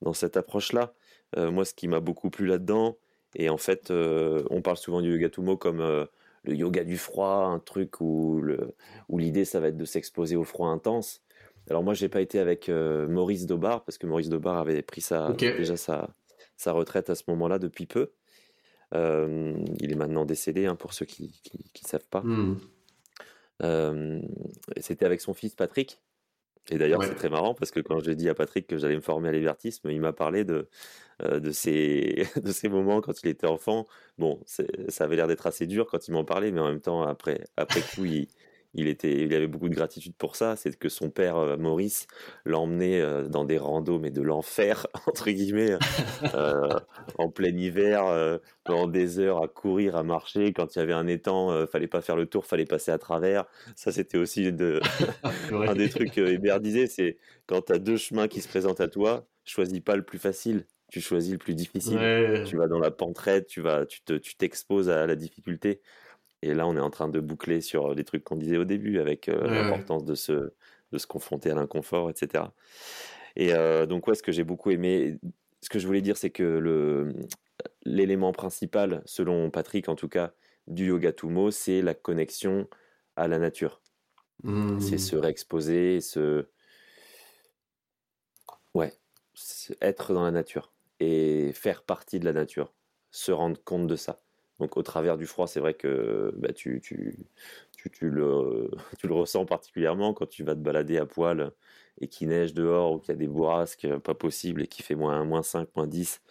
[0.00, 0.94] dans cette approche-là.
[1.36, 2.96] Euh, moi, ce qui m'a beaucoup plu là-dedans,
[3.34, 7.60] et en fait, on parle souvent du yoga tumo comme le yoga du froid, un
[7.60, 8.42] truc où
[9.16, 11.21] l'idée ça va être de s'exposer au froid intense.
[11.70, 15.00] Alors moi, j'ai pas été avec euh, Maurice Dobar parce que Maurice Dobar avait pris
[15.00, 16.10] sa, déjà sa,
[16.56, 18.12] sa, retraite à ce moment-là depuis peu.
[18.94, 22.20] Euh, il est maintenant décédé, hein, pour ceux qui ne savent pas.
[22.22, 22.58] Hmm.
[23.62, 24.20] Euh,
[24.80, 26.00] c'était avec son fils Patrick.
[26.70, 29.00] Et d'ailleurs, c'est très marrant parce que quand j'ai dit à Patrick que j'allais me
[29.00, 30.68] former à l'évertisme, il m'a parlé de,
[31.20, 33.88] de, ces, de ces moments quand il était enfant.
[34.18, 37.02] Bon, ça avait l'air d'être assez dur quand il m'en parlait, mais en même temps,
[37.02, 38.28] après, après coup, il,
[38.74, 40.56] il, était, il avait beaucoup de gratitude pour ça.
[40.56, 42.06] C'est que son père, euh, Maurice,
[42.44, 45.76] l'emmenait euh, dans des randos, mais de l'enfer, entre guillemets,
[46.34, 46.78] euh,
[47.18, 50.52] en plein hiver, pendant des heures à courir, à marcher.
[50.52, 53.44] Quand il y avait un étang, fallait pas faire le tour, fallait passer à travers.
[53.76, 54.80] Ça, c'était aussi de,
[55.52, 56.86] un des trucs hébertisés.
[56.86, 60.18] C'est quand tu as deux chemins qui se présentent à toi, choisis pas le plus
[60.18, 61.98] facile tu choisis le plus difficile.
[62.46, 65.80] Tu vas dans la pentraide, tu vas, tu tu t'exposes à la difficulté.
[66.42, 68.98] Et là, on est en train de boucler sur les trucs qu'on disait au début,
[68.98, 70.52] avec euh, l'importance de se,
[70.92, 72.44] de se confronter à l'inconfort, etc.
[73.36, 75.18] Et euh, donc, ouais, ce que j'ai beaucoup aimé,
[75.60, 77.14] ce que je voulais dire, c'est que le,
[77.84, 80.32] l'élément principal, selon Patrick en tout cas,
[80.66, 82.68] du yoga Tumo, c'est la connexion
[83.16, 83.80] à la nature.
[84.44, 84.98] C'est mmh.
[84.98, 86.46] se réexposer, se.
[88.74, 88.92] Ouais,
[89.80, 92.72] être dans la nature et faire partie de la nature,
[93.10, 94.20] se rendre compte de ça.
[94.58, 97.16] Donc au travers du froid, c'est vrai que bah, tu, tu,
[98.00, 101.52] le, tu le ressens particulièrement quand tu vas te balader à poil
[102.00, 104.94] et qu'il neige dehors ou qu'il y a des bourrasques pas possibles et qu'il fait
[104.94, 106.22] moins, moins 5, moins 10,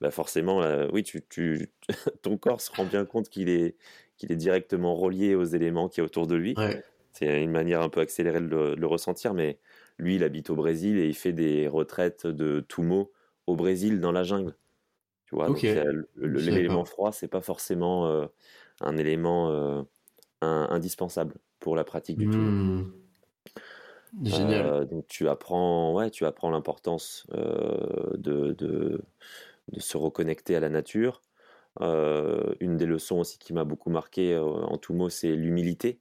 [0.00, 0.60] bah forcément,
[0.92, 1.70] oui, tu, tu,
[2.22, 3.76] ton corps se rend bien compte qu'il est,
[4.16, 6.54] qu'il est directement relié aux éléments qui est autour de lui.
[7.12, 9.58] C'est une manière un peu accélérée de le, ressentir, mais
[9.98, 13.12] lui, il habite au Brésil et il fait des retraites de Tumo
[13.46, 14.56] au Brésil dans la jungle.
[15.34, 15.84] Tu vois,
[16.16, 18.26] l'élément froid, c'est pas forcément euh,
[18.80, 19.82] un élément euh,
[20.40, 22.38] indispensable pour la pratique du tout.
[22.38, 22.92] Mmh.
[24.22, 24.66] Génial.
[24.66, 29.02] Euh, donc tu apprends, ouais, tu apprends l'importance de, de,
[29.72, 31.22] de, se reconnecter à la nature.
[31.80, 35.98] une des leçons aussi qui m'a beaucoup marqué en tout mot, c'est l'humilité.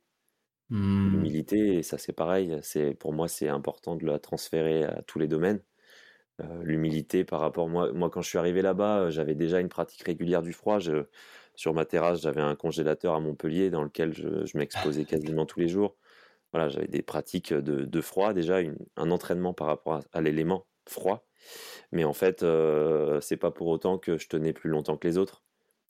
[0.70, 1.12] Mmh.
[1.12, 5.28] L'humilité, ça c'est pareil, c'est pour moi c'est important de la transférer à tous les
[5.28, 5.62] domaines.
[6.64, 10.42] L'humilité par rapport moi, moi quand je suis arrivé là-bas, j'avais déjà une pratique régulière
[10.42, 10.80] du froid.
[10.80, 11.06] Je,
[11.56, 15.68] sur ma terrasse, j'avais un congélateur à Montpellier dans lequel je, m'exposais quasiment tous les
[15.68, 15.96] jours.
[16.52, 18.60] Voilà, j'avais des pratiques de, froid, déjà
[18.98, 21.26] un entraînement par rapport à, l'élément froid.
[21.92, 25.18] Mais en fait, euh, c'est pas pour autant que je tenais plus longtemps que les
[25.18, 25.44] autres.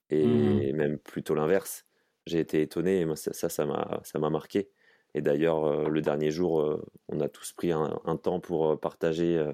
[0.09, 0.75] Et mmh.
[0.75, 1.85] même plutôt l'inverse.
[2.27, 4.69] J'ai été étonné et moi, ça, ça m'a ça m'a marqué.
[5.13, 8.79] Et d'ailleurs, euh, le dernier jour, euh, on a tous pris un, un temps pour
[8.79, 9.53] partager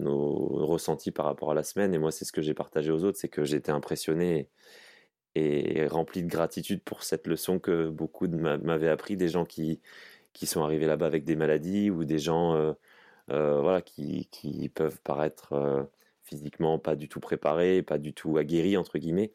[0.00, 1.94] nos ressentis par rapport à la semaine.
[1.94, 4.48] Et moi, c'est ce que j'ai partagé aux autres, c'est que j'étais impressionné
[5.34, 9.80] et rempli de gratitude pour cette leçon que beaucoup m'avaient appris, des gens qui,
[10.32, 12.72] qui sont arrivés là-bas avec des maladies ou des gens euh,
[13.30, 15.84] euh, voilà, qui, qui, peuvent paraître euh,
[16.24, 19.32] physiquement pas du tout préparés, pas du tout aguerris, entre guillemets,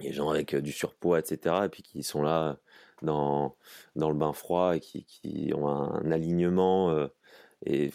[0.00, 2.58] des gens avec du surpoids, etc., et puis qui sont là
[3.02, 3.56] dans,
[3.96, 7.08] dans le bain froid et qui, qui ont un alignement
[7.66, 7.92] et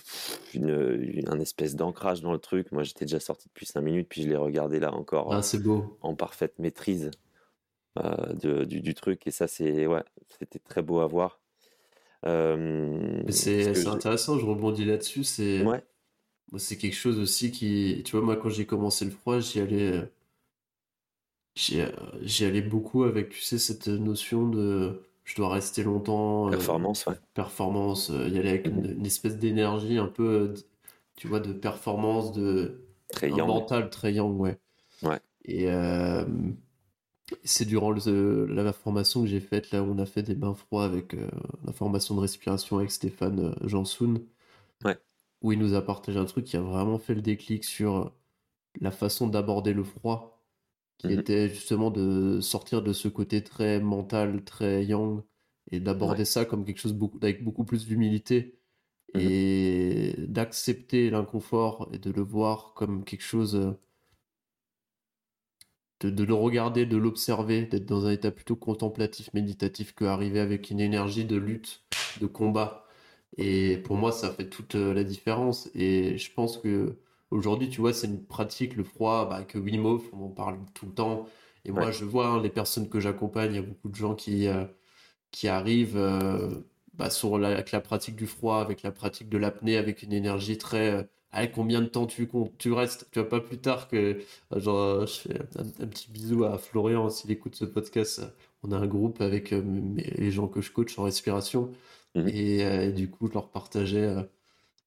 [0.53, 2.71] une, un espèce d'ancrage dans le truc.
[2.71, 5.61] Moi, j'étais déjà sorti depuis 5 minutes, puis je l'ai regardé là encore ah, c'est
[5.61, 5.97] beau.
[6.01, 7.11] en parfaite maîtrise
[7.97, 9.25] euh, de, du, du, truc.
[9.27, 10.03] Et ça, c'est ouais,
[10.39, 11.39] c'était très beau à voir.
[12.25, 15.23] Euh, c'est intéressant, je rebondis là-dessus.
[15.23, 15.83] C'est ouais.
[16.57, 20.09] c'est quelque chose aussi qui, tu vois, moi, quand j'ai commencé le froid, j'y allais,
[21.55, 26.47] j'y allais beaucoup avec, tu sais, cette notion de je dois rester longtemps.
[26.47, 27.15] Euh, performance, ouais.
[27.33, 30.53] Performance, euh, y aller avec une, espèce d'énergie un peu, euh,
[31.15, 32.81] tu vois, de performance, de.
[33.09, 34.57] Très mental très young, ouais.
[35.03, 35.19] Ouais.
[35.43, 35.67] Et
[37.43, 40.85] c'est durant la formation que j'ai faite, là où on a fait des bains froids
[40.85, 41.13] avec
[41.65, 44.21] la formation de respiration avec Stéphane Jansoun.
[44.83, 44.97] Ouais.
[45.41, 48.11] Où il nous a partagé un truc qui a vraiment fait le déclic sur
[48.79, 50.36] la façon d'aborder le froid
[50.97, 55.21] qui mmh était justement de sortir de ce côté très mental, très yang,
[55.71, 58.59] et d'aborder ça comme quelque chose beaucoup, avec beaucoup plus d'humilité,
[59.13, 63.73] mmh et d'accepter l'inconfort et de le voir comme quelque chose, euh,
[65.99, 70.69] de, de le regarder, de l'observer, d'être dans un état plutôt contemplatif, méditatif, qu'arriver avec
[70.69, 71.83] une énergie de lutte,
[72.21, 72.85] de combat.
[73.37, 75.69] Et pour moi, ça fait toute euh, la différence.
[75.75, 76.99] Et je pense que
[77.31, 80.59] Aujourd'hui, tu vois, c'est une pratique, le froid, bah, que Wim Hof, on en parle
[80.73, 81.27] tout le temps.
[81.65, 84.15] Et moi, je vois hein, les personnes que j'accompagne, il y a beaucoup de gens
[84.15, 84.65] qui, euh,
[85.31, 86.49] qui arrivent euh,
[86.95, 90.13] bah, sur la, avec la pratique du froid, avec la pratique de l'apnée, avec une
[90.13, 90.91] énergie très.
[91.33, 94.21] Euh, combien de temps tu, tu restes Tu vois, pas plus tard que.
[94.55, 98.21] genre, je fais un, petit bisou à Florian s'il écoute ce podcast.
[98.63, 101.71] On a un groupe avec les gens que je coach en respiration.
[102.15, 104.15] Mmh et, et, du coup, je leur partageais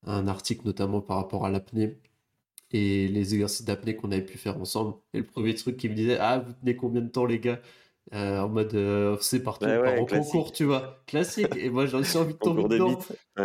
[0.06, 1.98] un article notamment par rapport à l'apnée
[2.72, 4.94] et les exercices d'apnée qu'on avait pu faire ensemble.
[5.12, 7.60] Et le premier truc qui me disait Ah, vous tenez combien de temps, les gars?
[8.12, 11.54] Euh, En mode euh, c'est partout, en concours, tu vois, classique.
[11.56, 12.98] Et moi, j'ai envie de tomber dedans.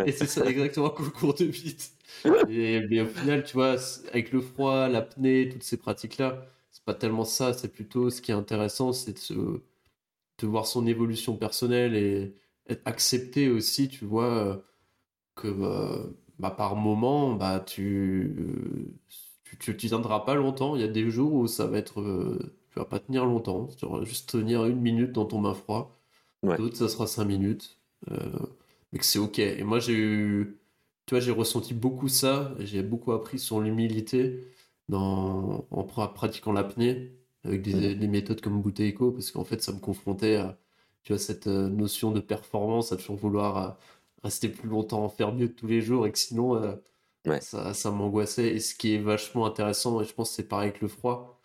[0.04, 1.92] Et c'est ça, exactement, concours de vite.
[2.48, 3.76] et, mais au final, tu vois,
[4.12, 8.30] avec le froid, l'apnée, toutes ces pratiques-là, c'est pas tellement ça, c'est plutôt ce qui
[8.30, 9.62] est intéressant, c'est de,
[10.38, 12.34] de voir son évolution personnelle et
[12.68, 14.62] être accepté aussi, tu vois,
[15.36, 15.48] que.
[15.48, 16.00] Bah,
[16.38, 18.94] bah, par moment, bah, tu,
[19.58, 20.76] tu, tu tiendras pas longtemps.
[20.76, 23.68] Il y a des jours où ça va être, euh, tu vas pas tenir longtemps.
[23.78, 25.96] Tu vas juste tenir une minute dans ton bain froid.
[26.42, 27.78] D'autres, ça sera cinq minutes.
[28.10, 28.16] Euh,
[28.92, 29.38] mais que c'est ok.
[29.38, 30.58] Et moi, j'ai eu,
[31.06, 32.54] tu vois, j'ai ressenti beaucoup ça.
[32.60, 34.44] J'ai beaucoup appris sur l'humilité
[34.88, 37.12] dans, en pratiquant l'apnée
[37.44, 40.58] avec des, des, méthodes comme Bouteille parce qu'en fait, ça me confrontait à,
[41.04, 43.78] tu vois, cette euh, notion de performance, à toujours vouloir
[44.22, 46.76] rester plus longtemps, faire mieux tous les jours et que sinon euh,
[47.40, 48.48] ça, ça m'angoissait.
[48.48, 51.40] Et ce qui est vachement intéressant, et je pense que c'est pareil avec le froid,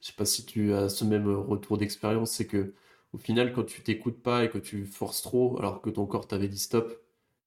[0.00, 2.74] je sais pas si tu as ce même retour d'expérience, c'est que
[3.12, 6.28] au final, quand tu t'écoutes pas et que tu forces trop, alors que ton corps
[6.28, 7.02] t'avait dit stop,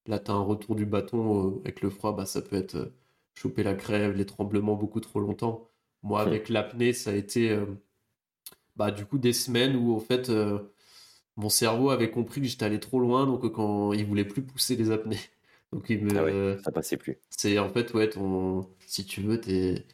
[0.06, 2.76] là tu as un retour du bâton euh, avec le froid, bah, ça peut être
[2.76, 2.94] euh,
[3.34, 5.68] choper la crève, les tremblements beaucoup trop longtemps.
[6.02, 6.28] Moi, hmm.
[6.28, 7.58] avec l'apnée, ça a été
[8.76, 10.30] bah, du coup des semaines où, en fait,
[11.36, 14.76] mon cerveau avait compris que j'étais allé trop loin, donc quand il voulait plus pousser
[14.76, 15.18] les apnées.
[15.72, 16.16] Donc il me.
[16.16, 17.18] Ah ouais, ça passait plus.
[17.30, 19.84] C'est en fait, ouais, ton, si tu veux, tes,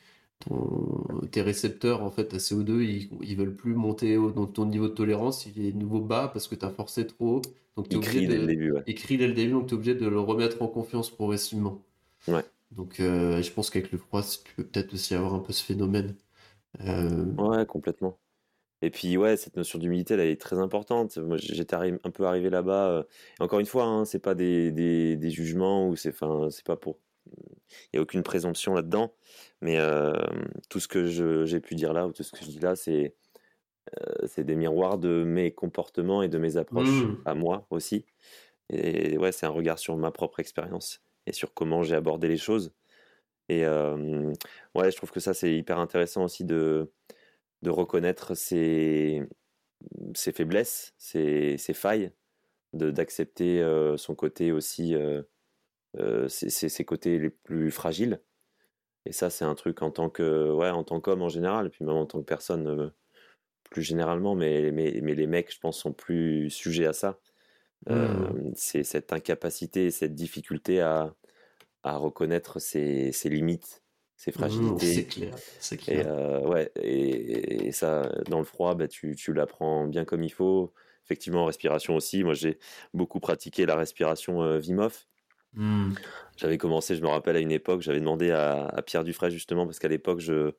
[0.40, 4.66] ton, tes récepteurs en fait à CO2, ils, ils veulent plus monter au, dans ton
[4.66, 7.42] niveau de tolérance, il est nouveau bas parce que tu as forcé trop haut.
[7.76, 8.40] Donc es obligé dès de.
[8.40, 8.84] le début, ouais.
[8.84, 11.82] dès le début, donc tu es obligé de le remettre en confiance progressivement.
[12.28, 12.44] Ouais.
[12.72, 15.64] Donc euh, je pense qu'avec le froid, tu peux peut-être aussi avoir un peu ce
[15.64, 16.16] phénomène.
[16.80, 18.18] Euh, Ouais, complètement.
[18.82, 21.18] Et puis, ouais, cette notion d'humilité, elle est très importante.
[21.18, 22.90] Moi, j'étais un peu arrivé là-bas.
[22.90, 23.02] euh,
[23.38, 26.64] et encore une fois, hein, c'est pas des, des, des jugements ou c'est, enfin, c'est
[26.64, 26.98] pas pour.
[27.26, 29.12] Il n'y a aucune présomption là-dedans.
[29.60, 30.12] Mais euh,
[30.70, 32.74] tout ce que je- j'ai pu dire là ou tout ce que je dis là,
[32.76, 33.14] c'est
[34.00, 37.22] euh, c'est des miroirs de mes comportements et de mes approches hmm.
[37.24, 38.06] à moi aussi.
[38.70, 42.36] Et ouais, c'est un regard sur ma propre expérience et sur comment j'ai abordé les
[42.36, 42.72] choses.
[43.48, 44.32] Et euh,
[44.76, 46.90] ouais, je trouve que ça, c'est hyper intéressant aussi de,
[47.62, 49.22] de reconnaître ses,
[50.14, 52.12] ses faiblesses, ses, ses failles,
[52.74, 55.22] de, d'accepter euh, son côté aussi, euh,
[55.98, 58.22] euh, ses, ses- côtés les plus fragiles.
[59.06, 61.70] Et ça, c'est un truc en tant que, ouais, en tant qu'homme en général, et
[61.70, 62.90] puis même en tant que personne euh,
[63.70, 67.20] plus généralement, mais, mais, mais les mecs, je pense, sont plus sujets à ça.
[67.88, 68.52] Hmm.
[68.54, 71.14] c'est cette incapacité, cette difficulté à,
[71.82, 73.84] à reconnaître ses, ses limites,
[74.20, 75.06] ses Hmm, c'est fragilités.
[75.06, 76.06] clair, c'est Et clair.
[76.06, 80.32] euh, ouais, et, et ça, dans le froid, bah, tu, tu l'apprends bien comme il
[80.32, 80.74] faut.
[81.06, 82.24] Effectivement, respiration aussi.
[82.24, 82.58] Moi, j'ai
[82.94, 85.08] beaucoup pratiqué la respiration euh, Hof.
[85.54, 85.94] Hmm.
[86.36, 89.66] J'avais commencé, je me rappelle, à une époque, j'avais demandé à, à Pierre Dufray justement,
[89.66, 90.52] parce qu'à l'époque, je,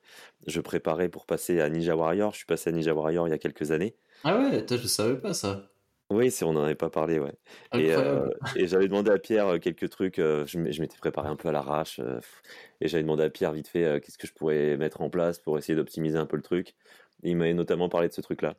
[0.47, 2.31] je préparais pour passer à Ninja Warrior.
[2.33, 3.95] Je suis passé à Ninja Warrior il y a quelques années.
[4.23, 5.70] Ah ouais, je savais pas ça.
[6.11, 7.31] Oui, c'est, on n'en avait pas parlé, ouais.
[7.73, 8.33] Et, euh, Incroyable.
[8.53, 10.19] et j'avais demandé à Pierre euh, quelques trucs.
[10.19, 11.99] euh, je m- je m'étais préparé un peu à l'arrache.
[11.99, 12.41] euh, pff,
[12.81, 15.39] et j'avais demandé à Pierre vite fait euh, qu'est-ce que je pourrais mettre en place
[15.39, 16.75] pour essayer d'optimiser un peu le truc.
[17.23, 18.57] Et il m'avait notamment parlé de ce truc-là.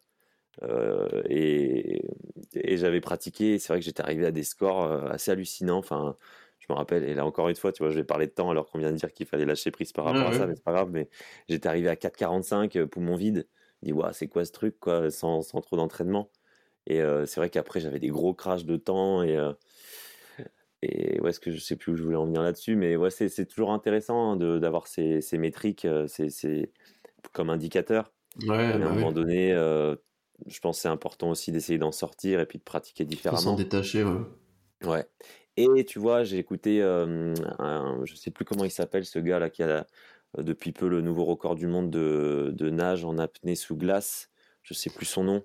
[0.63, 2.03] Euh, et
[2.55, 3.55] et j'avais pratiqué.
[3.55, 5.79] et C'est vrai que j'étais arrivé à des scores euh, assez hallucinants.
[5.79, 6.17] Enfin,
[6.61, 7.05] je me rappelle.
[7.05, 8.93] Et là, encore une fois, tu vois, je vais parler de temps alors qu'on vient
[8.93, 10.49] de dire qu'il fallait lâcher prise par Ouais, rapport à ça, ouais.
[10.49, 10.91] mais c'est pas grave.
[10.93, 11.11] Mais
[11.49, 13.49] j'étais arrivé à 4,45 euh, poumon vide.
[13.83, 16.31] Je dis, Ouah, c'est quoi ce truc, quoi, sans, sans trop d'entraînement.
[16.87, 19.23] Et euh, c'est vrai qu'après, j'avais des gros crashs de temps.
[19.23, 19.53] Et, euh,
[20.83, 22.77] et ouais, est-ce que je sais plus où je voulais en venir là-dessus.
[22.77, 26.73] Mais ouais, c'est c'est toujours intéressant hein, de- d'avoir ces, ces métriques ces, ces-
[27.33, 28.13] comme indicateur.
[28.43, 29.07] Ouais, à bah un oui.
[29.07, 29.97] moment donné, euh,
[30.47, 33.55] je pense que c'est important aussi d'essayer d'en sortir et puis de pratiquer Faut s'en
[33.55, 33.57] différemment.
[33.57, 34.21] détacher, ouais.
[34.85, 35.07] Ouais.
[35.57, 39.51] Et tu vois, j'ai écouté, euh, un, je sais plus comment il s'appelle, ce gars-là
[39.51, 39.87] qui a
[40.39, 44.31] euh, depuis peu le nouveau record du monde de, de nage en apnée sous glace.
[44.63, 45.45] Je sais plus son nom.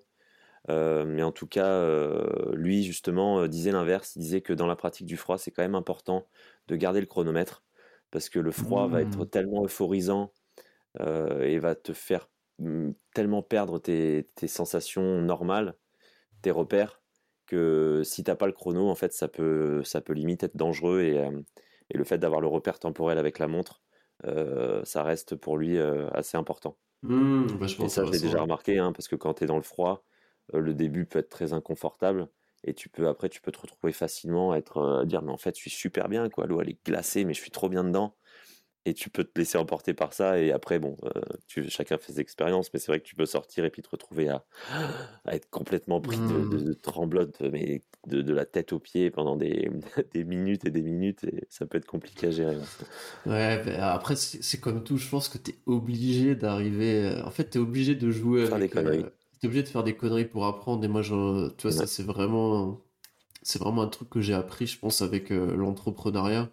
[0.70, 4.16] Euh, mais en tout cas, euh, lui, justement, euh, disait l'inverse.
[4.16, 6.28] Il disait que dans la pratique du froid, c'est quand même important
[6.68, 7.64] de garder le chronomètre
[8.12, 9.28] parce que le froid va être Hmm.
[9.28, 10.34] tellement euphorisant
[11.00, 12.30] et va te faire
[12.60, 15.78] mm, tellement perdre tes, tes sensations normales,
[16.42, 17.02] tes repères,
[17.48, 21.02] que si t'as pas le chrono, en fait, ça peut, ça peut limite être dangereux
[21.02, 21.16] et,
[21.92, 23.84] et le fait d'avoir le repère temporel avec la montre,
[24.86, 26.78] ça reste pour lui assez important.
[27.02, 29.58] Hmm, vachement Et ça, je l'ai déjà remarqué, hein, parce que quand tu es dans
[29.58, 30.06] le froid,
[30.54, 32.30] le début peut être très inconfortable.
[32.64, 35.32] Et tu peux, après, tu peux te retrouver facilement à être, euh, à dire, mais
[35.32, 36.48] en fait, je suis super bien, quoi.
[36.48, 38.16] L'eau, elle est glacée, mais je suis trop bien dedans.
[38.86, 40.40] Et tu peux te laisser emporter par ça.
[40.40, 43.26] Et après, bon, euh, tu, chacun fait ses expériences, mais c'est vrai que tu peux
[43.26, 44.46] sortir et puis te retrouver à,
[45.26, 46.64] à être complètement pris de, de, Hmm.
[46.64, 49.70] de tremblote, mais de, de la tête aux pieds pendant des,
[50.14, 51.24] des minutes et des minutes.
[51.26, 52.58] Et ça peut être compliqué à gérer.
[52.58, 52.68] ouais.
[53.26, 57.06] Ouais, bah, après, c'est comme tout, je pense que t'es obligé d'arriver.
[57.06, 58.70] euh, En fait, t'es obligé de jouer Faire des avec.
[58.70, 59.06] conneries.
[59.06, 60.84] euh, T'es obligé de faire des conneries pour apprendre.
[60.84, 61.50] Et moi, je...
[61.52, 62.82] tu vois, ça, c'est vraiment.
[63.44, 66.50] C'est vraiment un truc que j'ai appris, je pense, avec euh, l'entrepreneuriat.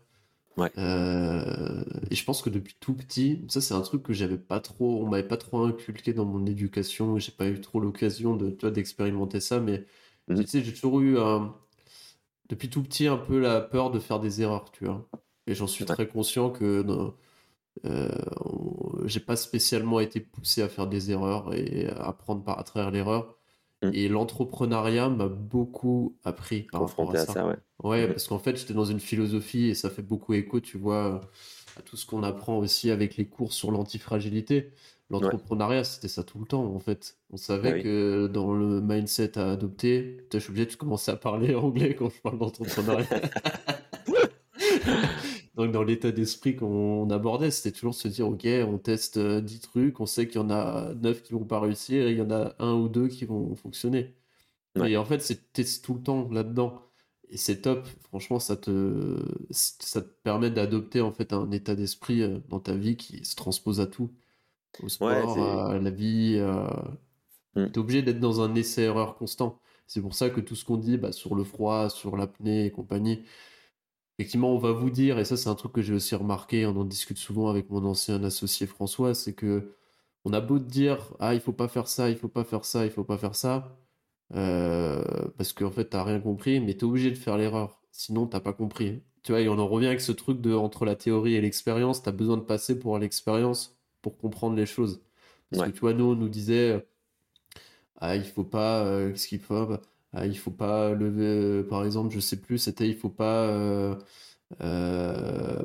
[0.57, 0.73] Ouais.
[0.79, 4.61] Euh, Et je pense que depuis tout petit, ça, c'est un truc que j'avais pas
[4.61, 5.03] trop.
[5.05, 7.19] On m'avait pas trop inculqué dans mon éducation.
[7.19, 9.61] J'ai pas eu trop l'occasion de, tu vois, d'expérimenter ça.
[9.61, 9.85] Mais
[10.29, 10.45] Mhm.
[10.45, 11.55] tu sais, j'ai toujours eu un
[12.49, 15.09] depuis tout petit un peu la peur de faire des erreurs, tu vois.
[15.47, 15.97] Et j'en suis Ouais.
[15.97, 16.83] très conscient que
[17.83, 22.91] j'ai pas spécialement été poussé à faire des erreurs et à apprendre par à travers
[22.91, 23.37] l'erreur.
[23.83, 23.91] Mm.
[23.93, 27.33] Et l'entrepreneuriat m'a beaucoup appris par rapport Confronté à à ça.
[27.35, 27.57] ça, ouais.
[27.83, 28.13] Ouais, Mhm.
[28.13, 31.21] parce qu'en fait, j'étais dans une philosophie et ça fait beaucoup écho, tu vois,
[31.77, 34.57] à tout ce qu'on apprend aussi avec les cours sur l'antifragilité.
[34.57, 34.71] Ouais.
[35.21, 37.19] L'entrepreneuriat, c'était ça tout le temps, en fait.
[37.31, 37.83] On savait oui.
[37.83, 42.09] que dans le mindset à adopter, je suis obligé de commencer à parler anglais quand
[42.11, 43.07] je parle d'entrepreneuriat.
[45.57, 49.61] Donc, dans l'état d'esprit qu'on abordait, c'était toujours se dire, OK, on teste euh, 10
[49.61, 52.23] trucs, on sait qu'il y en a 9 qui vont pas réussir et il y
[52.23, 54.17] en a un ou deux qui vont fonctionner.
[54.77, 54.93] Ouais.
[54.93, 56.83] Et en fait, c'est teste tout le temps là-dedans.
[57.31, 57.87] Et c'est top.
[58.09, 59.17] Franchement, ça te,
[59.51, 63.37] ça te permet d'adopter en fait un état d'esprit euh, dans ta vie qui se
[63.37, 64.11] transpose à tout.
[64.83, 65.39] Au sport,
[65.71, 66.39] à la vie.
[66.41, 66.99] à-
[67.57, 67.67] Mm.
[67.71, 69.61] T'es obligé d'être dans un essai-erreur constant.
[69.87, 72.71] C'est pour ça que tout ce qu'on dit bah, sur le froid, sur l'apnée et
[72.73, 73.25] compagnie,
[74.19, 76.77] effectivement, on va vous dire, et ça c'est un truc que j'ai aussi remarqué, on
[76.77, 79.75] en discute souvent avec mon ancien associé François, c'est que
[80.25, 82.65] on a beau te dire, ah, il faut pas faire ça, il faut pas faire
[82.65, 83.77] ça, il faut pas faire ça,
[84.35, 85.05] euh,
[85.37, 88.41] parce qu'en fait, t'as rien compris, mais tu es obligé de faire l'erreur, sinon t'as
[88.41, 89.03] pas compris.
[89.23, 92.03] Tu vois, et on en revient avec ce truc de entre la théorie et l'expérience,
[92.03, 95.03] tu as besoin de passer pour l'expérience pour comprendre les choses.
[95.51, 96.87] Parce que tu vois, nous, on nous disait,
[97.97, 99.55] ah, il faut pas, euh, qu'est-ce qu'il faut
[100.15, 103.47] ah, Il faut pas lever, euh, par exemple, je sais plus, c'était il faut pas,
[103.49, 103.97] euh,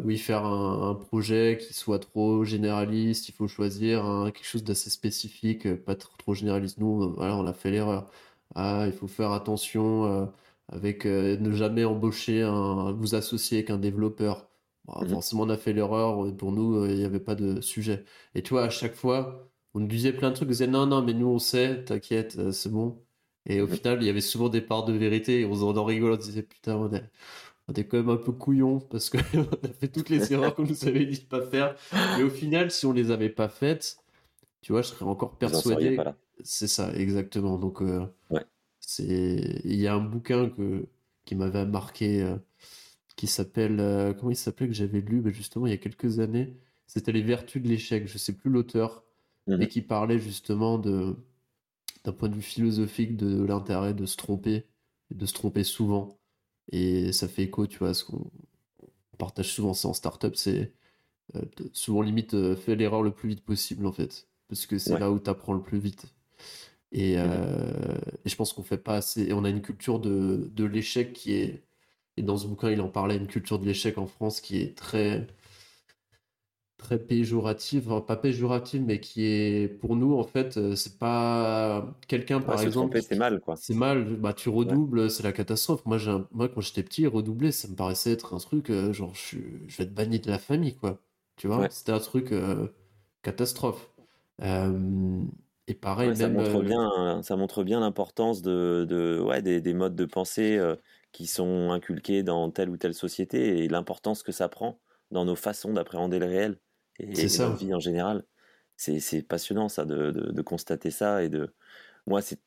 [0.03, 4.03] oui, faire un, projet qui soit trop généraliste, il faut choisir
[4.33, 6.77] quelque chose d'assez spécifique, pas trop, trop généraliste.
[6.79, 8.09] Nous, voilà, on a fait l'erreur.
[8.55, 10.31] Ah, il faut faire attention
[10.69, 14.49] avec ne jamais embaucher un, vous associer avec un développeur.
[14.85, 16.35] Bon, mmh Forcément, on a fait l'erreur.
[16.37, 18.05] Pour nous, il n'y avait pas de sujet.
[18.35, 20.85] Et tu vois, à chaque fois, on nous disait plein de trucs, on disait non,
[20.87, 23.03] non, mais nous on sait, t'inquiète, euh, c'est bon.
[23.45, 26.13] Et au final, il y avait souvent des parts de vérité, et on en rigolait,
[26.13, 27.03] on disait putain, on est,
[27.67, 29.17] on est quand même un peu couillon parce qu'on
[29.63, 31.75] a fait toutes les erreurs qu'on nous avait dit de pas faire.
[32.19, 33.97] Et au final, si on les avait pas faites,
[34.61, 35.97] tu vois, je serais encore persuadé.
[36.43, 37.57] C'est ça, exactement.
[37.57, 38.05] Donc, euh,
[38.79, 40.85] c'est, il y a un bouquin que
[41.25, 42.37] qui m'avait marqué, euh,
[43.15, 43.77] qui s'appelle,
[44.17, 46.55] comment il s'appelait que j'avais lu, mais justement il y a quelques années.
[46.87, 48.07] C'était les vertus de l'échec.
[48.07, 49.03] Je sais plus l'auteur
[49.59, 51.15] et qui parlait justement de
[52.03, 54.65] d'un point de vue philosophique de l'intérêt de se tromper
[55.11, 56.19] et de se tromper souvent.
[56.71, 58.31] Et ça fait écho, tu vois, à ce qu'on
[59.17, 60.73] partage souvent ça en startup, c'est
[61.35, 61.41] euh,
[61.73, 65.11] souvent limite euh, fais l'erreur le plus vite possible en fait, parce que c'est là
[65.11, 66.07] où tu apprends le plus vite.
[66.91, 69.23] Et, euh, et je pense qu'on fait pas assez.
[69.23, 71.63] Et on a une culture de, de l'échec qui est.
[72.17, 74.77] Et dans ce bouquin, il en parlait, une culture de l'échec en France qui est
[74.77, 75.27] très
[76.79, 81.85] très péjorative, enfin, pas péjorative, mais qui est pour nous en fait, euh, c'est pas
[82.07, 82.99] quelqu'un par exemple.
[83.01, 83.55] C'est mal quoi.
[83.57, 85.85] C'est mal, bah tu redoubles, c'est la catastrophe.
[85.85, 89.13] Moi, j'ai moi quand j'étais petit, redoubler, ça me paraissait être un truc euh, genre
[89.13, 89.37] je,
[89.67, 90.99] je, vais être banni de la famille quoi.
[91.35, 92.67] Tu vois, c'était un truc euh,
[93.21, 93.91] catastrophe.
[94.41, 99.95] et pareil, ça montre bien, ça montre bien l'importance de, de ouais, des, des, modes
[99.95, 100.59] de pensée
[101.11, 104.79] qui sont inculqués dans telle ou telle société et l'importance que ça prend
[105.11, 106.57] dans nos façons d'appréhender le réel
[106.99, 107.49] et, ça.
[107.51, 108.23] vie en général.
[108.77, 111.53] C'est passionnant ça de, de, constater ça et de
[112.07, 112.39] moi c'est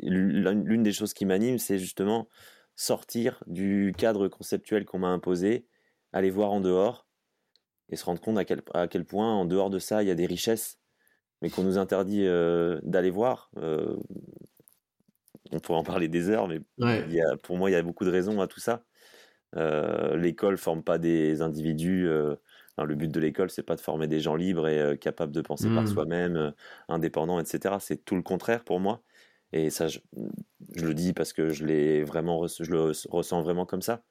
[0.00, 2.26] l'une des choses qui m'anime c'est justement
[2.74, 5.66] sortir du cadre conceptuel qu'on m'a imposé,
[6.14, 7.06] aller voir en dehors
[7.90, 10.10] et se rendre compte à quel, à quel point en dehors de ça il y
[10.10, 10.78] a des richesses
[11.42, 13.50] mais qu'on nous interdit euh, d'aller voir.
[13.58, 13.96] Euh,
[15.50, 17.82] on pourrait en parler des heures, mais il y a, pour moi il y a
[17.82, 18.84] beaucoup de raisons à tout ça.
[19.56, 22.08] Euh, l'école forme pas des individus
[22.78, 25.40] le but de l'école, c'est pas de former des gens libres et euh, capables de
[25.40, 25.88] penser par mmh.
[25.88, 26.50] soi-même, euh,
[26.88, 27.76] indépendants, etc.
[27.80, 29.02] C'est tout le contraire pour moi.
[29.52, 29.98] Et ça, je,
[30.76, 34.02] le dis parce que je l'ai vraiment, je le ressens vraiment comme ça.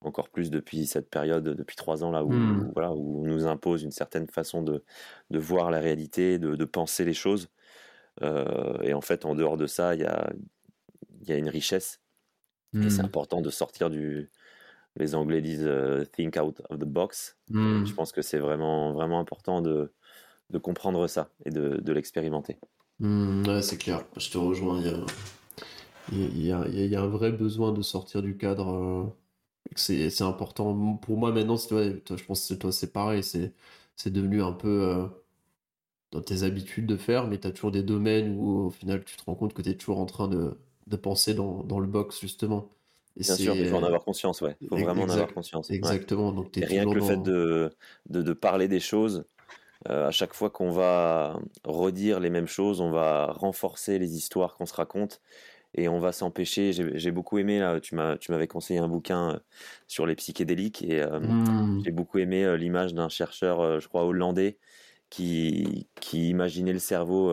[0.00, 2.70] Encore plus depuis cette période, depuis trois ans là, où, mmh.
[2.74, 4.84] voilà, où on nous impose une certaine façon de,
[5.30, 7.48] de voir la réalité, de, de penser les choses.
[8.22, 10.32] Euh, et en fait, en dehors de ça, il y a,
[11.22, 12.00] y a une richesse.
[12.74, 13.06] Et c'est mmh.
[13.06, 14.30] important de sortir du,
[14.96, 17.36] les Anglais disent euh, think out of the box.
[17.50, 17.84] Hmm.
[17.84, 19.92] Je pense que c'est vraiment, vraiment important de,
[20.50, 22.58] de comprendre ça et de, de l'expérimenter.
[23.00, 24.80] Hmm, ouais, c'est clair, je te rejoins.
[26.12, 28.70] Il y, a, il, y a, un vrai besoin de sortir du cadre.
[28.70, 29.04] Euh,
[29.74, 30.96] c'est important.
[30.98, 33.22] Pour moi, maintenant, toi, je pense que toi, c'est pareil.
[33.22, 35.06] C'est devenu un peu euh,
[36.12, 39.16] dans tes habitudes de faire, mais tu as toujours des domaines où, au final, tu
[39.16, 41.86] te rends compte que tu es toujours en train de, de penser dans, dans le
[41.86, 42.70] box, justement.
[43.16, 44.56] Bien sûr, il faut en avoir conscience, ouais.
[44.60, 45.70] Il faut vraiment en avoir conscience.
[45.70, 46.32] Exactement.
[46.32, 47.70] Donc, rien que le fait de,
[48.08, 49.24] de, de, parler des choses,
[49.88, 54.56] euh, à chaque fois qu'on va redire les mêmes choses, on va renforcer les histoires
[54.56, 55.20] qu'on se raconte
[55.74, 56.72] et on va s'empêcher.
[56.72, 59.38] J'ai beaucoup aimé, là, tu m'avais conseillé un bouquin euh,
[59.86, 61.82] sur les psychédéliques et euh, mmh.
[61.84, 64.58] j'ai beaucoup aimé l'image d'un chercheur, je crois, hollandais
[65.10, 67.32] qui, qui imaginait le cerveau.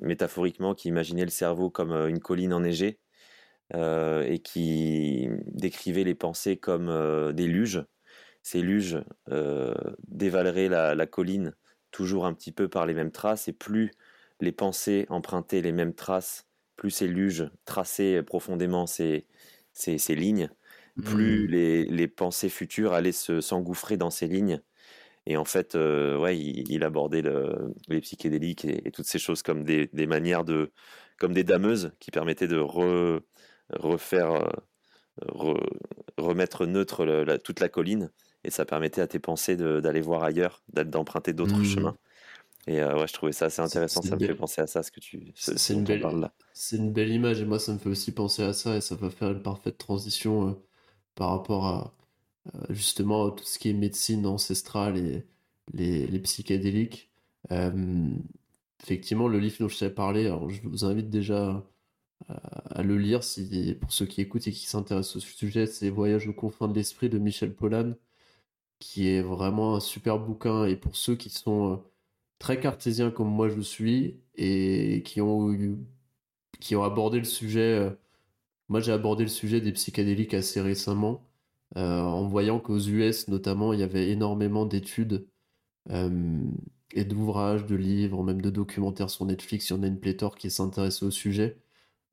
[0.00, 3.00] métaphoriquement, qui imaginait le cerveau comme une colline enneigée
[3.74, 7.84] euh, et qui décrivait les pensées comme euh, des luges.
[8.42, 8.98] Ces luges
[9.30, 9.74] euh,
[10.08, 11.54] dévaleraient la, colline
[11.92, 13.92] toujours un petit peu par les mêmes traces, et plus
[14.40, 19.26] les pensées empruntaient les mêmes traces, plus ces luges traçaient profondément ces,
[19.72, 20.50] ces, ces lignes,
[21.04, 21.50] plus mmh.
[21.50, 24.60] les, les, pensées futures allaient s'engouffrer dans ces lignes.
[25.26, 29.88] Et en fait, ouais, il, abordait le, les psychédéliques et, toutes ces choses comme des,
[29.92, 30.72] des, manières de,
[31.18, 33.20] comme des dameuses qui permettaient de re,
[33.78, 34.32] refaire,
[35.22, 35.54] euh,
[36.16, 38.10] remettre neutre toute la colline,
[38.44, 41.64] et ça permettait à tes pensées d'aller voir ailleurs, d'emprunter d'autres mmh.
[41.64, 41.96] chemins.
[42.66, 44.02] Et ouais, je trouvais ça assez intéressant.
[44.02, 45.32] Ça me fait penser à ça, ce que tu.
[45.34, 46.30] C'est une belle.
[46.52, 48.94] C'est une belle image et moi, ça me fait aussi penser à ça et ça
[48.96, 50.60] va faire une parfaite transition
[51.14, 51.94] par rapport à
[52.70, 55.26] justement tout ce qui est médecine ancestrale et
[55.72, 57.10] les, les psychédéliques.
[58.82, 61.64] effectivement, le livre dont je t'ai parlé, alors je vous invite déjà
[62.28, 63.20] à le lire
[63.80, 65.66] pour ceux qui écoutent et qui s'intéressent au sujet.
[65.66, 67.94] C'est Voyage aux confins de l'esprit de Michel Pollan,
[68.78, 70.64] qui est vraiment un super bouquin.
[70.66, 71.76] Et pour ceux qui sont euh,
[72.38, 75.56] très cartésiens comme moi je suis et qui ont,
[76.60, 77.90] qui ont abordé le sujet, euh,
[78.68, 81.26] moi j'ai abordé le sujet des psychédéliques assez récemment,
[81.76, 85.26] euh, en voyant qu'aux US notamment, il y avait énormément d'études
[86.94, 89.70] et d'ouvrages, de livres, même de documentaires sur Netflix.
[89.70, 91.58] Il y en a une pléthore qui s'intéresse au sujet.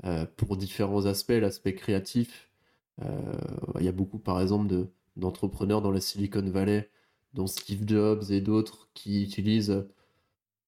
[0.05, 2.49] Euh, pour différents aspects, l'aspect créatif.
[3.03, 3.33] Euh,
[3.79, 6.89] il y a beaucoup, par exemple, de, d'entrepreneurs dans la Silicon Valley,
[7.33, 9.85] dont Steve Jobs et d'autres, qui utilisent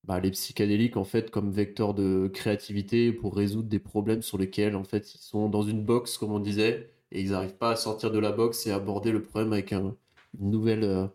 [0.06, 4.76] bah, les psychédéliques en fait comme vecteur de créativité pour résoudre des problèmes sur lesquels
[4.76, 7.76] en fait ils sont dans une box comme on disait et ils n'arrivent pas à
[7.76, 9.96] sortir de la box et aborder le problème avec un,
[10.42, 11.08] euh,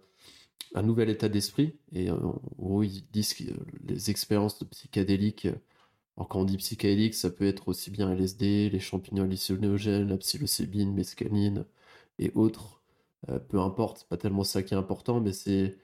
[0.82, 1.76] nouvel état d'esprit.
[1.92, 3.44] Et en gros, ils disent que
[3.84, 5.48] les expériences de psychédéliques
[6.16, 10.16] alors quand on dit psychédélique, ça peut être aussi bien LSD, les champignons hallucinogènes, la
[10.18, 11.64] psilocybine, mescaline
[12.18, 12.82] et autres.
[13.30, 15.78] Euh, peu importe, c'est pas tellement ça qui est important, mais c'est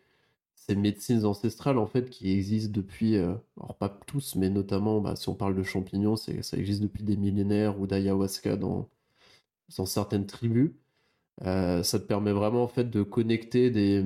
[0.54, 5.16] ces médecines ancestrales en fait qui existent depuis, euh, alors pas tous, mais notamment bah,
[5.16, 8.88] si on parle de champignons, ça existe depuis des millénaires ou d'ayahuasca dans,
[9.86, 10.72] certaines tribus.
[11.42, 14.04] Euh, ça te permet vraiment en fait de connecter des,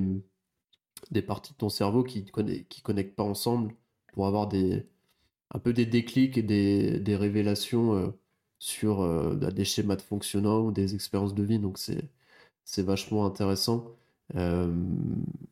[1.10, 3.74] des parties de ton cerveau qui ne connectent pas ensemble
[4.12, 4.86] pour avoir des,
[5.54, 8.08] un peu des déclics et des, des révélations euh,
[8.58, 11.58] sur euh, bah, des schémas de fonctionnement ou des expériences de vie.
[11.60, 13.86] Donc c'est, vachement intéressant.
[14.36, 14.74] Euh,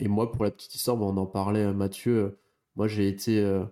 [0.00, 2.38] et moi, pour la petite histoire, bah, on en parlait Mathieu.
[2.76, 3.62] moi, j'ai été,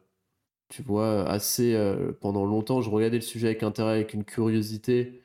[0.68, 1.74] tu vois, assez.
[2.20, 5.22] pendant longtemps, je regardais le sujet avec intérêt, avec une curiosité.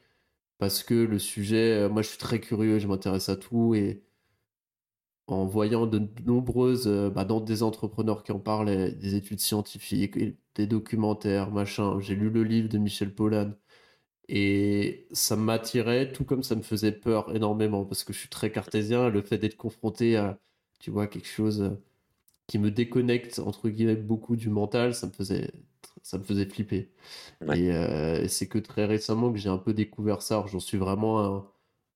[0.58, 3.76] Parce que le sujet, moi je suis très curieux, je m'intéresse à tout.
[3.76, 4.04] Et
[5.28, 10.18] en voyant de nombreuses, bah, dans des entrepreneurs qui en parlent, des études scientifiques,
[10.56, 12.00] des documentaires, machin.
[12.00, 13.54] J'ai lu le livre de Michel Pollan
[14.28, 18.52] et ça m'attirait, tout comme ça me faisait peur énormément parce que je suis très
[18.52, 19.10] cartésien.
[19.10, 20.40] Le fait d'être confronté à,
[20.80, 21.70] tu vois, quelque chose euh,
[22.48, 25.52] qui me déconnecte entre guillemets beaucoup du mental, ça me faisait,
[26.04, 26.92] ça me faisait flipper.
[27.44, 30.46] Euh, et, c'est que très récemment que j'ai un peu découvert ça.
[30.52, 31.46] J'en suis vraiment,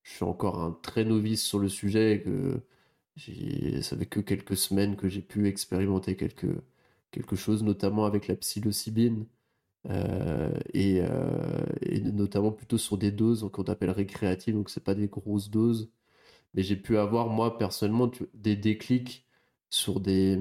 [0.03, 2.61] je suis encore un très novice sur le sujet et que
[3.81, 6.48] ça fait que quelques semaines que j'ai pu expérimenter quelque,
[7.11, 9.26] quelque chose, notamment avec la psilocybine,
[9.90, 14.95] euh, et, euh, et, notamment plutôt sur des doses qu'on appelle récréatives, donc c'est pas
[14.95, 15.91] des grosses doses,
[16.53, 19.27] mais j'ai pu avoir moi personnellement des déclics
[19.69, 20.40] sur des,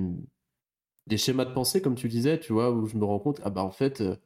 [1.09, 3.51] des schémas de pensée, comme tu disais, tu vois, où je me rends compte, ah
[3.51, 4.17] bah en fait, euh,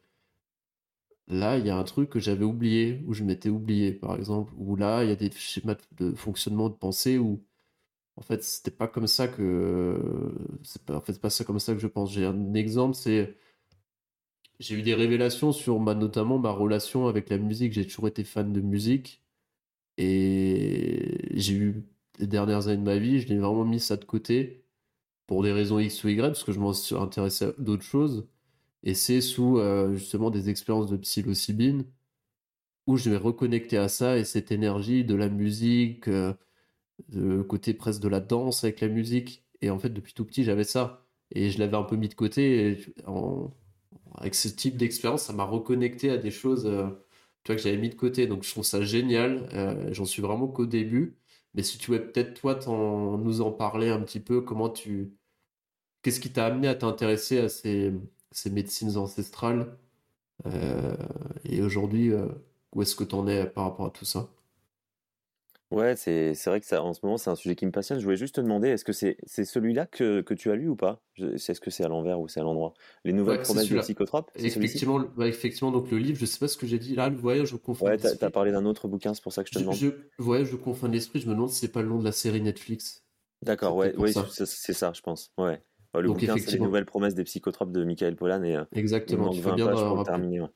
[1.28, 4.52] là il y a un truc que j'avais oublié, où je m'étais oublié par exemple,
[4.56, 7.44] ou là il y a des schémas de fonctionnement de pensée où
[8.16, 9.98] en fait, c'était pas comme ça que.
[10.64, 12.12] C'est pas, en fait, pas ça comme ça que je pense.
[12.12, 13.36] J'ai un exemple, c'est.
[14.60, 17.72] J'ai eu des révélations sur notamment ma relation avec la musique.
[17.72, 19.22] J'ai toujours été fan de musique.
[19.98, 21.84] Et j'ai eu
[22.18, 24.64] les dernières années de ma vie, je l'ai vraiment mis ça de côté
[25.26, 28.28] pour des raisons X ou Y, parce que je m'en suis intéressé à d'autres choses.
[28.84, 31.84] Et c'est sous euh, justement des expériences de psilocybine
[32.86, 36.09] où je vais reconnecter à ça et cette énergie de la musique.
[36.09, 36.34] Euh,
[37.12, 39.44] le côté presque de la danse avec la musique.
[39.60, 41.06] Et en fait, depuis tout petit, j'avais ça.
[41.35, 42.78] Et je l'avais un peu mis de côté.
[44.16, 46.89] avec ce type d'expérience, ça m'a reconnecté à des choses euh,
[47.44, 48.27] que j'avais mis de côté.
[48.27, 49.48] Donc, je trouve ça génial.
[49.55, 51.16] Euh, j'en suis vraiment qu'au début.
[51.55, 52.59] Mais si tu veux peut-être, toi,
[53.19, 55.12] nous en parler un petit peu, comment tu.
[56.02, 57.93] Qu'est-ce qui t'a amené à t'intéresser à ces,
[58.32, 59.77] ces, médecines ancestrales?
[60.47, 60.97] Euh,
[61.44, 62.12] Et aujourd'hui,
[62.73, 64.28] où est-ce que tu en es par rapport à tout ça?
[65.72, 67.98] Ouais, c'est c'est vrai que ça, en ce moment, c'est un sujet qui me passionne.
[67.98, 70.68] Je voulais juste te demander, est-ce que c'est c'est celui-là que, que tu as lu
[70.68, 71.02] ou pas?
[71.16, 72.74] Est-ce que c'est à l'envers ou c'est à l'endroit?
[73.04, 76.66] Les nouvelles promesses de psychotrope, Effectivement, effectivement, donc le livre, je sais pas ce que
[76.66, 79.32] j'ai dit là, le voyage au confins Ouais, t'as, parlé d'un autre bouquin, c'est pour
[79.32, 79.76] ça que je te demande.
[79.76, 79.88] je,
[80.18, 82.12] voyage au confins de l'esprit, je me demande si c'est pas le nom de la
[82.12, 83.04] série Netflix.
[83.42, 85.32] D'accord, ouais, oui, c'est ça, je pense.
[85.38, 85.60] Ouais.
[85.94, 89.56] le bouquin, c'est Les nouvelles promesses des psychotropes de Michael Pollan et euh, Exactement, bien
[89.56, 90.40] pour terminer.
[90.40, 90.48] Ouais,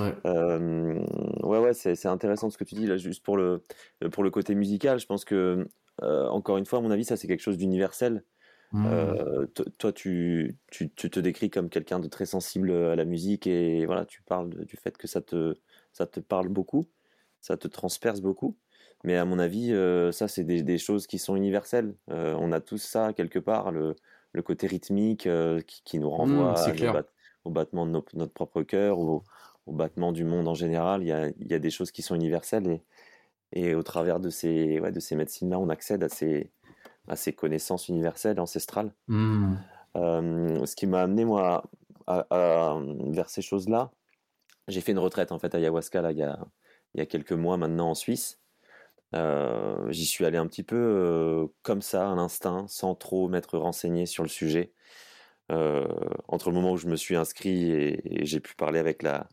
[0.00, 1.04] euh,
[1.42, 3.62] ouais, ouais c'est intéressant ce que tu dis là, juste pour le,
[4.12, 4.98] pour le côté musical.
[4.98, 5.66] Je pense que,
[6.02, 8.24] euh, encore une fois, à mon avis, ça c'est quelque chose d'universel.
[8.72, 8.86] Mmh.
[8.86, 9.46] Euh,
[9.78, 13.86] toi, tu, tu, tu, te décris comme quelqu'un de très sensible à la musique et
[13.86, 15.54] voilà, tu parles du fait que ça te,
[15.92, 16.88] ça te parle beaucoup,
[17.40, 18.56] ça te transperce beaucoup.
[19.04, 19.72] Mais à mon avis,
[20.12, 21.94] ça, c'est des, des, choses qui sont universelles.
[22.08, 23.94] on a tous ça quelque part, le,
[24.32, 25.28] le côté rythmique
[25.84, 27.02] qui, nous renvoie mmh,
[27.44, 29.22] au battement de notre propre cœur, ou
[29.66, 31.02] au, battement du monde en général.
[31.02, 32.82] Il y a, il y a des choses qui sont universelles et,
[33.52, 36.50] et au travers de ces, ouais, de ces médecines-là, on accède à ces,
[37.08, 38.92] à ces connaissances universelles, ancestrales.
[39.08, 39.56] Mmh.
[39.94, 41.64] ce qui m'a amené, moi,
[42.06, 43.92] à, vers ces choses-là,
[44.68, 46.38] j'ai fait une retraite en fait à ayahuasca là, il, y a,
[46.94, 48.40] il y a quelques mois maintenant en Suisse.
[49.14, 53.58] Euh, j'y suis allé un petit peu euh, comme ça, à l'instinct, sans trop m'être
[53.58, 54.72] renseigné sur le sujet.
[55.52, 55.86] Euh,
[56.26, 59.28] entre le moment où je me suis inscrit et, j'ai pu parler avec la,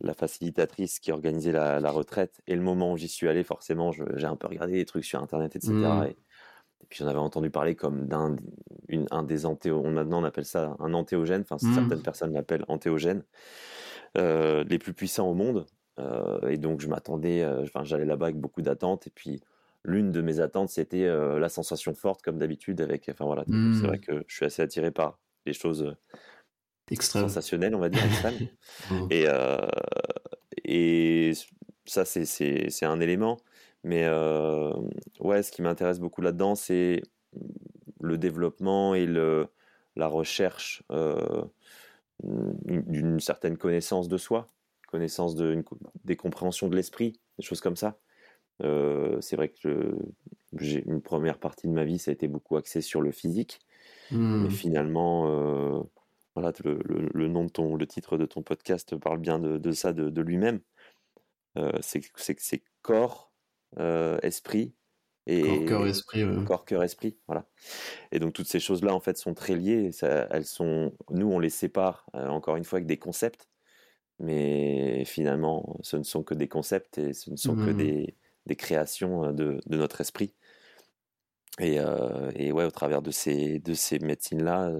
[0.00, 3.92] la facilitatrice qui organisait la, la, retraite et le moment où j'y suis allé, forcément,
[3.92, 5.72] j'ai un peu regardé des trucs sur Internet, etc.
[5.72, 6.06] Mmh.
[6.08, 6.16] Et,
[6.88, 8.36] puis j'en avais entendu parler comme d'un
[9.10, 9.92] un des antéogènes.
[9.92, 11.42] Maintenant, on appelle ça un antéogène.
[11.48, 11.74] Enfin, mmh.
[11.74, 13.22] certaines personnes l'appellent antéogène.
[14.16, 15.66] les plus puissants au monde.
[15.98, 19.06] Euh, et donc, je m'attendais, euh, j'allais là-bas avec beaucoup d'attentes.
[19.06, 19.40] Et puis,
[19.84, 22.80] l'une de mes attentes, c'était euh, la sensation forte, comme d'habitude.
[22.80, 24.00] Avec, enfin voilà, c'est vrai mmh.
[24.00, 25.96] que je suis assez attiré par les choses
[27.00, 28.02] sensationnelles, on va dire,
[28.90, 29.08] mmh.
[29.10, 29.26] Et,
[30.64, 31.32] et
[31.86, 33.38] ça, c'est un élément.
[33.82, 34.08] Mais
[35.20, 37.02] ouais, ce qui m'intéresse beaucoup là-dedans, c'est
[38.00, 39.48] le développement et le,
[39.96, 40.82] la recherche
[42.22, 44.54] d'une certaine connaissance de soi
[44.94, 45.64] connaissance de, une,
[46.04, 47.98] des compréhensions de l'esprit, des choses comme ça.
[48.62, 49.98] Euh, c'est vrai que
[50.56, 53.58] j'ai une première partie de ma vie, ça a été beaucoup axé sur le physique,
[54.10, 54.50] mais mmh.
[54.50, 55.82] finalement, euh,
[56.34, 60.20] voilà, le, nom de ton, le titre de ton podcast parle bien de, ça, de,
[60.20, 60.60] lui-même.
[61.56, 62.02] Euh, c'est
[62.82, 63.32] corps,
[64.22, 64.74] esprit
[65.26, 67.46] et corps, cœur, esprit, corps, cœur, esprit, voilà.
[68.12, 69.92] Et donc toutes ces choses-là en fait sont très liées.
[69.92, 73.48] Ça, elles sont, nous on les sépare encore une fois avec des concepts,
[74.18, 77.76] mais finalement, ce ne sont que des concepts et ce ne sont que mmh.
[77.76, 78.16] des,
[78.46, 80.34] des créations de, de, notre esprit.
[81.60, 81.78] Et,
[82.34, 84.72] et, ouais, au travers de ces, de ces médecines-là,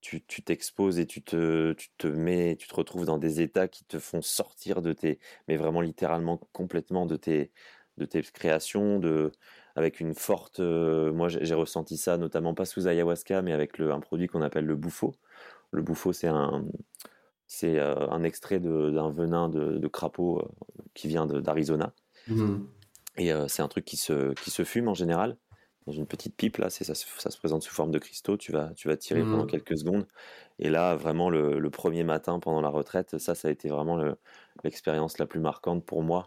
[0.00, 3.84] tu t'exposes et tu te, tu te mets, tu te retrouves dans des états qui
[3.84, 7.52] te font sortir de tes, mais vraiment littéralement complètement de tes,
[7.96, 9.30] de tes créations, de,
[9.76, 14.00] avec une forte, moi j'ai ressenti ça notamment pas sous ayahuasca, mais avec le, un
[14.00, 15.14] produit qu'on appelle le bouffo.
[15.70, 16.64] Le bouffo, c'est un,
[17.50, 20.48] c'est euh, un extrait d'un venin de, crapaud euh,
[20.94, 21.92] qui vient d'Arizona.
[22.28, 22.58] Mmh.
[23.16, 25.36] Et euh, c'est un truc qui se, qui se fume en général
[25.86, 28.72] dans une petite pipe là, ça, ça, se présente sous forme de cristaux, tu vas,
[28.74, 29.50] tu vas tirer pendant mmh.
[29.50, 30.06] quelques secondes.
[30.58, 33.98] Et là, vraiment, le, premier matin pendant la retraite, ça, ça a été vraiment
[34.62, 36.26] l'expérience la plus marquante pour moi.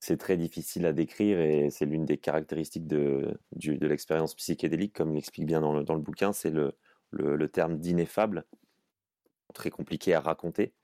[0.00, 5.14] c'est très difficile à décrire et c'est l'une des caractéristiques de, de l'expérience psychédélique, comme
[5.14, 6.74] l'explique bien dans le, dans le bouquin, c'est le,
[7.10, 8.44] le, le, terme d'ineffable
[9.54, 10.74] très compliqué à raconter.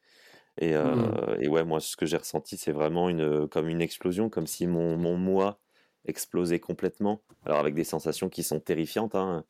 [0.58, 1.42] Et, euh, mmh.
[1.42, 4.66] et ouais, moi, ce que j'ai ressenti, c'est vraiment une, comme une explosion, comme si
[4.66, 5.60] mon, mon moi
[6.06, 7.22] explosait complètement.
[7.44, 9.44] Alors, avec des sensations qui sont terrifiantes, hein,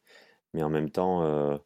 [0.55, 1.57] mais en même temps, euh,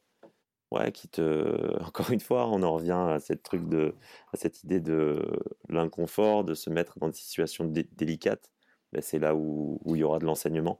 [0.70, 1.82] ouais, qui te.
[1.84, 3.94] Encore une fois, on en revient à cette, truc de,
[4.32, 5.22] à cette idée de
[5.68, 8.50] l'inconfort, de se mettre dans des situations délicates.
[8.92, 10.78] Ben, c'est là où, où il y aura de l'enseignement.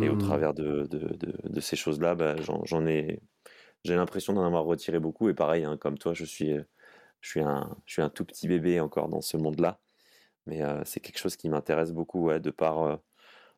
[0.00, 0.18] Et au mmh.
[0.18, 1.14] travers de, de,
[1.44, 3.20] de, ces choses-là, ben, j'en ai
[3.84, 5.28] j'ai l'impression d'en avoir retiré beaucoup.
[5.28, 6.54] Et pareil, hein, comme toi, je suis,
[7.20, 9.78] je, suis un, je suis un tout petit bébé encore dans ce monde-là.
[10.46, 12.82] Mais euh, c'est quelque chose qui m'intéresse beaucoup, ouais, de par.
[12.82, 12.96] Euh,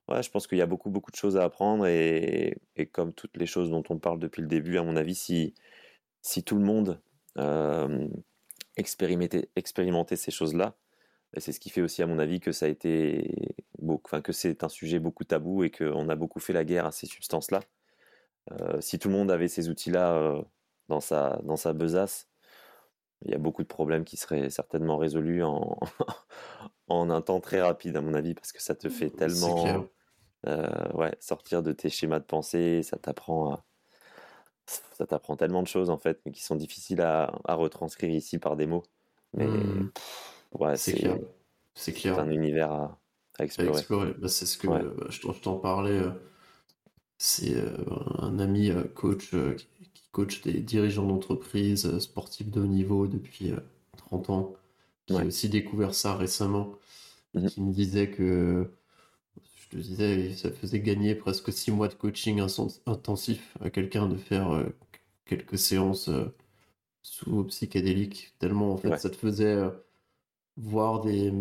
[0.08, 1.86] ouais, je pense qu'il y a beaucoup, beaucoup de choses à apprendre.
[1.86, 5.14] Et, et, comme toutes les choses dont on parle depuis le début, à mon avis,
[5.14, 5.54] si,
[6.22, 7.00] si tout le monde
[7.38, 8.08] euh,
[8.76, 10.76] expérimentait, expérimentait ces choses-là,
[11.38, 13.54] c'est ce qui fait aussi, à mon avis, que ça a été.
[14.04, 16.92] Enfin, que c'est un sujet beaucoup tabou et qu'on a beaucoup fait la guerre à
[16.92, 17.60] ces substances-là.
[18.52, 20.42] Euh, si tout le monde avait ces outils-là euh,
[20.88, 22.28] dans, sa, dans sa besace,
[23.24, 25.78] il y a beaucoup de problèmes qui seraient certainement résolus en,
[26.88, 29.88] en un temps très rapide, à mon avis, parce que ça te fait tellement
[30.46, 33.60] euh, ouais, sortir de tes schémas de pensée, ça t'apprend
[34.66, 38.38] ça t'apprend tellement de choses en fait, mais qui sont difficiles à, à retranscrire ici
[38.38, 38.82] par des mots.
[39.34, 39.92] Mais mmh.
[40.54, 41.18] ouais, c'est clair.
[41.74, 42.18] C'est clair.
[42.18, 42.98] un univers à,
[43.38, 44.14] explorer.
[44.18, 46.02] Bah, c'est ce que bah, je t'en parlais
[47.18, 47.76] c'est euh,
[48.18, 53.52] un ami euh, coach euh, qui coach des dirigeants d'entreprise sportifs de haut niveau depuis
[53.98, 54.54] 30 ans,
[55.04, 56.72] qui a aussi découvert ça récemment,
[57.34, 58.70] mmh qui me disait que,
[59.70, 62.40] je te disais, ça faisait gagner presque 6 mois de coaching
[62.86, 64.64] intensif à quelqu'un de faire
[65.24, 66.10] quelques séances
[67.02, 69.58] sous psychédélique, tellement en fait ça te faisait
[70.56, 71.32] voir des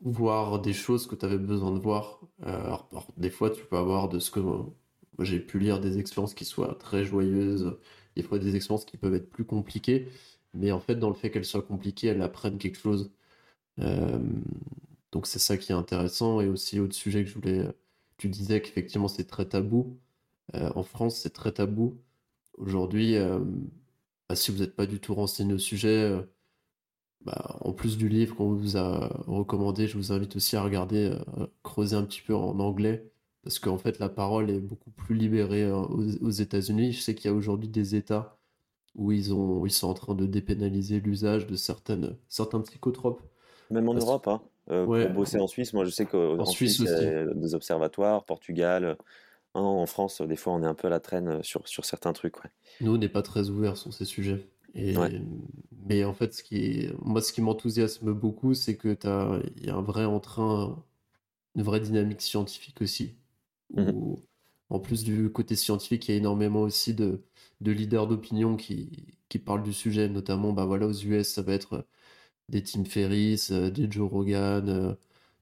[0.00, 2.20] voir des choses que tu avais besoin de voir.
[2.46, 4.40] Euh, alors, des fois, tu peux avoir de ce que
[5.20, 7.76] j'ai pu lire des expériences qui soient très joyeuses,
[8.16, 10.08] des fois des expériences qui peuvent être plus compliquées,
[10.54, 13.10] mais en fait, dans le fait qu'elles soient compliquées, elles apprennent quelque chose.
[13.80, 14.18] Euh,
[15.12, 16.40] donc c'est ça qui est intéressant.
[16.40, 17.66] Et aussi, autre sujet que je voulais,
[18.18, 19.98] tu disais qu'effectivement c'est très tabou.
[20.54, 21.98] en France, c'est très tabou.
[22.58, 23.16] Aujourd'hui,
[24.28, 26.16] bah, si vous n'êtes pas du tout renseigné au sujet,
[27.24, 31.16] bah, en plus du livre qu'on vous a recommandé, je vous invite aussi à regarder,
[31.62, 33.10] creuser un petit peu en anglais,
[33.46, 36.92] parce qu'en fait, la parole est beaucoup plus libérée aux, États-Unis.
[36.92, 38.38] Je sais qu'il y a aujourd'hui des États
[38.96, 43.22] où ils, ont, ils sont en train de dépénaliser l'usage de certaines, certains psychotropes.
[43.70, 44.42] Même en Europe, hein.
[44.66, 48.96] Pour bosser en Suisse, moi je sais qu'en Suisse, il y a des observatoires, Portugal.
[49.54, 52.42] en France, des fois, on est un peu à la traîne sur, sur certains trucs.
[52.42, 52.50] Ouais.
[52.80, 54.46] Nous, on n'est pas très ouverts sur ces sujets.
[54.74, 54.94] Et,
[55.88, 58.96] Mais en fait, ce qui moi, ce qui m'enthousiasme beaucoup, c'est que
[59.56, 60.84] il y a un vrai entrain,
[61.54, 63.14] une vraie dynamique scientifique aussi.
[63.74, 64.14] Mmh
[64.70, 67.22] en plus du côté scientifique, il y a énormément aussi de,
[67.60, 71.52] de leaders d'opinion qui, qui parlent du sujet, notamment bah voilà, aux US, ça va
[71.52, 71.86] être
[72.48, 74.94] des Tim Ferriss, euh, des Joe Rogan, euh,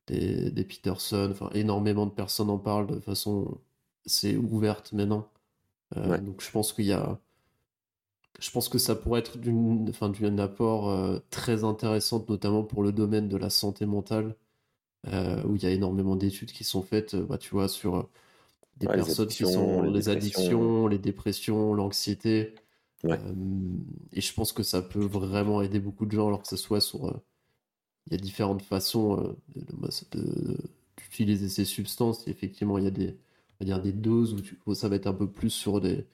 [0.07, 3.59] des, des Peterson, enfin énormément de personnes en parlent de façon
[4.07, 5.29] c'est ouverte maintenant.
[5.97, 7.19] Euh, donc je pense qu'il y a,
[8.39, 12.93] je pense que ça pourrait être d'une, enfin, d'un apport très intéressant, notamment pour le
[12.93, 14.35] domaine de la santé mentale,
[15.07, 18.09] où il y a énormément d'études qui sont faites, bah, tu vois, sur
[18.77, 22.55] des personnes qui sont les, addictions, les dépressions, l'anxiété.
[24.13, 26.81] Et je pense que ça peut vraiment aider beaucoup de gens, alors que ce soit
[26.81, 27.21] sur.
[28.07, 29.37] il y a différentes façons
[30.97, 32.27] d'utiliser ces substances.
[32.29, 33.17] effectivement, il y a des,
[33.61, 34.35] on va dire des doses
[34.67, 36.07] où, ça va être un peu plus sur des.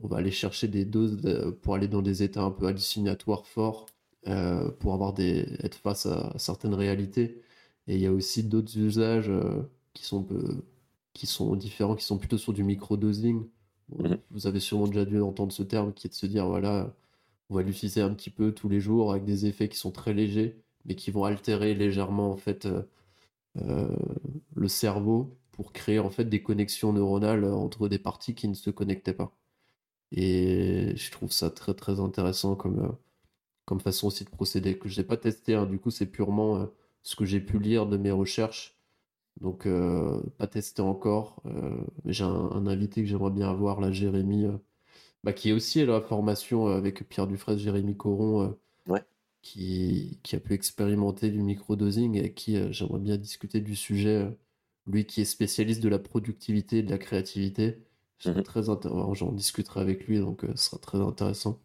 [0.00, 1.20] On va aller chercher des doses
[1.62, 3.86] pour aller dans des états un peu hallucinatoires forts,
[4.28, 7.42] euh, pour avoir des, être face à, certaines réalités.
[7.86, 9.62] Et il y a aussi d'autres usages euh,
[9.94, 10.26] qui sont
[11.12, 13.44] qui sont différents, qui sont plutôt sur du micro-dosing.
[13.98, 14.18] Mhm.
[14.30, 16.94] Vous avez sûrement déjà dû entendre ce terme qui est de se dire voilà,
[17.50, 20.14] on va l'utiliser un petit peu tous les jours avec des effets qui sont très
[20.14, 22.82] légers, mais qui vont altérer légèrement en fait euh,
[23.62, 23.96] euh,
[24.56, 28.70] le cerveau pour créer en fait des connexions neuronales entre des parties qui ne se
[28.70, 29.36] connectaient pas.
[30.12, 32.92] Et je trouve ça très très intéressant comme, euh,
[33.66, 35.54] comme façon aussi de procéder que je n'ai pas testé.
[35.54, 35.66] Hein.
[35.66, 36.68] Du coup, c'est purement
[37.02, 38.79] ce que j'ai pu lire de mes recherches
[39.40, 41.42] donc, euh, pas testé encore.
[41.46, 44.58] Euh, mais j'ai un, invité que j'aimerais bien avoir, là, Jérémy, euh,
[45.24, 48.56] bah, qui est aussi à la formation avec Pierre Dufresne, Jérémy Coron,
[49.42, 54.28] qui, qui, a pu expérimenter du microdosing et qui j'aimerais bien discuter du sujet.
[54.86, 57.78] lui qui est spécialiste de la productivité et de la créativité.
[58.26, 58.64] Mmh très
[59.14, 61.60] J'en discuterai avec lui, donc ce sera très intéressant.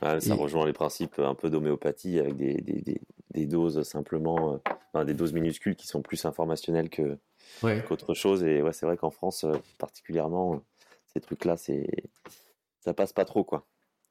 [0.00, 4.60] Ça rejoint les principes un peu d'homéopathie avec des, des, des doses simplement,
[4.94, 7.18] euh, des doses minuscules qui sont plus informationnelles que,
[7.86, 8.44] qu'autre chose.
[8.44, 10.62] Et ouais, c'est vrai qu'en France, euh, particulièrement,
[11.12, 11.86] ces trucs-là, c'est
[12.80, 13.66] ça passe pas trop, quoi.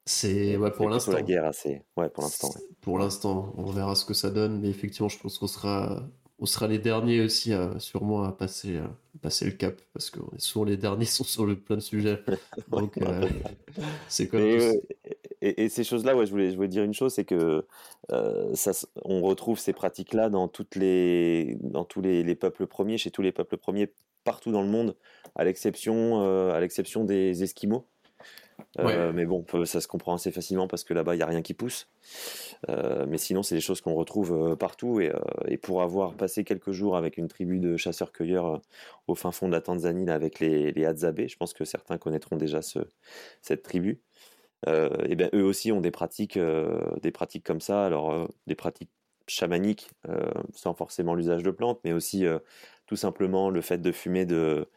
[0.05, 1.13] C'est ouais, pour l'instant.
[1.13, 1.81] La guerre, assez.
[1.95, 2.49] Ouais, pour l'instant.
[2.81, 6.03] Pour l'instant, on verra ce que ça donne, mais effectivement, je pense qu'on sera,
[6.43, 8.89] on sera les derniers aussi, à, sûrement, à passer, à
[9.21, 12.19] passer le cap, parce que souvent les derniers sont sur le plein de sujets.
[12.67, 13.29] Donc, euh,
[14.09, 14.41] c'est comme.
[15.41, 17.65] Et, ces choses-là, ouais, je voulais, je voulais dire une chose, c'est que
[18.11, 18.71] euh, ça,
[19.05, 23.21] on retrouve ces pratiques-là dans toutes les, dans tous les, les, peuples premiers, chez tous
[23.21, 23.93] les peuples premiers
[24.25, 24.97] partout dans le monde,
[25.35, 27.87] à l'exception, euh, à l'exception des Esquimaux.
[28.79, 31.41] Euh, mais bon, ça se comprend assez facilement parce que là-bas, il n'y a rien
[31.41, 31.87] qui pousse.
[32.67, 34.99] mais sinon, c'est des choses qu'on retrouve partout.
[34.99, 38.61] Et, pour avoir passé quelques jours avec une tribu de chasseurs-cueilleurs
[39.07, 42.61] au fin fond de la Tanzanie, avec les, les je pense que certains connaîtront déjà
[42.61, 42.79] ce,
[43.41, 44.01] cette tribu.
[44.67, 47.85] Euh, et ben eux aussi ont des pratiques, euh, des pratiques comme ça.
[47.85, 48.91] Alors euh, des pratiques
[49.27, 49.89] chamaniques,
[50.53, 52.25] sans forcément l'usage de plantes, mais aussi
[52.93, 54.67] tout simplement le fait de fumer de,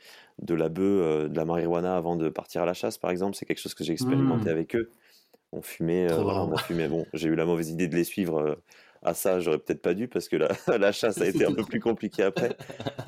[0.41, 3.37] de la bœuf, de la marijuana avant de partir à la chasse, par exemple.
[3.37, 4.53] C'est quelque chose que j'ai expérimenté mmh.
[4.53, 4.91] avec eux.
[5.53, 6.89] On fumait, on a fumé.
[6.89, 8.57] Bon, j'ai eu la mauvaise idée de les suivre
[9.03, 10.49] à ça, j'aurais peut-être pas dû parce que la,
[10.79, 12.57] la, chasse a été un peu plus compliquée après.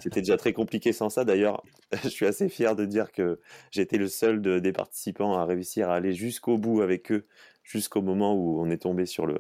[0.01, 1.25] C'était déjà très compliqué sans ça.
[1.25, 1.63] D'ailleurs,
[2.03, 3.41] je suis assez fier de dire que
[3.71, 7.27] j'étais le seul des participants à réussir à aller jusqu'au bout avec eux,
[7.63, 9.39] jusqu'au moment où on est tombé sur, le,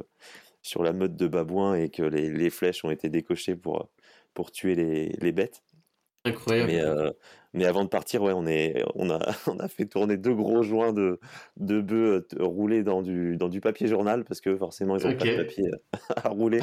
[0.63, 3.91] sur la mode de babouin et que les, les flèches ont été décochées pour,
[4.39, 5.65] pour tuer les, les bêtes.
[6.25, 6.71] Incroyable.
[6.71, 7.11] Mais, euh,
[7.55, 10.63] mais avant de partir, ouais, on, est, on, a, on a fait tourner deux gros
[10.63, 11.19] joints de,
[11.57, 15.17] de bœufs euh, roulés dans du, dans du papier journal parce que forcément, ils n'ont
[15.17, 16.61] pas de papier euh, à rouler.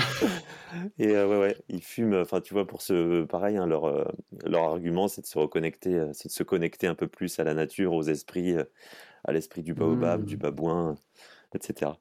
[0.97, 2.21] Et ouais, ouais, ils fument.
[2.21, 4.09] Enfin, tu vois, pour ce pareil, hein, leur,
[4.45, 7.53] leur argument, c'est de se reconnecter, c'est de se connecter un peu plus à la
[7.53, 8.55] nature, aux esprits,
[9.25, 10.39] à l'esprit du baobab, du mmh.
[10.39, 10.95] babouin,
[11.53, 11.91] etc.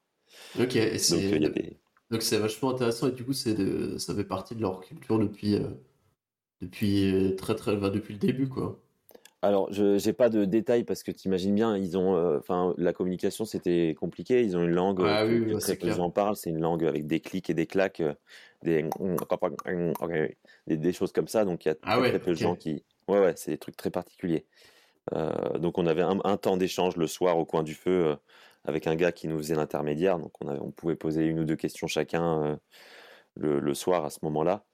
[0.57, 0.79] Ok,
[1.11, 1.84] donc
[2.23, 3.99] c'est vachement intéressant et du coup, c'est de...
[3.99, 5.59] ça fait partie de leur culture depuis
[6.65, 8.81] depuis euh, très très bah, depuis le début quoi.
[9.43, 12.73] Alors, je n'ai pas de détails parce que tu imagines bien, ils ont, euh, enfin,
[12.79, 14.43] la communication c'était compliqué.
[14.43, 16.35] Ils ont une langue ah, euh, oui, très en parlent.
[16.35, 18.03] C'est une langue avec des clics et des claques,
[18.63, 18.89] des,
[20.67, 21.45] des, des choses comme ça.
[21.45, 23.77] Donc il y a ah très, peu de gens qui, ouais, ouais, c'est des trucs
[23.77, 24.47] très particuliers.
[25.59, 28.17] donc on avait un, temps d'échange le soir au coin du feu
[28.65, 30.19] avec un gars qui nous faisait l'intermédiaire.
[30.19, 32.59] Donc on, on, pouvait poser une ou deux questions chacun
[33.37, 34.65] le, soir à ce moment-là.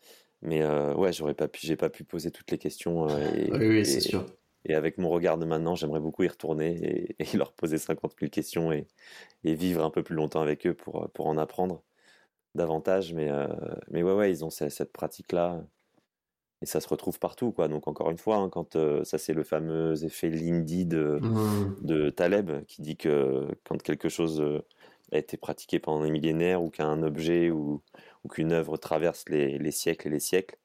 [0.43, 0.65] Mais
[0.95, 3.09] ouais, j'aurais pas pu, j'ai pas pu poser toutes les questions.
[3.37, 4.27] Et, oui, c'est sûr.
[4.67, 8.31] Et avec mon regard de maintenant, j'aimerais beaucoup y retourner et, leur poser 50 000
[8.31, 8.87] questions et,
[9.45, 11.83] vivre un peu plus longtemps avec eux pour, pour en apprendre
[12.55, 13.15] davantage.
[13.15, 13.31] Mais,
[13.91, 15.63] mais ouais, ouais, ils ont cette, pratique-là.
[16.63, 17.69] Et ça se retrouve partout, quoi.
[17.69, 21.77] Donc encore une fois, hein, quand ça c'est le fameux effet Lindy de, mmh.
[21.81, 24.43] de Taleb qui dit que quand quelque chose
[25.13, 27.83] a été pratiqué pendant des millénaires ou qu'un objet ou,
[28.25, 30.57] ou qu'une œuvre traverse les, les, siècles et les siècles,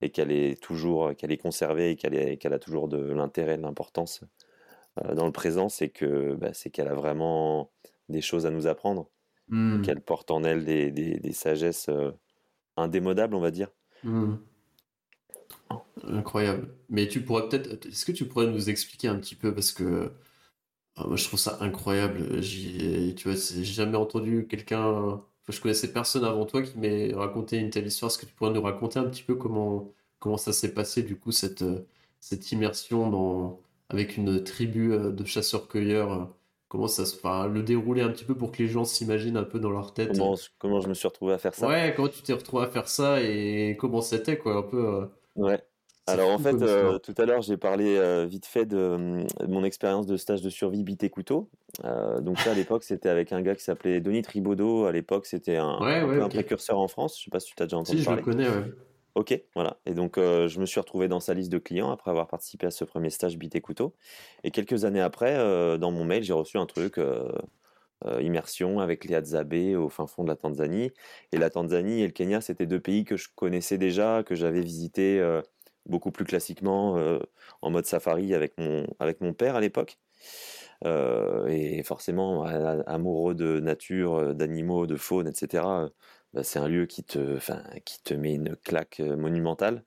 [0.00, 4.22] et qu'elle est toujours, qu'elle est conservée et qu'elle a toujours de l'intérêt, de l'importance
[5.04, 7.70] euh, dans le présent, c'est que bah, c'est qu'elle a vraiment
[8.08, 9.10] des choses à nous apprendre,
[9.48, 9.82] mmh.
[9.82, 12.12] qu'elle porte en elle des, des, des sagesses euh,
[12.76, 13.70] indémodables, on va dire.
[14.04, 14.36] Mmh.
[16.06, 16.68] Incroyable.
[16.88, 19.84] Mais tu pourrais peut-être, est-ce que tu pourrais nous expliquer un petit peu parce que
[19.84, 20.08] euh,
[21.06, 22.42] moi je trouve ça incroyable.
[22.42, 25.20] J'ai, tu vois, j'ai jamais entendu quelqu'un
[25.52, 28.10] je connaissais personne avant toi qui m'ait raconté une telle histoire.
[28.10, 31.16] Est-ce que tu pourrais nous raconter un petit peu comment, comment ça s'est passé, du
[31.16, 31.86] coup, cette, euh,
[32.20, 36.12] cette immersion dans, avec une tribu euh, de chasseurs-cueilleurs?
[36.12, 36.24] Euh,
[36.70, 39.42] Comment ça se enfin, le dérouler un petit peu pour que les gens s'imaginent un
[39.42, 40.10] peu dans leur tête?
[40.10, 41.66] Comment, comment, je me suis retrouvé à faire ça?
[41.66, 45.08] Ouais, comment tu t'es retrouvé à faire ça et comment c'était, quoi, un peu.
[45.38, 45.62] Ouais.
[46.08, 50.06] Alors en fait, euh, tout à l'heure, j'ai parlé euh, vite fait de, mon expérience
[50.06, 51.50] de stage de survie bite et couteau.
[51.84, 54.86] Euh, donc ça, à l'époque, c'était avec un gars qui s'appelait Denis Tribaudot.
[54.86, 55.78] À l'époque, c'était un,
[56.30, 57.18] précurseur en France.
[57.18, 58.22] Je sais pas si tu as déjà entendu si, parler.
[58.24, 58.72] je le connais, ouais.
[59.14, 59.78] Ok, voilà.
[59.84, 62.70] Et donc, je me suis retrouvé dans sa liste de clients après avoir participé à
[62.70, 63.94] ce premier stage bite et couteau.
[64.44, 65.36] Et quelques années après,
[65.78, 66.98] dans mon mail, j'ai reçu un truc...
[68.20, 70.92] immersion avec les Hadzabe au fin fond de la Tanzanie.
[71.32, 74.60] Et la Tanzanie et le Kenya, c'était deux pays que je connaissais déjà, que j'avais
[74.60, 75.20] visités
[75.88, 77.18] beaucoup plus classiquement euh,
[77.62, 79.98] en mode safari avec mon, avec mon père à l'époque.
[80.84, 85.64] Euh, et forcément, amoureux de nature, euh, d'animaux, de faune, etc.,
[86.34, 87.38] bah, c'est un lieu qui te,
[87.84, 89.82] qui te met une claque monumentale.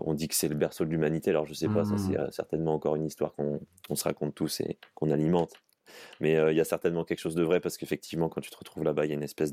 [0.00, 2.32] on dit que c'est le berceau de l'humanité, alors je sais pas, ça c'est mmh.
[2.32, 5.52] certainement encore une histoire qu'on se raconte tous et qu'on alimente.
[6.20, 8.84] Mais il y a certainement quelque chose de vrai parce qu'effectivement, quand tu te retrouves
[8.84, 9.52] là-bas, il y a une espèce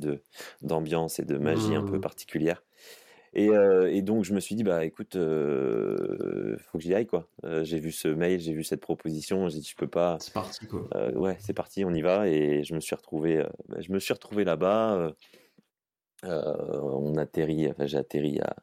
[0.61, 2.01] d'ambiance et de magie un peu mmh.
[2.01, 2.63] particulière.
[3.33, 7.29] Et, donc, je me suis dit, bah écoute, il faut que j'y aille, quoi.
[7.61, 10.17] j'ai vu ce mail, j'ai vu cette proposition, j'ai dit, je peux pas.
[10.19, 10.87] C'est parti, quoi.
[11.13, 12.27] ouais, c'est parti, on y va.
[12.27, 15.13] Et je me suis retrouvé, bah, je me suis retrouvé là-bas.
[16.23, 18.55] on atterrit, enfin, j'ai atterri à,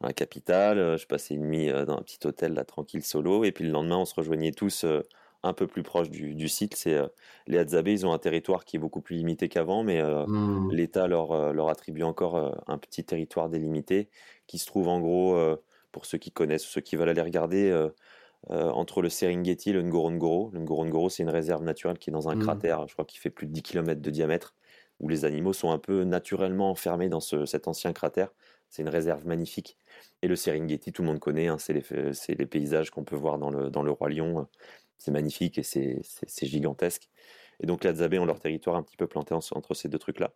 [0.00, 0.96] dans la capitale.
[0.98, 3.42] Je passais une nuit dans un petit hôtel, là, tranquille, solo.
[3.42, 4.86] Et puis le lendemain, on se rejoignait tous
[5.42, 6.74] un peu plus proche du, site.
[6.76, 7.08] C'est euh,
[7.46, 10.72] les Hadzabe, ils ont un territoire qui est beaucoup plus limité qu'avant, mais euh, mmh.
[10.72, 14.08] l'État leur, euh, leur attribue encore un petit territoire délimité
[14.46, 15.38] qui se trouve en gros,
[15.92, 17.88] pour ceux qui connaissent, ceux qui veulent aller regarder,
[18.48, 20.50] entre le Serengeti et le Ngorongoro.
[20.52, 22.42] Le Ngorongoro, c'est une réserve naturelle qui est dans un mmh.
[22.42, 24.54] cratère, je crois qu'il fait plus de 10 km de diamètre,
[25.00, 28.32] où les animaux sont un peu naturellement enfermés dans cet ancien cratère.
[28.68, 29.76] C'est une réserve magnifique.
[30.22, 31.84] Et le Serengeti, tout le monde connaît, hein, c'est les,
[32.34, 34.48] les, paysages qu'on peut voir dans le, dans le Roi Lion
[35.02, 37.08] c'est magnifique et c'est gigantesque.
[37.60, 40.32] Et donc les Hadzabe ont leur territoire un petit peu planté entre ces deux trucs-là.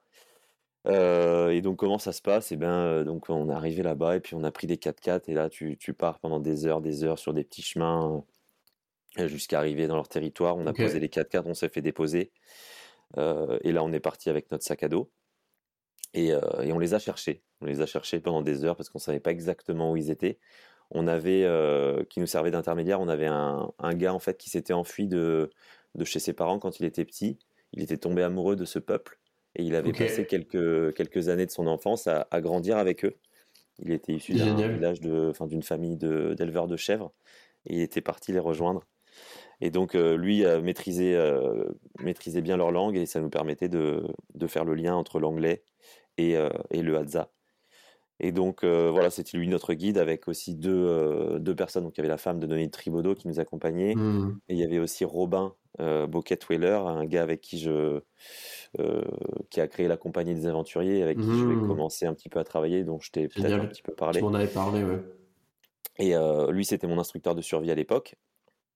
[0.86, 2.52] Euh, et donc comment ça se passe?
[2.52, 4.76] Et eh ben euh, donc on est arrivé là-bas et puis on a pris des
[4.76, 8.24] 4x4 et là tu, pars pendant des heures, des heures sur des petits chemins
[9.18, 10.56] euh, jusqu'à arriver dans leur territoire.
[10.56, 12.32] On a posé les 4x4, on s'est fait déposer
[13.16, 15.10] et là on est parti avec notre sac à dos
[16.12, 17.42] et, et, on les a cherchés.
[17.60, 20.38] On les a cherchés pendant des heures parce qu'on savait pas exactement où ils étaient
[20.90, 24.72] on avait, euh, qui nous servait d'intermédiaire, on avait un, gars en fait qui s'était
[24.72, 25.50] enfui de,
[25.94, 27.38] de chez ses parents quand il était petit.
[27.72, 29.18] Il était tombé amoureux de ce peuple
[29.56, 33.16] et il avait passé quelques, quelques années de son enfance à, grandir avec eux.
[33.78, 37.12] Il était issu d'un village de, enfin, d'une famille d'éleveurs de, chèvres
[37.66, 38.84] et il était parti les rejoindre.
[39.60, 40.60] Et donc euh, lui euh,
[42.40, 44.04] bien leur langue et ça nous permettait de,
[44.46, 45.64] faire le lien entre l'anglais
[46.18, 46.36] et,
[46.70, 47.30] et le Hadza.
[48.18, 51.84] Et donc euh, voilà, c'était lui notre guide avec aussi deux, euh, deux personnes.
[51.84, 53.94] Donc il y avait la femme de Denis Tribodo qui nous accompagnait.
[53.94, 54.38] Mmh.
[54.48, 56.06] Et il y avait aussi Robin euh,
[56.48, 58.00] Weller, un gars avec qui je
[58.78, 59.02] euh,
[59.50, 61.68] qui a créé la compagnie des aventuriers, avec qui je vais mmh.
[61.68, 64.20] commencer un petit peu à travailler, dont je t'ai peut-être un petit peu parlé.
[64.20, 65.02] Tu m'en avais parlé, ouais.
[65.98, 66.14] Et
[66.52, 68.16] lui, c'était mon instructeur de survie à l'époque.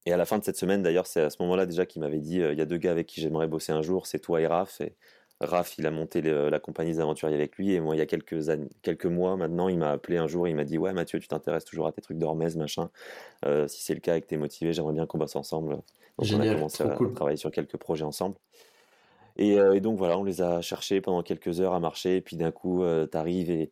[0.07, 2.21] Et à la fin de cette semaine, d'ailleurs, c'est à ce moment-là déjà qu'il m'avait
[2.21, 4.47] dit il y a deux gars avec qui j'aimerais bosser un jour, c'est toi et
[4.47, 4.81] Raph.
[4.81, 4.97] Et
[5.41, 7.73] Raph, il a monté la compagnie des aventuriers avec lui.
[7.73, 10.47] Et moi, il y a quelques, années, quelques mois maintenant, il m'a appelé un jour.
[10.47, 12.91] Il m'a dit Ouais, Mathieu, tu t'intéresses toujours à tes trucs d'Hormèse, machin.
[13.47, 15.77] Euh, si c'est le cas et que tu es motivé, j'aimerais bien qu'on bosse ensemble.
[16.19, 18.37] Donc, on a commencé à, travailler sur quelques projets ensemble.
[19.39, 22.17] Euh, et, donc, voilà, on les a cherchés pendant quelques heures à marcher.
[22.17, 23.71] Et puis d'un coup, euh, tu arrives et,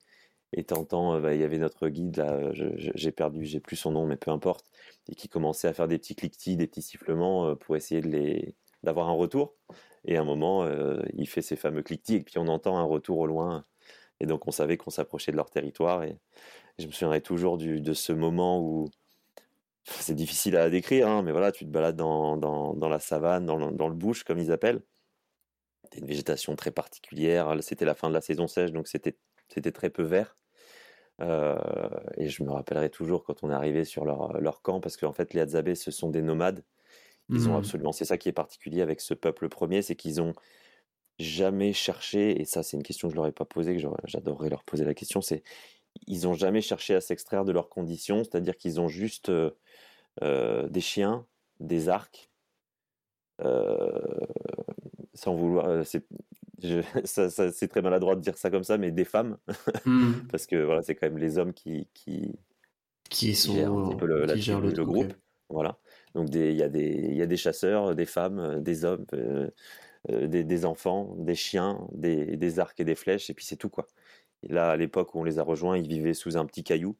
[0.55, 4.07] Et t'entends, bah, il y avait notre guide là, j'ai perdu, j'ai plus son nom,
[4.07, 4.65] mais peu importe,
[5.11, 8.55] et qui commençait à faire des petits cliquetis, des petits sifflements pour essayer de les
[8.85, 9.55] d'avoir un retour.
[10.05, 10.69] Et à un moment,
[11.15, 13.65] il fait ces fameux cliquetis, et puis on entend un retour au loin.
[14.21, 16.03] Et donc on savait qu'on s'approchait de leur territoire.
[16.05, 16.19] Et,
[16.79, 18.89] je me souviendrai toujours du, de ce moment où
[19.85, 23.47] c'est difficile à décrire, hein, mais voilà, tu te balades dans, dans, dans la savane,
[23.47, 24.83] dans le, dans le, bush, comme ils appellent.
[25.85, 27.53] C'était une végétation très particulière.
[27.63, 30.37] C'était la fin de la saison sèche, donc c'était très peu vert.
[31.21, 31.57] Euh,
[32.17, 35.13] et je me rappellerai toujours quand on est arrivé sur leur, leur camp, parce qu'en
[35.13, 36.63] fait, les Hadzabés, ce sont des nomades.
[37.31, 37.59] Ils ont mmh.
[37.59, 37.93] absolument.
[37.93, 40.33] C'est ça qui est particulier avec ce peuple premier, c'est qu'ils ont
[41.19, 44.49] jamais cherché, et ça, c'est une question que je leur ai pas posée, que j'adorerais
[44.49, 45.43] leur poser la question, c'est
[46.07, 50.81] ils ont jamais cherché à s'extraire de leurs conditions, c'est-à-dire qu'ils ont juste euh, des
[50.81, 51.27] chiens,
[51.61, 52.31] des arcs,
[55.15, 55.85] sans vouloir.
[57.05, 59.39] c'est très maladroit de dire ça comme ça, mais des femmes,
[59.85, 60.13] mmh.
[60.31, 62.35] parce que voilà, c'est quand même les hommes qui qui,
[63.11, 65.13] qui sont gèrent un petit peu le, le, groupe,
[65.49, 65.79] voilà.
[66.15, 69.49] Donc il y a des y a des chasseurs, des femmes, des hommes, euh,
[70.11, 73.57] euh, des, des, enfants, des chiens, des, des, arcs et des flèches, et puis c'est
[73.57, 73.87] tout quoi.
[74.43, 76.97] Et là, à l'époque où on les a rejoints, ils vivaient sous un petit caillou.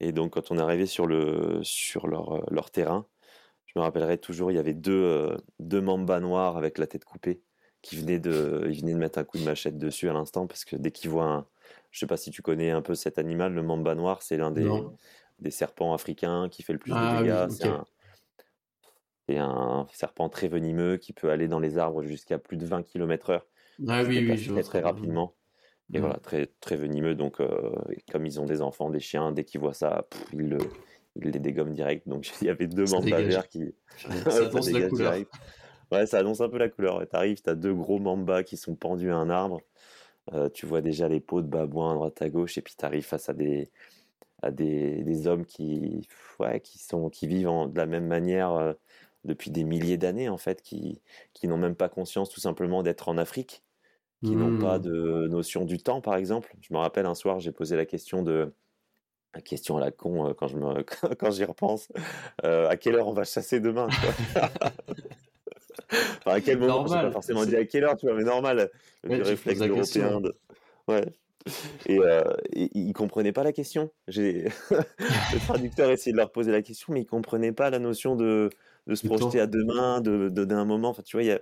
[0.00, 3.06] Et donc, quand on est arrivé sur, le, sur leur, leur terrain,
[3.66, 7.42] je me rappellerai toujours, il y avait deux, deux mambas noirs avec la tête coupée
[7.82, 11.10] qui venait de, mettre un coup de machette dessus à l'instant parce que dès qu'il
[11.10, 11.46] voit un,
[11.90, 14.50] je sais pas si tu connais un peu cet animal, le mamba noir, c'est l'un
[14.50, 14.68] des,
[15.38, 17.74] des serpents africains qui fait le plus de ah dégâts.
[19.28, 22.82] C'est, un, serpent très venimeux qui peut aller dans les arbres jusqu'à plus de 20
[22.82, 23.40] km/h.
[23.86, 25.34] Ah oui, oui, très, très rapidement.
[25.94, 27.14] Et voilà, très, très venimeux.
[27.14, 27.72] Donc, euh,
[28.10, 30.58] comme ils ont des enfants, des chiens, dès qu'ils voient ça, ils, le,
[31.16, 32.08] ils les dégomment direct.
[32.08, 33.74] Donc, il y avait deux mambas verts qui.
[33.96, 35.14] Ça, ça la couleur.
[35.90, 37.00] Ouais, ça annonce un peu la couleur.
[37.08, 39.62] Tu arrives, tu as deux gros mambas qui sont pendus à un arbre.
[40.34, 42.84] Euh, tu vois déjà les peaux de babouins à droite à gauche, et puis tu
[42.84, 43.70] arrives face à des,
[44.42, 46.06] à des, des hommes qui,
[46.38, 48.74] ouais, qui, sont, qui vivent de la même manière euh,
[49.28, 51.00] depuis des milliers d'années, en fait, qui,
[51.34, 53.62] qui n'ont même pas conscience tout simplement d'être en Afrique,
[54.24, 54.82] qui n'ont pas mmh.
[54.82, 56.52] de notion du temps, par exemple.
[56.60, 58.52] Je me rappelle un soir, j'ai posé la question de.
[59.34, 60.82] La question à la con euh, quand je me
[61.18, 61.92] quand j'y repense.
[62.42, 63.88] à quelle heure on va chasser demain
[65.90, 66.84] enfin, à quel moment?
[66.84, 68.70] Pas forcément dit à quelle heure, tu vois, mais normal.
[69.04, 70.20] Le réflexe européen.
[70.20, 70.34] De...
[70.86, 71.04] Ouais.
[71.86, 72.22] Et, euh,
[72.52, 73.90] ils comprenaient pas la question.
[74.08, 78.50] Le traducteur essayait de leur poser la question, mais ils comprenaient pas la notion de,
[78.88, 80.88] de se projeter à demain, de, de d'un moment.
[80.90, 81.40] Enfin, tu vois, y a...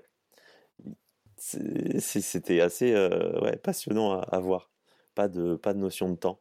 [1.39, 4.71] c'était assez euh, ouais, passionnant à, voir.
[5.15, 6.41] Pas de pas de notion de temps.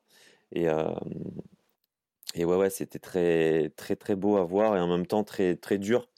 [0.51, 0.93] Et euh,
[2.35, 5.55] et ouais ouais, c'était très très très beau à voir et en même temps très
[5.55, 6.09] très dur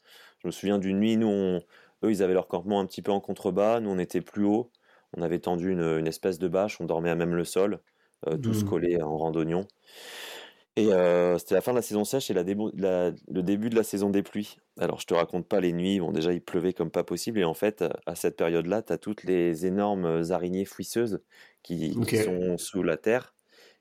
[0.42, 1.58] je me souviens d'une nuit, nous,
[2.04, 4.70] eux, ils avaient leur campement un petit peu en contrebas, nous, on était plus haut.
[5.16, 7.80] On avait tendu une, espèce de bâche, on dormait à même le sol,
[8.26, 8.68] euh, tous mmh.
[8.68, 9.66] collés en randonnion.
[10.76, 13.82] Et euh, c'était la fin de la saison sèche et la le début de la
[13.82, 14.58] saison des pluies.
[14.78, 17.40] Alors, je te raconte pas les nuits, bon, déjà, il pleuvait comme pas possible.
[17.40, 21.20] Et en fait, à cette période-là, tu as toutes les énormes araignées fouisseuses
[21.62, 23.34] qui, sont sous la terre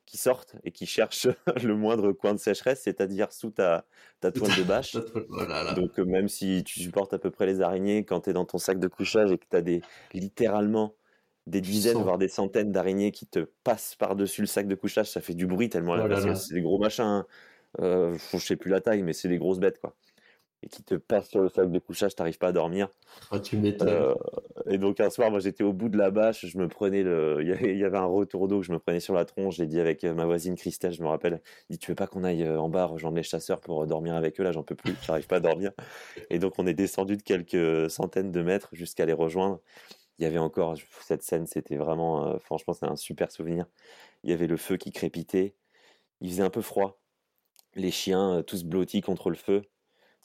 [0.08, 1.28] qui sortent et qui cherchent
[1.64, 3.86] le moindre coin de sécheresse, c'est-à-dire sous ta,
[4.22, 4.96] ta toile de bâche.
[4.96, 8.34] Oh Donc euh, même si tu supportes à peu près les araignées, quand tu es
[8.34, 9.82] dans ton sac de couchage et que tu as des,
[10.14, 10.96] littéralement
[11.48, 15.22] des dizaines, voire des centaines d'araignées qui te passent par-dessus le sac de couchage, ça
[15.22, 17.04] fait du bruit tellement oh c'est des gros machins.
[17.04, 17.26] Hein.
[17.80, 19.96] Euh, je sais plus la taille, mais c'est des grosses bêtes quoi
[20.64, 22.90] et qui te passe sur le sac de couchage, t'arrives pas à dormir.
[23.32, 23.58] Ah, tu.
[23.82, 24.16] Euh,
[24.68, 27.38] et donc un soir, moi j'étais au bout de la bâche, je me prenais le,
[27.42, 29.58] il y avait un retour d'eau que je me prenais sur la tronche.
[29.58, 32.24] J'ai dit avec euh, ma voisine Christelle, je me rappelle, dit tu veux pas qu'on
[32.24, 34.96] aille euh, en bas rejoindre les chasseurs pour dormir avec eux là, j'en peux plus,
[35.04, 35.72] j'arrive pas à dormir.
[36.30, 39.62] Et donc on est descendu de quelques centaines de mètres jusqu'à les rejoindre.
[40.20, 43.66] Il y avait encore cette scène, c'était vraiment, franchement, c'est un super souvenir.
[44.24, 45.56] Il y avait le feu qui crépitait,
[46.22, 47.00] il faisait un peu froid,
[47.76, 49.64] les chiens tous blottis contre le feu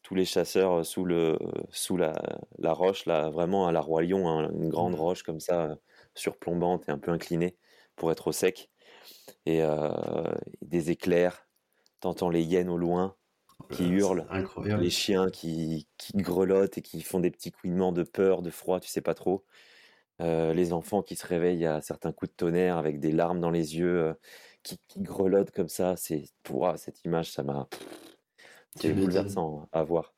[0.03, 1.39] tous les chasseurs sous, le,
[1.71, 2.15] sous la,
[2.59, 5.01] la roche, là, vraiment à la Roi Lion, hein, une grande mmh.
[5.01, 5.77] roche comme ça,
[6.15, 7.57] surplombante et un peu inclinée
[7.97, 8.71] pour être au sec.
[9.47, 9.63] Et
[10.63, 11.47] des éclairs,
[12.01, 13.17] t'entends les hyènes au loin
[13.71, 14.27] qui hurlent,
[14.81, 18.81] les chiens qui, qui, grelottent et qui font des petits couinements de peur, de froid,
[18.81, 19.45] tu sais pas trop.
[20.21, 23.77] Les enfants qui se réveillent à certains coups de tonnerre avec des larmes dans les
[23.77, 24.15] yeux,
[24.63, 26.25] qui, qui, grelottent comme ça, c'est
[26.77, 27.69] cette image, ça m'a
[28.77, 30.15] c'est bouleversant à voir.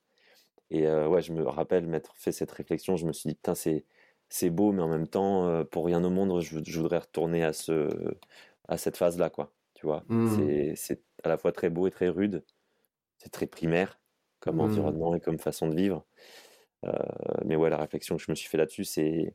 [0.70, 2.96] Et ouais, je me rappelle m'être fait cette réflexion.
[2.96, 3.84] Je me suis dit, putain, c'est,
[4.28, 7.88] c'est beau, mais en même temps, pour rien au monde, je, voudrais retourner à, ce,
[8.68, 9.52] à cette phase-là, quoi.
[9.74, 10.36] Tu vois, mmh.
[10.36, 12.44] c'est, c'est à la fois très beau et très rude.
[13.18, 13.98] C'est très primaire
[14.40, 14.60] comme mmh.
[14.60, 16.04] environnement et comme façon de vivre.
[17.44, 19.34] mais ouais, la réflexion que je me suis fait là-dessus, c'est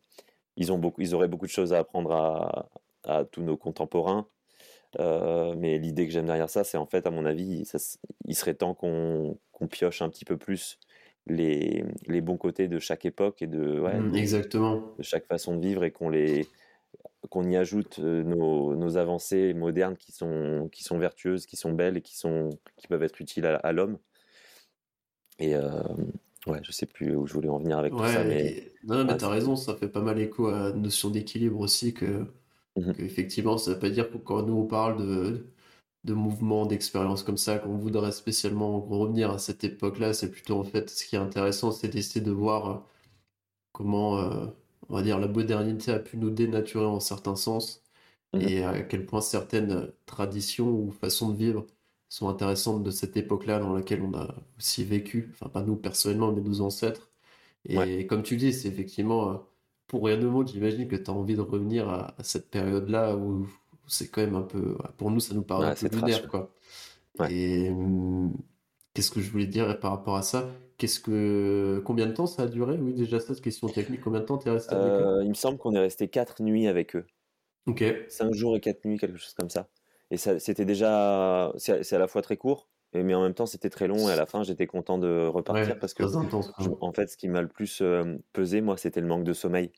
[0.60, 2.70] ils ont beaucoup, ils auraient beaucoup de choses à apprendre à,
[3.04, 4.28] à tous nos contemporains,
[4.98, 7.64] mais l'idée que j'aime derrière ça, c'est en fait, à mon avis,
[8.26, 9.38] il serait temps qu'on
[9.70, 10.80] pioche un petit peu plus
[11.28, 13.84] les, les, bons côtés de chaque époque et de,
[14.16, 14.94] Exactement.
[14.98, 16.48] de chaque façon de vivre et qu'on les
[17.30, 21.98] qu'on y ajoute nos, nos, avancées modernes qui sont, qui sont vertueuses, qui sont belles
[21.98, 23.98] et qui, sont, qui peuvent être utiles à, l'homme.
[25.38, 25.54] Et
[26.48, 28.24] ouais, je sais plus où je voulais en venir avec tout ça.
[28.24, 28.72] Mais...
[28.84, 32.26] Non, mais t'as raison, ça fait pas mal écho à la notion d'équilibre aussi, que,
[32.76, 35.46] mmh effectivement, ça veut pas dire que quand nous on parle de,
[36.06, 40.64] de mouvements, d'expériences comme ça, qu'on voudrait spécialement revenir à cette époque-là, c'est plutôt en
[40.64, 42.88] fait ce qui est intéressant, c'est d'essayer de voir
[43.74, 44.14] comment,
[44.90, 47.84] on va dire, la modernité a pu nous dénaturer en certains sens
[48.34, 51.66] mmh et à quel point certaines traditions ou façons de vivre
[52.10, 56.32] sont intéressantes de cette époque-là dans laquelle on a aussi vécu, enfin pas nous personnellement,
[56.32, 57.12] mais nos ancêtres.
[57.66, 59.36] Et comme tu dis, c'est effectivement, euh,
[59.88, 63.48] pour rien au monde, j'imagine que tu as envie de revenir à, cette période-là où
[63.88, 66.52] c'est quand même un peu, pour nous, ça nous paraît un peu lunaire, quoi.
[67.30, 68.34] Et hum,
[68.94, 70.50] qu'est-ce que je voulais dire par rapport à ça?
[70.78, 72.78] Qu'est-ce que combien de temps ça a duré?
[72.78, 74.00] Oui, déjà cette question technique.
[74.02, 75.06] Combien de temps tu es resté avec eux?
[75.06, 77.06] Euh, Il me semble qu'on est resté quatre nuits avec eux.
[77.66, 77.84] Ok.
[78.08, 79.68] Cinq jours et quatre nuits, quelque chose comme ça.
[80.12, 83.88] Et c'était déjà, c'est à la fois très court, mais en même temps c'était très
[83.88, 84.10] long.
[84.10, 86.04] Et à la fin, j'étais content de repartir parce que,
[86.82, 87.84] en fait, ce qui m'a le plus
[88.34, 89.72] pesé, moi, c'était le manque de sommeil.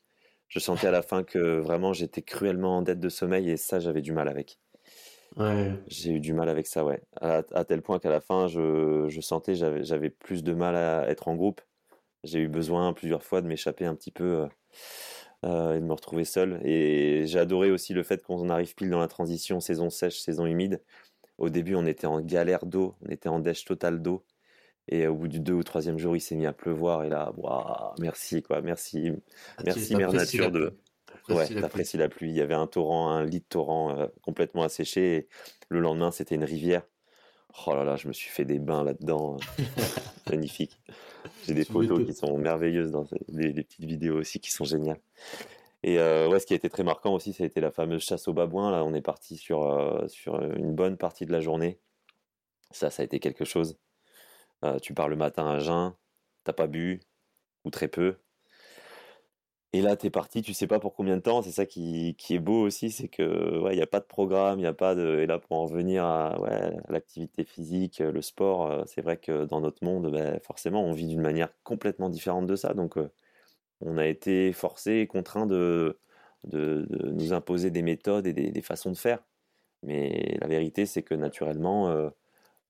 [0.48, 3.78] Je sentais à la fin que vraiment j'étais cruellement en dette de sommeil et ça,
[3.78, 4.58] j'avais du mal avec.
[5.86, 7.02] J'ai eu du mal avec ça, ouais.
[7.20, 11.28] À, tel point qu'à la fin, je, je sentais j'avais plus de mal à être
[11.28, 11.60] en groupe.
[12.24, 14.42] J'ai eu besoin plusieurs fois de m'échapper un petit peu.
[14.42, 14.46] Euh,
[15.44, 16.60] euh, et de me retrouver seul.
[16.64, 20.46] Et j'ai adoré aussi le fait qu'on arrive pile dans la transition saison sèche, saison
[20.46, 20.80] humide.
[21.38, 24.24] Au début, on était en galère d'eau, on était en dèche totale d'eau.
[24.88, 27.04] Et au bout du deux ou troisième jour, il s'est mis à pleuvoir.
[27.04, 27.32] Et là,
[27.98, 29.12] merci, quoi, merci,
[29.56, 30.76] ah, merci, Mère Nature de.
[31.28, 32.30] Ouais, t'apprécies la, pluie.
[32.30, 35.14] Il y avait un torrent, un lit de torrent euh, complètement asséché.
[35.14, 35.28] Et
[35.68, 36.82] le lendemain, c'était une rivière.
[37.66, 39.36] Oh là là, je me suis fait des bains là-dedans.
[40.30, 40.80] Magnifique.
[41.46, 45.00] J'ai des photos qui sont merveilleuses dans des, petites vidéos aussi qui sont géniales.
[45.82, 48.02] Et euh, ouais, ce qui a été très marquant aussi, ça a été la fameuse
[48.02, 48.70] chasse aux babouins.
[48.70, 51.78] Là, on est parti sur, euh, sur une bonne partie de la journée.
[52.70, 53.76] Ça, ça a été quelque chose.
[54.64, 55.92] Euh, tu pars le matin à jeun,
[56.44, 57.00] t'as pas bu,
[57.64, 58.16] ou très peu.
[59.74, 61.40] Et là, tu es parti, tu sais pas pour combien de temps.
[61.40, 64.04] C'est ça qui, qui, est beau aussi, c'est que ouais, il n'y a pas de
[64.04, 65.20] programme, il n'y a pas de.
[65.20, 69.46] Et là, pour en revenir à, ouais, l'activité physique, le sport, euh, c'est vrai que
[69.46, 72.74] dans notre monde, ben, forcément, on vit d'une manière complètement différente de ça.
[72.74, 73.10] Donc, euh,
[73.80, 75.98] on a été forcé contraint de,
[76.44, 79.20] de, nous imposer des méthodes et des, façons de faire.
[79.82, 82.10] Mais la vérité, c'est que naturellement, euh,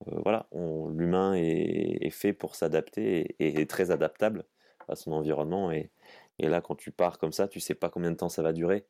[0.07, 4.45] voilà, l'humain est, fait pour s'adapter et, et, est très adaptable
[4.87, 5.71] à son environnement.
[5.71, 5.91] Et,
[6.39, 8.53] et là, quand tu pars comme ça, tu sais pas combien de temps ça va
[8.53, 8.85] durer.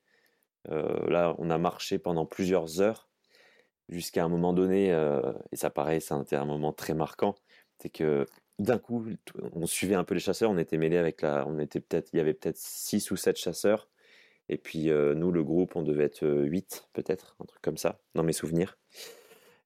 [0.70, 3.10] Euh, là, on a marché pendant plusieurs heures
[3.90, 7.36] jusqu'à un moment donné, euh, et ça paraît, c'était un moment très marquant,
[7.80, 8.26] c'est que
[8.60, 9.06] d'un coup,
[9.54, 12.18] on suivait un peu les chasseurs, on était mêlés avec la, on était peut-être, il
[12.18, 13.90] y avait peut-être six ou sept chasseurs,
[14.48, 18.00] et puis euh, nous, le groupe, on devait être huit, peut-être, un truc comme ça,
[18.16, 18.78] dans mes souvenirs.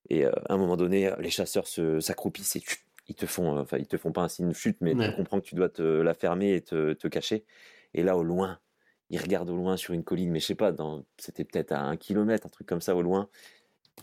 [0.09, 2.61] Et à un moment donné, les chasseurs s'accroupissent et
[3.07, 5.39] ils te font, enfin, ils te font pas un signe de chute, mais tu comprends
[5.39, 7.45] que tu dois te la fermer et te, te, cacher.
[7.93, 8.59] Et là, au loin,
[9.09, 10.73] ils regardent au loin sur une colline, mais je sais pas,
[11.17, 13.29] c'était peut-être à un kilomètre, un truc comme ça au loin.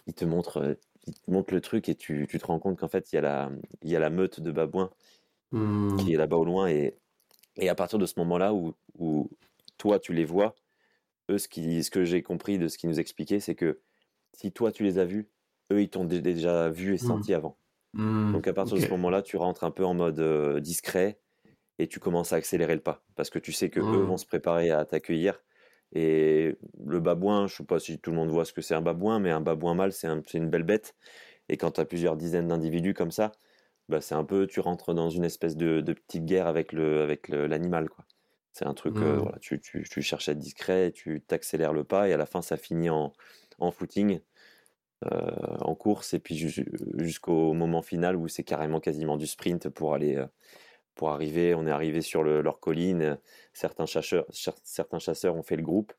[0.06, 0.74] Ils te montrent, euh,
[1.06, 3.18] ils te montrent le truc et tu, tu te rends compte qu'en fait, il y,
[3.18, 3.51] a la,
[3.82, 4.90] il y a la meute de babouins
[5.52, 5.97] mmh.
[5.98, 6.68] qui est là-bas au loin.
[6.68, 6.97] Et,
[7.56, 9.31] et à partir de ce moment-là où, où
[9.76, 10.55] toi, tu les vois,
[11.31, 13.81] eux, ce, qui, ce que j'ai compris de ce qu'ils nous expliquaient, c'est que
[14.32, 15.28] si toi, tu les as vus,
[15.70, 16.98] eux, ils t'ont déjà vu et mmh.
[16.98, 17.59] senti avant.
[17.95, 21.21] Mmh, Donc à partir de ce moment-là, tu rentres un peu en mode euh, discret
[21.79, 24.07] et tu commences à accélérer le pas parce que tu sais que eux mmh.
[24.07, 25.43] vont se préparer à t'accueillir.
[25.93, 28.83] Et le babouin, je sais pas si tout le monde voit ce que c'est un
[28.83, 30.97] babouin, mais un babouin mâle, c'est une belle bête.
[31.49, 33.31] Et quand tu as plusieurs dizaines d'individus comme ça,
[33.89, 37.29] bah c'est un peu, tu rentres dans une espèce de, petite guerre avec le avec
[37.29, 38.05] l'animal quoi.
[38.53, 39.19] C'est un truc, euh, mmh.
[39.19, 42.27] voilà, tu, tu, tu, cherches à être discret, tu t'accélères le pas et à la
[42.27, 43.12] fin ça finit en,
[43.59, 44.21] en footing.
[45.12, 49.93] Euh, en course et puis jusqu'au moment final où c'est carrément quasiment du sprint pour
[49.93, 50.27] aller euh,
[50.95, 51.55] pour arriver.
[51.55, 53.19] On est arrivé sur leur colline.
[53.53, 54.25] Certains chasseurs,
[54.62, 55.93] certains chasseurs ont fait le groupe.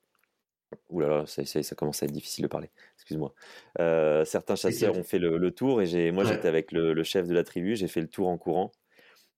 [0.90, 2.72] Ouh là là, ça, ça, commence à être difficile de parler.
[2.96, 3.34] Excuse-moi.
[3.80, 7.34] Euh, certains chasseurs ont fait le, tour et j'ai, moi j'étais avec le, chef de
[7.34, 7.76] la tribu.
[7.76, 8.72] J'ai fait le tour en courant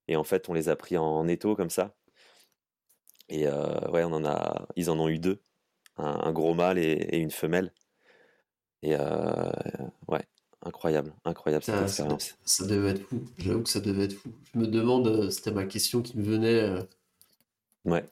[0.07, 1.95] et en fait on les a pris en, étau comme ça.
[3.29, 5.41] Et ouais, on en a, ils en ont eu deux,
[5.97, 7.73] un, gros mâle et, une femelle.
[8.83, 9.51] Et euh,
[10.07, 10.23] ouais,
[10.63, 12.35] incroyable, incroyable cette expérience.
[12.43, 14.29] Ça, devait être fou, j'avoue que ça devait être fou.
[14.53, 16.61] Je me demande, euh, c'était ma question qui me venait.
[16.61, 16.81] Euh,
[17.85, 18.05] ouais.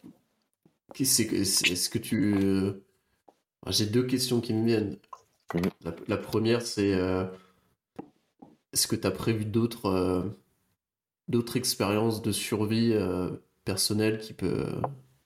[0.99, 2.81] Est-ce que, est -ce que tu.
[3.67, 4.97] J'ai deux questions qui me viennent.
[5.53, 5.89] Mmh.
[6.07, 6.91] La, première, c'est
[8.73, 10.35] est-ce que tu as prévu d'autres
[11.27, 12.93] d'autres expériences de survie
[13.65, 14.65] personnelle qui peut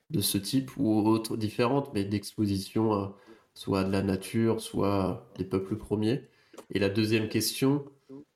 [0.10, 3.14] de ce type ou autres différentes, mais d'exposition
[3.60, 6.24] soit de la nature, soit des peuples premiers.
[6.72, 7.84] Et la deuxième question,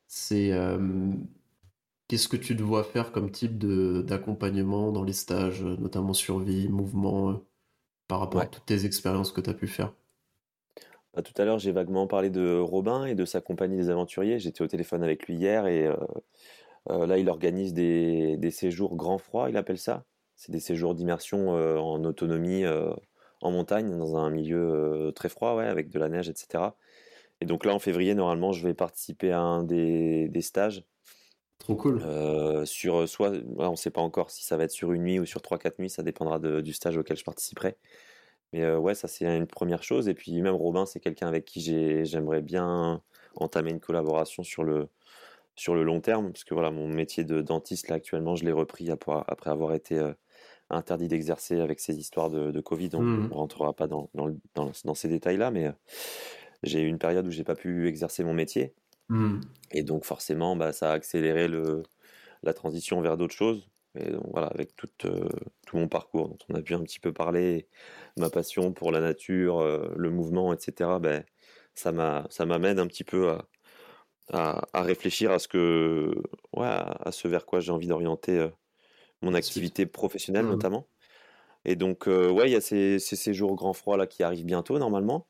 [0.06, 0.52] c'est
[2.10, 3.58] qu'est-ce que tu dois faire comme type
[4.06, 7.42] d'accompagnement dans les stages, notamment survie, mouvement,
[8.10, 9.94] par rapport à toutes tes expériences que tu as pu faire?
[11.14, 14.40] Bah, tout à l'heure, j'ai vaguement parlé de Robin et de sa compagnie des aventuriers.
[14.40, 15.88] J'étais au téléphone avec lui hier et
[16.90, 20.04] là, il organise des, des, séjours grand froid, il appelle ça.
[20.36, 22.66] C'est des séjours d'immersion en autonomie
[23.44, 26.64] en montagne, dans un milieu très froid, ouais, avec de la neige, etc.
[27.42, 30.84] Et donc là, en février, normalement, je vais participer à un des, des stages.
[31.60, 32.02] Trop cool.
[32.66, 35.26] sur soit, on ne sait pas encore si ça va être sur une nuit ou
[35.26, 37.78] sur 3-4 nuits, ça dépendra du stage auquel je participerai.
[38.52, 40.10] Mais ouais, ça c'est une première chose.
[40.10, 41.62] Et puis même Robin, c'est quelqu'un avec qui
[42.06, 43.02] j'aimerais bien
[43.36, 44.90] entamer une collaboration sur le,
[45.56, 48.52] sur le long terme, parce que voilà, mon métier de dentiste là actuellement, je l'ai
[48.52, 50.00] repris après avoir été
[50.70, 52.90] interdit d'exercer avec ces histoires de, Covid.
[52.94, 53.34] On ne mmh.
[53.34, 55.72] rentrera pas dans, dans, ces détails-là, mais
[56.64, 58.74] j'ai eu une période où j'ai pas pu exercer mon métier.
[59.10, 59.42] Mmh.
[59.72, 61.84] Et donc forcément, bah, ça a accéléré le,
[62.44, 63.70] la transition vers d'autres choses.
[63.96, 67.14] Et donc, voilà, avec tout, tout mon parcours dont on a pu un petit peu
[67.14, 67.68] parler,
[68.18, 69.62] ma passion pour la nature,
[69.96, 71.24] le mouvement, etc., ben,
[71.76, 71.92] ça
[72.46, 76.12] m'amène un petit peu à, à, réfléchir à ce, que,
[76.56, 78.50] ouais, à ce vers quoi j'ai envie d'orienter
[79.24, 80.88] mon activité professionnelle mmh notamment.
[81.66, 84.78] Et donc, ouais, il y a ces, ces, séjours grand froid là qui arrivent bientôt
[84.80, 85.28] normalement.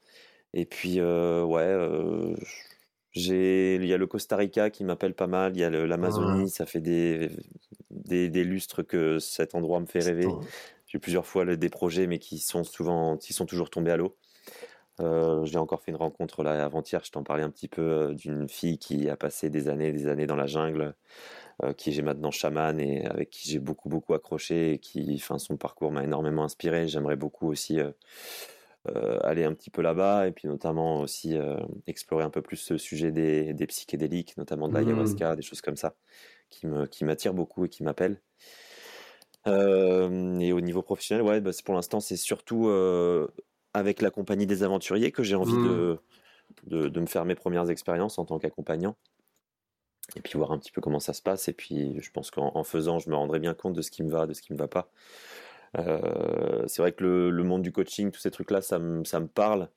[0.54, 2.36] Et puis, ouais,
[3.12, 5.56] j'ai, il y a le Costa Rica qui m'appelle pas mal.
[5.56, 7.30] Il y a l'Amazonie, ça fait des,
[7.92, 10.28] des, des, lustres que cet endroit me fait rêver.
[10.88, 14.16] J'ai plusieurs fois des projets, mais qui sont souvent, qui sont toujours tombés à l'eau.
[15.00, 17.04] j'ai encore fait une rencontre là avant-hier.
[17.04, 20.26] Je t'en parlais un petit peu d'une fille qui a passé des années, des années
[20.26, 20.96] dans la jungle
[21.62, 25.38] euh, qui j'ai maintenant chaman et avec qui j'ai beaucoup beaucoup accroché et qui, enfin,
[25.38, 26.88] son parcours m'a énormément inspiré.
[26.88, 27.92] J'aimerais beaucoup aussi euh,
[28.88, 31.36] euh, aller un petit peu là-bas et puis notamment aussi
[31.86, 35.36] explorer un peu plus ce sujet des, des psychédéliques, notamment de l'ayahuasca, mmh.
[35.36, 35.96] des choses comme ça,
[36.50, 38.20] qui me qui m'attirent beaucoup et qui m'appellent.
[39.46, 42.68] et au niveau professionnel, ouais, bah, pour l'instant, c'est surtout
[43.76, 46.00] avec la compagnie des aventuriers que j'ai envie de,
[46.68, 46.70] mmh.
[46.70, 48.96] de, de, me faire mes premières expériences en tant qu'accompagnant
[50.16, 51.48] et puis voir un petit peu comment ça se passe.
[51.48, 54.12] Et puis je pense qu'en faisant, je me rendrai bien compte de ce qui me
[54.12, 54.90] va, de ce qui me va pas.
[55.78, 59.28] Euh, c'est vrai que le, monde du coaching, tous ces trucs-là, ça me, ça me
[59.28, 59.70] parle.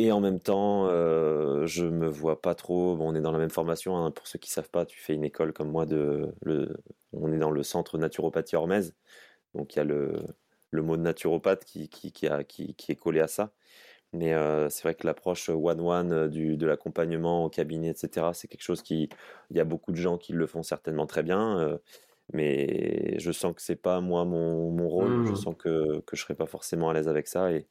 [0.00, 2.96] Et en même temps, euh, je me vois pas trop.
[2.96, 3.96] Bon, on est dans la même formation.
[3.96, 5.86] Hein, pour ceux qui savent pas, tu fais une école comme moi.
[5.86, 6.32] De,
[7.12, 8.94] on est dans le centre naturopathie Hormèse.
[9.54, 10.22] Donc il y a le,
[10.70, 13.52] le mot de naturopathe qui, qui, qui est collé à ça.
[14.12, 14.32] Mais
[14.70, 19.08] c'est vrai que l'approche one-one de l'accompagnement au cabinet, etc., c'est quelque chose qui.
[19.50, 21.78] Il y a beaucoup de gens qui le font certainement très bien,
[22.32, 25.26] mais je sens que c'est pas moi mon, mon rôle.
[25.26, 25.36] Je mmh.
[25.36, 27.52] sens que, que je serai pas forcément à l'aise avec ça.
[27.52, 27.66] Et,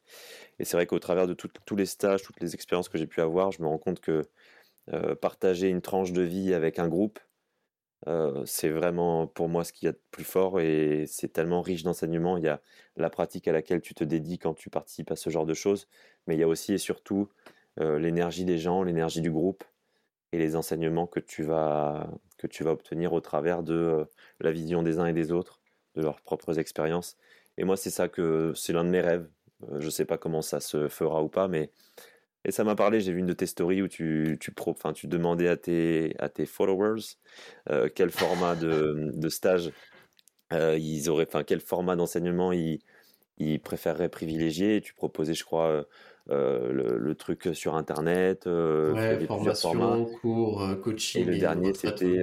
[0.60, 3.20] et c'est vrai qu'au travers de tous les stages, toutes les expériences que j'ai pu
[3.20, 4.22] avoir, je me rends compte que
[5.20, 7.18] partager une tranche de vie avec un groupe,
[8.46, 11.82] c'est vraiment pour moi ce qu'il y a de plus fort et c'est tellement riche
[11.82, 12.36] d'enseignements.
[12.36, 12.60] Il y a
[12.96, 15.88] la pratique à laquelle tu te dédies quand tu participes à ce genre de choses,
[16.28, 17.28] mais il y a aussi et surtout
[17.80, 19.62] l'énergie des gens, l'énergie du groupe
[20.32, 24.04] et les enseignements que tu vas, que tu vas obtenir au travers de
[24.40, 25.60] la vision des uns et des autres,
[25.94, 27.16] de leurs propres expériences.
[27.56, 29.28] Et moi, c'est ça que c'est l'un de mes rêves.
[29.78, 31.70] je ne sais pas comment ça se fera ou pas, mais
[32.44, 35.06] et ça m'a parlé, j'ai vu une de tes stories où tu, tu, pro, tu
[35.06, 37.16] demandais à tes, à tes followers
[37.68, 39.72] euh, quel format de, de stage
[40.52, 42.80] euh, ils auraient, enfin quel format d'enseignement ils,
[43.38, 44.76] ils, préféreraient privilégier.
[44.76, 45.86] Et tu proposais, je crois,
[46.30, 48.46] euh, le, truc sur Internet.
[48.46, 51.22] ouais, formation, cours, coaching.
[51.22, 52.22] Et le dernier, c'était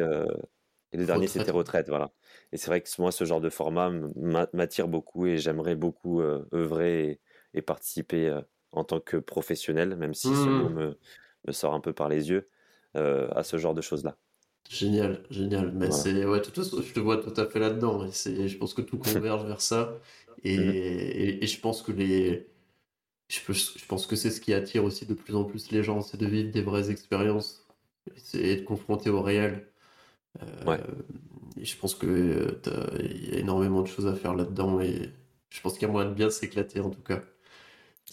[0.92, 2.12] et le dernier, c'était retraite, voilà.
[2.54, 3.92] Et c'est vrai que moi, ce genre de format
[4.54, 7.20] m'attire beaucoup et j'aimerais beaucoup œuvrer et,
[7.56, 8.40] et participer
[8.76, 10.96] en tant que professionnel, même si ce mot mmh.
[11.46, 12.50] me, sort un peu par les yeux,
[12.96, 14.18] euh, à ce genre de choses-là.
[14.70, 15.72] Génial, génial.
[15.74, 18.06] Mais c'est ouais, tout, je te vois tout à fait là-dedans.
[18.06, 19.98] Et je pense que tout converge vers ça.
[20.44, 20.48] Mmh.
[20.48, 22.48] Et, et, je pense que les,
[23.28, 26.02] je, je pense que c'est ce qui attire aussi de plus en plus les gens,
[26.02, 27.66] c'est de vivre des vraies expériences
[28.34, 29.68] et de confronter au réel.
[30.44, 30.80] Euh, ouais.
[31.62, 35.10] Je pense que euh, il y a énormément de choses à faire là-dedans et
[35.50, 37.22] je pense qu'il y a moyen de bien s'éclater en tout cas.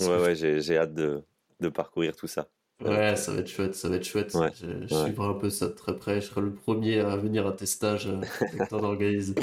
[0.00, 1.22] Ouais, ouais, j'ai hâte de,
[1.60, 2.48] de, parcourir tout ça.
[2.80, 4.32] Ouais, ça va être chouette, ça va être chouette.
[4.32, 6.20] je, suivrai un peu ça de très près.
[6.20, 9.34] Je serai le premier à venir à tes stages euh, avec ton organisme.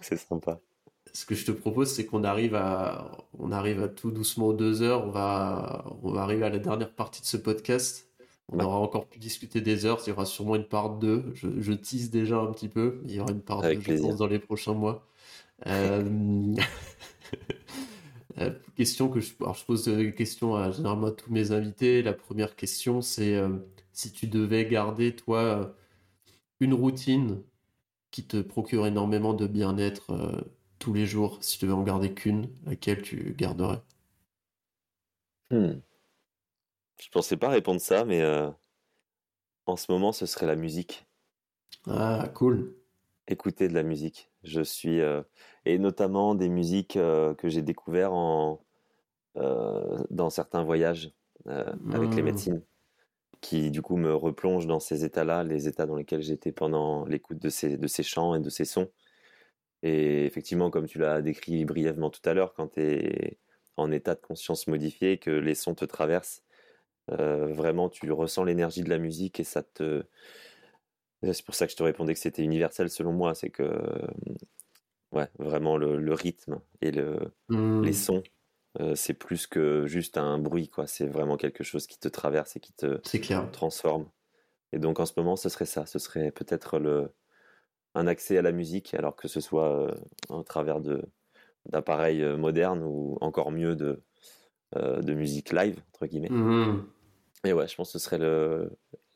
[0.00, 0.60] C'est sympa.
[1.12, 4.52] Ce que je te propose, c'est qu'on arrive à, on arrive à tout doucement aux
[4.52, 5.04] deux heures.
[5.06, 8.08] On va, on va arriver à la dernière partie de ce podcast.
[8.52, 10.00] On aura encore pu discuter des heures.
[10.06, 11.32] Il y aura sûrement une part 2.
[11.34, 13.00] Je, je tease déjà un petit peu.
[13.04, 15.06] Il y aura une part 2, je pense, dans les prochains mois.
[15.66, 16.54] Euh,
[18.38, 22.02] euh, question que je, alors je pose des questions à généralement à tous mes invités.
[22.02, 23.50] La première question, c'est euh,
[23.92, 25.76] si tu devais garder, toi,
[26.60, 27.42] une routine
[28.10, 30.16] qui te procure énormément de bien-être
[30.80, 33.80] tous les jours, si tu devais en garder qu'une, laquelle tu garderais?
[35.52, 35.80] Hmm.
[37.00, 38.24] Je pensais pas répondre ça, mais
[39.66, 41.06] en ce moment, ce serait la musique.
[41.86, 42.74] Ah, cool.
[43.28, 44.30] Écouter de la musique.
[44.42, 45.00] Je suis
[45.64, 48.60] et notamment des musiques que j'ai découvert en
[49.34, 51.12] dans certains voyages
[51.46, 52.24] avec les mmh.
[52.24, 52.62] médecines,
[53.40, 57.38] qui du coup me replongent dans ces états-là, les états dans lesquels j'étais pendant l'écoute
[57.38, 58.90] de ces de ces chants et de ces sons.
[59.82, 63.38] Et effectivement, comme tu l'as décrit brièvement tout à l'heure, quand tu es
[63.76, 66.42] en état de conscience modifié, que les sons te traversent,
[67.08, 70.04] vraiment tu ressens l'énergie de la musique et ça te
[71.22, 73.68] c'est pour ça que je te répondais que c'était universel selon moi, c'est que
[75.12, 77.92] ouais, vraiment le, rythme et le, les mmh.
[77.92, 78.22] sons,
[78.80, 80.86] euh, c'est plus que juste un bruit, quoi.
[80.86, 83.00] C'est vraiment quelque chose qui te traverse et qui te
[83.52, 84.08] transforme.
[84.72, 87.12] Et donc en ce moment, ce serait ça, ce serait peut-être le
[87.94, 91.02] un accès à la musique, alors que ce soit euh, à travers de
[91.66, 94.02] d'appareils euh, modernes ou encore mieux de
[94.76, 96.30] de musique live entre guillemets.
[96.30, 96.86] Mmh.
[97.44, 98.70] Et ouais, je pense que ce serait le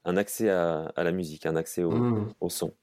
[0.04, 2.34] un accès à, la musique, un accès au, mmh.
[2.48, 2.74] son.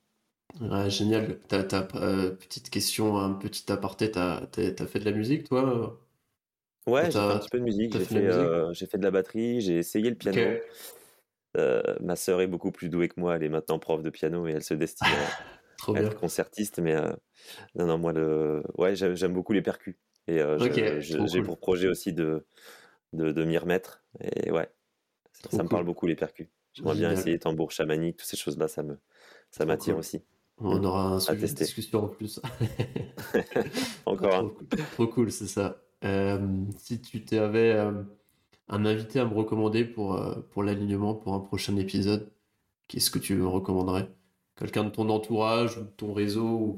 [0.87, 1.39] génial.
[1.47, 5.99] T'as, euh, petite question, un petit aparté, t'as, as fait de la musique, toi?
[6.87, 7.93] Ouais, j'ai fait un petit peu de musique.
[7.93, 10.39] J'ai fait, euh, j'ai fait, de la batterie, j'ai essayé le piano.
[11.57, 14.47] Euh, ma sœur est beaucoup plus douée que moi, elle est maintenant prof de piano
[14.47, 15.07] et elle se destine
[15.89, 16.79] à être concertiste.
[16.79, 16.95] Mais
[17.75, 18.63] non, non, moi, le...
[18.77, 19.95] ouais, j'aime, beaucoup les percus.
[20.27, 20.41] Et
[20.99, 22.45] j'ai pour projet aussi de,
[23.13, 24.03] de, de m'y remettre.
[24.19, 24.69] Et ouais,
[25.49, 26.47] ça, me parle beaucoup les percus.
[26.73, 28.97] J'aimerais bien essayer tambour chamanique, toutes ces choses-là, ça me,
[29.49, 30.23] ça m'attire aussi.
[30.63, 32.39] On aura un sujet de discussion en plus.
[34.05, 34.51] Encore un.
[34.93, 35.81] Trop, cool, c'est ça.
[36.03, 38.03] Euh, si tu avais euh,
[38.67, 42.31] un invité à me recommander pour, euh, pour l'alignement, pour un prochain épisode,
[42.87, 44.09] qu'est-ce que tu me recommanderais?
[44.61, 46.77] Quelqu'un de ton entourage ou de ton réseau ou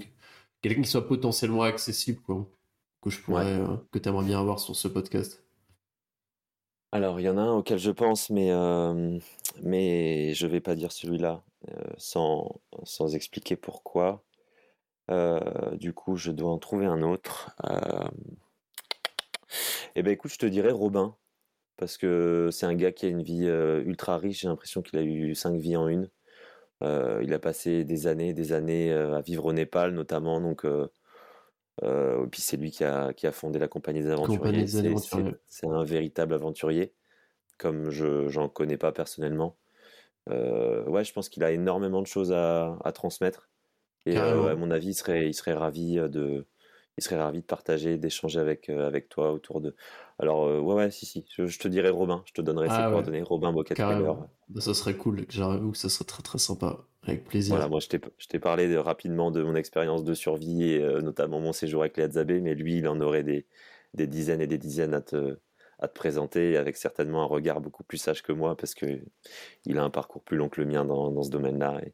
[0.62, 2.48] quelqu'un qui soit potentiellement accessible, quoi,
[3.02, 3.60] que je pourrais,
[3.92, 5.44] que tu aimerais bien avoir sur ce podcast
[6.94, 9.18] alors, il y en a un auquel je pense, mais, euh,
[9.64, 11.42] mais je vais pas dire celui-là
[11.72, 14.24] euh, sans, sans expliquer pourquoi.
[15.10, 17.50] Euh, du coup, je dois en trouver un autre.
[19.96, 21.16] Eh ben, écoute, je te dirais Robin,
[21.78, 23.48] parce que c'est un gars qui a une vie
[23.86, 24.42] ultra riche.
[24.42, 26.12] J'ai l'impression qu'il a eu cinq vies en une.
[26.84, 30.42] Il a passé des années, des années à vivre au Népal, notamment.
[30.42, 30.66] Donc,
[31.82, 34.68] euh, puis c'est lui qui a, qui a, fondé la Compagnie des Aventuriers.
[35.48, 36.94] C'est un véritable aventurier,
[37.58, 39.58] comme je j'en connais pas personnellement.
[40.30, 43.50] Euh, ouais, je pense qu'il a énormément de choses à, à transmettre.
[44.06, 46.46] Et euh, à mon avis, il serait, il serait ravi de,
[46.98, 49.76] il serait ravi de partager, d'échanger avec, avec toi autour de.
[50.20, 53.24] Alors, ouais, ouais, si, si, je, te dirais Robin, je te donnerai ses ah coordonnées,
[53.24, 56.86] Robin Boquet bah, ça serait cool, j'avoue que ça serait très très sympa.
[57.04, 57.56] Avec plaisir.
[57.56, 57.88] Voilà, moi je
[58.28, 61.98] t'ai parlé de, rapidement de mon expérience de survie et euh, notamment mon séjour avec
[61.98, 63.46] les Hadzabé, mais lui il en aurait des,
[63.94, 65.38] des, dizaines et des dizaines à te,
[65.80, 69.02] à te présenter avec certainement un regard beaucoup plus sage que moi parce que
[69.66, 71.94] il a un parcours plus long que le mien dans, dans ce domaine-là et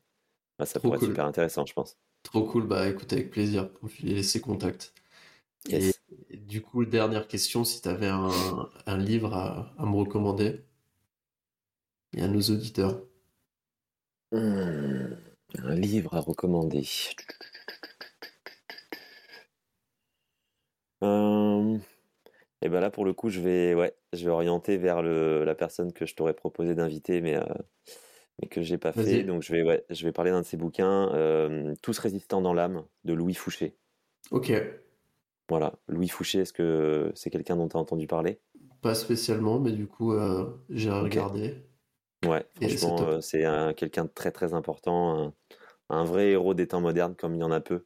[0.59, 1.97] bah, ça pourrait être super intéressant je pense.
[2.23, 3.71] Trop cool, bah écoute avec plaisir.
[3.71, 4.93] Pour lui laisser contact.
[5.69, 5.91] Et,
[6.31, 8.29] du coup, dernière question, si tu avais un,
[8.85, 10.63] un livre à, à me recommander
[12.13, 13.01] et à nos auditeurs.
[14.31, 15.13] Hmm,
[15.59, 16.87] un livre à recommander.
[21.03, 21.77] Euh,
[22.61, 25.55] et ben là pour le coup je vais ouais je vais orienter vers le, la
[25.55, 27.45] personne que je t'aurais proposé d'inviter mais, euh,
[28.41, 30.57] mais que j'ai pas fait donc je vais ouais, je vais parler d'un de ses
[30.57, 33.77] bouquins euh, Tous résistants dans l'âme de Louis Fouché.
[34.31, 34.49] Ok.
[35.49, 38.39] Voilà Louis Fouché est-ce que c'est quelqu'un dont tu as entendu parler?
[38.81, 40.13] Pas spécialement mais du coup
[40.69, 41.65] j'ai regardé.
[42.25, 43.45] Ouais, franchement, c'est
[43.77, 45.33] quelqu'un de très très important,
[45.89, 47.85] un, vrai héros des temps modernes comme il y en a peu.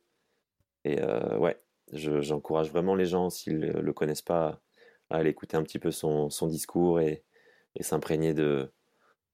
[0.85, 0.99] Et
[1.37, 1.61] ouais,
[1.91, 4.59] j'encourage vraiment les gens, s'ils ne le connaissent pas,
[5.09, 7.23] à aller écouter un petit peu son, son discours et,
[7.75, 8.71] et s'imprégner de,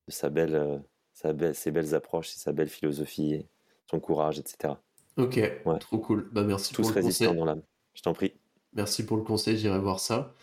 [0.08, 0.84] de, sa belle,
[1.14, 3.46] sa belle, ses belles approches, sa belle philosophie,
[3.90, 4.76] son courage, etc.
[5.18, 5.36] Ok,
[5.66, 5.80] ouais.
[5.80, 6.30] trop cool.
[6.32, 7.36] Bah, merci Tous pour le conseil.
[7.36, 7.62] dans l'âme.
[8.00, 8.32] Je t'en prie.
[8.76, 10.34] Merci pour le conseil, j'irai voir ça.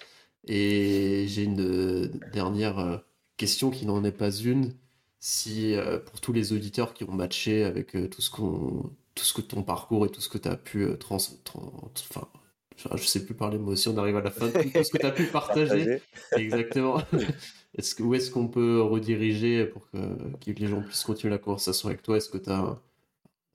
[0.46, 3.02] Et j'ai une dernière
[3.38, 4.74] question qui n'en est pas une,
[5.18, 9.24] si euh, pour tous les auditeurs qui ont matché avec euh, tout ce qu'on tout
[9.24, 12.28] ce que ton parcours et tout ce que tu as pu euh, trans, enfin,
[12.94, 15.06] je sais plus parler moi aussi, on arrive à la fin tout ce que tu
[15.06, 16.02] as pu partager.
[16.36, 17.00] Exactement.
[17.78, 19.98] Est-ce que, où est-ce qu'on peut rediriger pour que,
[20.46, 22.16] les gens puissent continuer la conversation avec toi?
[22.16, 22.78] Est-ce que tu as,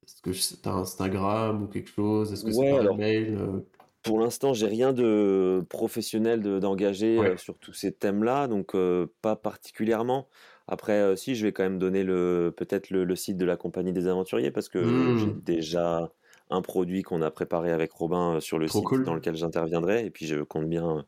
[0.06, 2.32] est-ce que as Instagram ou quelque chose?
[2.32, 3.62] Est-ce que c'est par mail euh?
[4.04, 9.36] Pour l'instant, j'ai rien de professionnel d'engagé euh, sur tous ces thèmes-là, donc euh, pas
[9.36, 10.28] particulièrement.
[10.68, 14.08] Après, si, je vais quand même donner le peut-être le, site de la compagnie des
[14.08, 14.82] aventuriers parce que
[15.18, 15.42] j'ai mmh.
[15.44, 16.12] déjà
[16.50, 20.06] un produit qu'on a préparé avec Robin sur le site dans lequel j'interviendrai.
[20.06, 21.06] Et puis je compte bien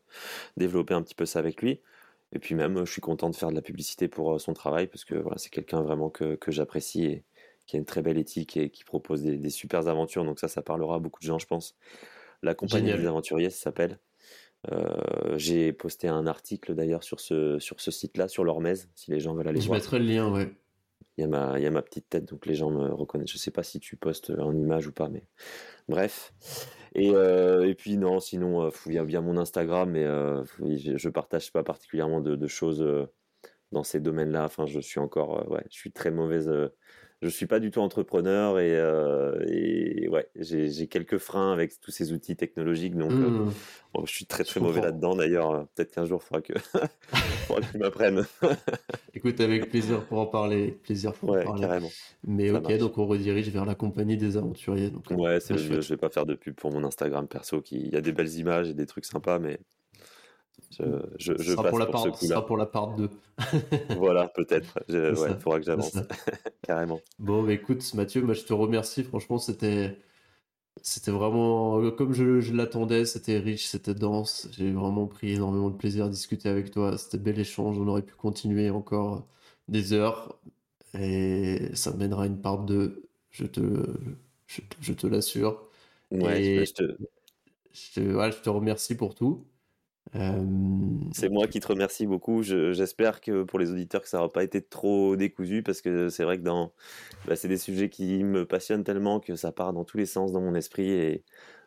[0.56, 1.80] développer un petit peu ça avec lui.
[2.32, 5.04] Et puis même, je suis content de faire de la publicité pour son travail parce
[5.04, 7.24] que voilà, c'est quelqu'un vraiment que, que j'apprécie et
[7.66, 10.24] qui a une très belle éthique et qui propose des, des super aventures.
[10.24, 11.76] Donc ça, ça parlera à beaucoup de gens, je pense.
[12.42, 13.98] La compagnie des aventuriers, ça s'appelle.
[15.36, 19.34] j'ai posté un article d'ailleurs sur ce, sur ce site-là, sur l'Ormez, si les gens
[19.34, 19.78] veulent aller voir.
[19.78, 20.50] Je mettrai le lien, ouais
[21.16, 23.30] il y, a ma, il y a ma petite tête, donc les gens me reconnaissent.
[23.30, 25.22] Je sais pas si tu postes en image ou pas, mais
[25.88, 26.34] bref.
[26.94, 30.92] Et, euh, et puis non, sinon, euh, il y a mon Instagram, mais euh, je,
[30.92, 32.84] ne partage pas particulièrement de, de choses
[33.70, 34.44] dans ces domaines-là.
[34.44, 36.50] Enfin, je suis encore, ouais, je suis très mauvaise
[37.22, 42.12] je suis pas du tout entrepreneur et, euh, ouais, j'ai quelques freins avec tous ces
[42.12, 43.52] outils technologiques, donc euh, mmh.
[44.04, 45.16] je suis très très mauvais là-dedans.
[45.16, 46.52] D'ailleurs, euh, peut-être qu'un jour, il faudra que,
[47.72, 48.24] tu m'apprennes.
[49.14, 51.60] Écoute, avec plaisir pour en parler, plaisir pour en parler.
[51.60, 51.90] carrément.
[52.26, 54.90] Mais ok, donc on redirige vers la compagnie des aventuriers.
[54.90, 57.92] Donc, ouais, je, je vais pas faire de pub pour mon Instagram perso, qui il
[57.92, 59.60] y a des belles images et des trucs sympas, mais
[60.78, 63.10] je, je, sera pour, la part, ce sera pour la part 2.
[63.96, 64.78] voilà, peut-être.
[64.88, 65.96] Il faudra que j'avance.
[66.62, 67.00] Carrément.
[67.18, 69.04] Bon, bah, écoute, Mathieu, moi, je te remercie.
[69.04, 69.98] Franchement, c'était.
[70.82, 74.48] C'était vraiment comme je, l'attendais, c'était riche, c'était dense.
[74.52, 76.98] J'ai vraiment pris énormément de plaisir à discuter avec toi.
[76.98, 77.78] C'était bel échange.
[77.78, 79.26] On aurait pu continuer encore
[79.68, 80.38] des heures
[80.98, 83.08] et ça mènera une part 2.
[83.30, 83.60] Je te,
[84.46, 85.68] je, te l'assure.
[86.10, 86.96] Ouais, je, te...
[87.72, 89.46] Je, je te remercie pour tout.
[90.12, 92.42] C'est moi qui te remercie beaucoup.
[92.42, 96.24] J'espère que pour les auditeurs que ça n'aura pas été trop décousu parce que c'est
[96.24, 96.72] vrai que dans,
[97.26, 100.32] bah, c'est des sujets qui me passionnent tellement que ça part dans tous les sens
[100.32, 101.24] dans mon esprit et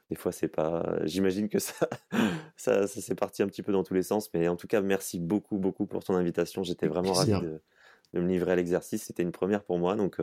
[0.10, 1.00] des fois c'est pas.
[1.04, 1.90] J'imagine que ça,
[2.58, 4.82] ça, ça s'est parti un petit peu dans tous les sens, mais en tout cas
[4.82, 6.64] merci beaucoup beaucoup pour ton invitation.
[6.64, 7.62] J'étais vraiment ravi de,
[8.14, 9.04] de, me livrer à l'exercice.
[9.04, 10.20] C'était une première pour moi donc.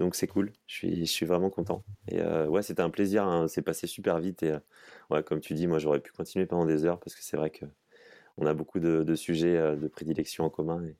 [0.00, 1.84] Donc c'est cool, je suis, je suis vraiment content.
[2.08, 3.46] Et euh, ouais, c'était un plaisir, hein.
[3.46, 4.42] c'est passé super vite.
[4.42, 4.58] Et euh,
[5.10, 7.50] ouais, comme tu dis, moi j'aurais pu continuer pendant des heures parce que c'est vrai
[7.50, 7.64] que
[8.36, 10.96] on a beaucoup de, sujets euh, de prédilection en commun et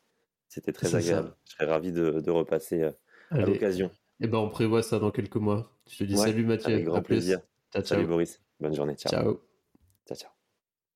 [0.49, 1.35] c'était très agréable.
[1.45, 2.85] Je serais ravi de, repasser
[3.31, 3.89] à l'occasion.
[4.21, 5.77] Et eh ben on prévoit ça dans quelques mois.
[5.91, 6.73] Je te dis salut Mathieu.
[6.73, 7.41] Avec grand plaisir.
[7.83, 8.41] Salut Boris.
[8.61, 8.95] Bonne journée.
[8.95, 9.11] Ciao.
[9.11, 9.41] Ciao.
[10.07, 10.31] Ciao, ciao.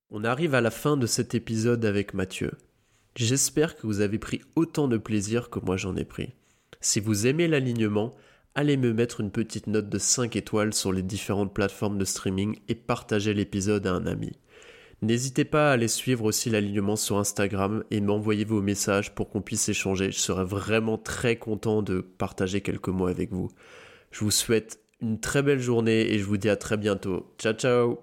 [0.09, 2.53] On arrive à la fin de cet épisode avec Mathieu.
[3.15, 6.33] J'espère que vous avez pris autant de plaisir que moi j'en ai pris.
[6.81, 8.15] Si vous aimez l'alignement,
[8.55, 12.57] allez me mettre une petite note de 5 étoiles sur les différentes plateformes de streaming
[12.67, 14.31] et partagez l'épisode à un ami.
[15.01, 19.41] N'hésitez pas à aller suivre aussi l'alignement sur Instagram et m'envoyer vos messages pour qu'on
[19.41, 20.11] puisse échanger.
[20.11, 23.49] Je serais vraiment très content de partager quelques mots avec vous.
[24.11, 27.33] Je vous souhaite une très belle journée et je vous dis à très bientôt.
[27.37, 27.97] Ciao ciao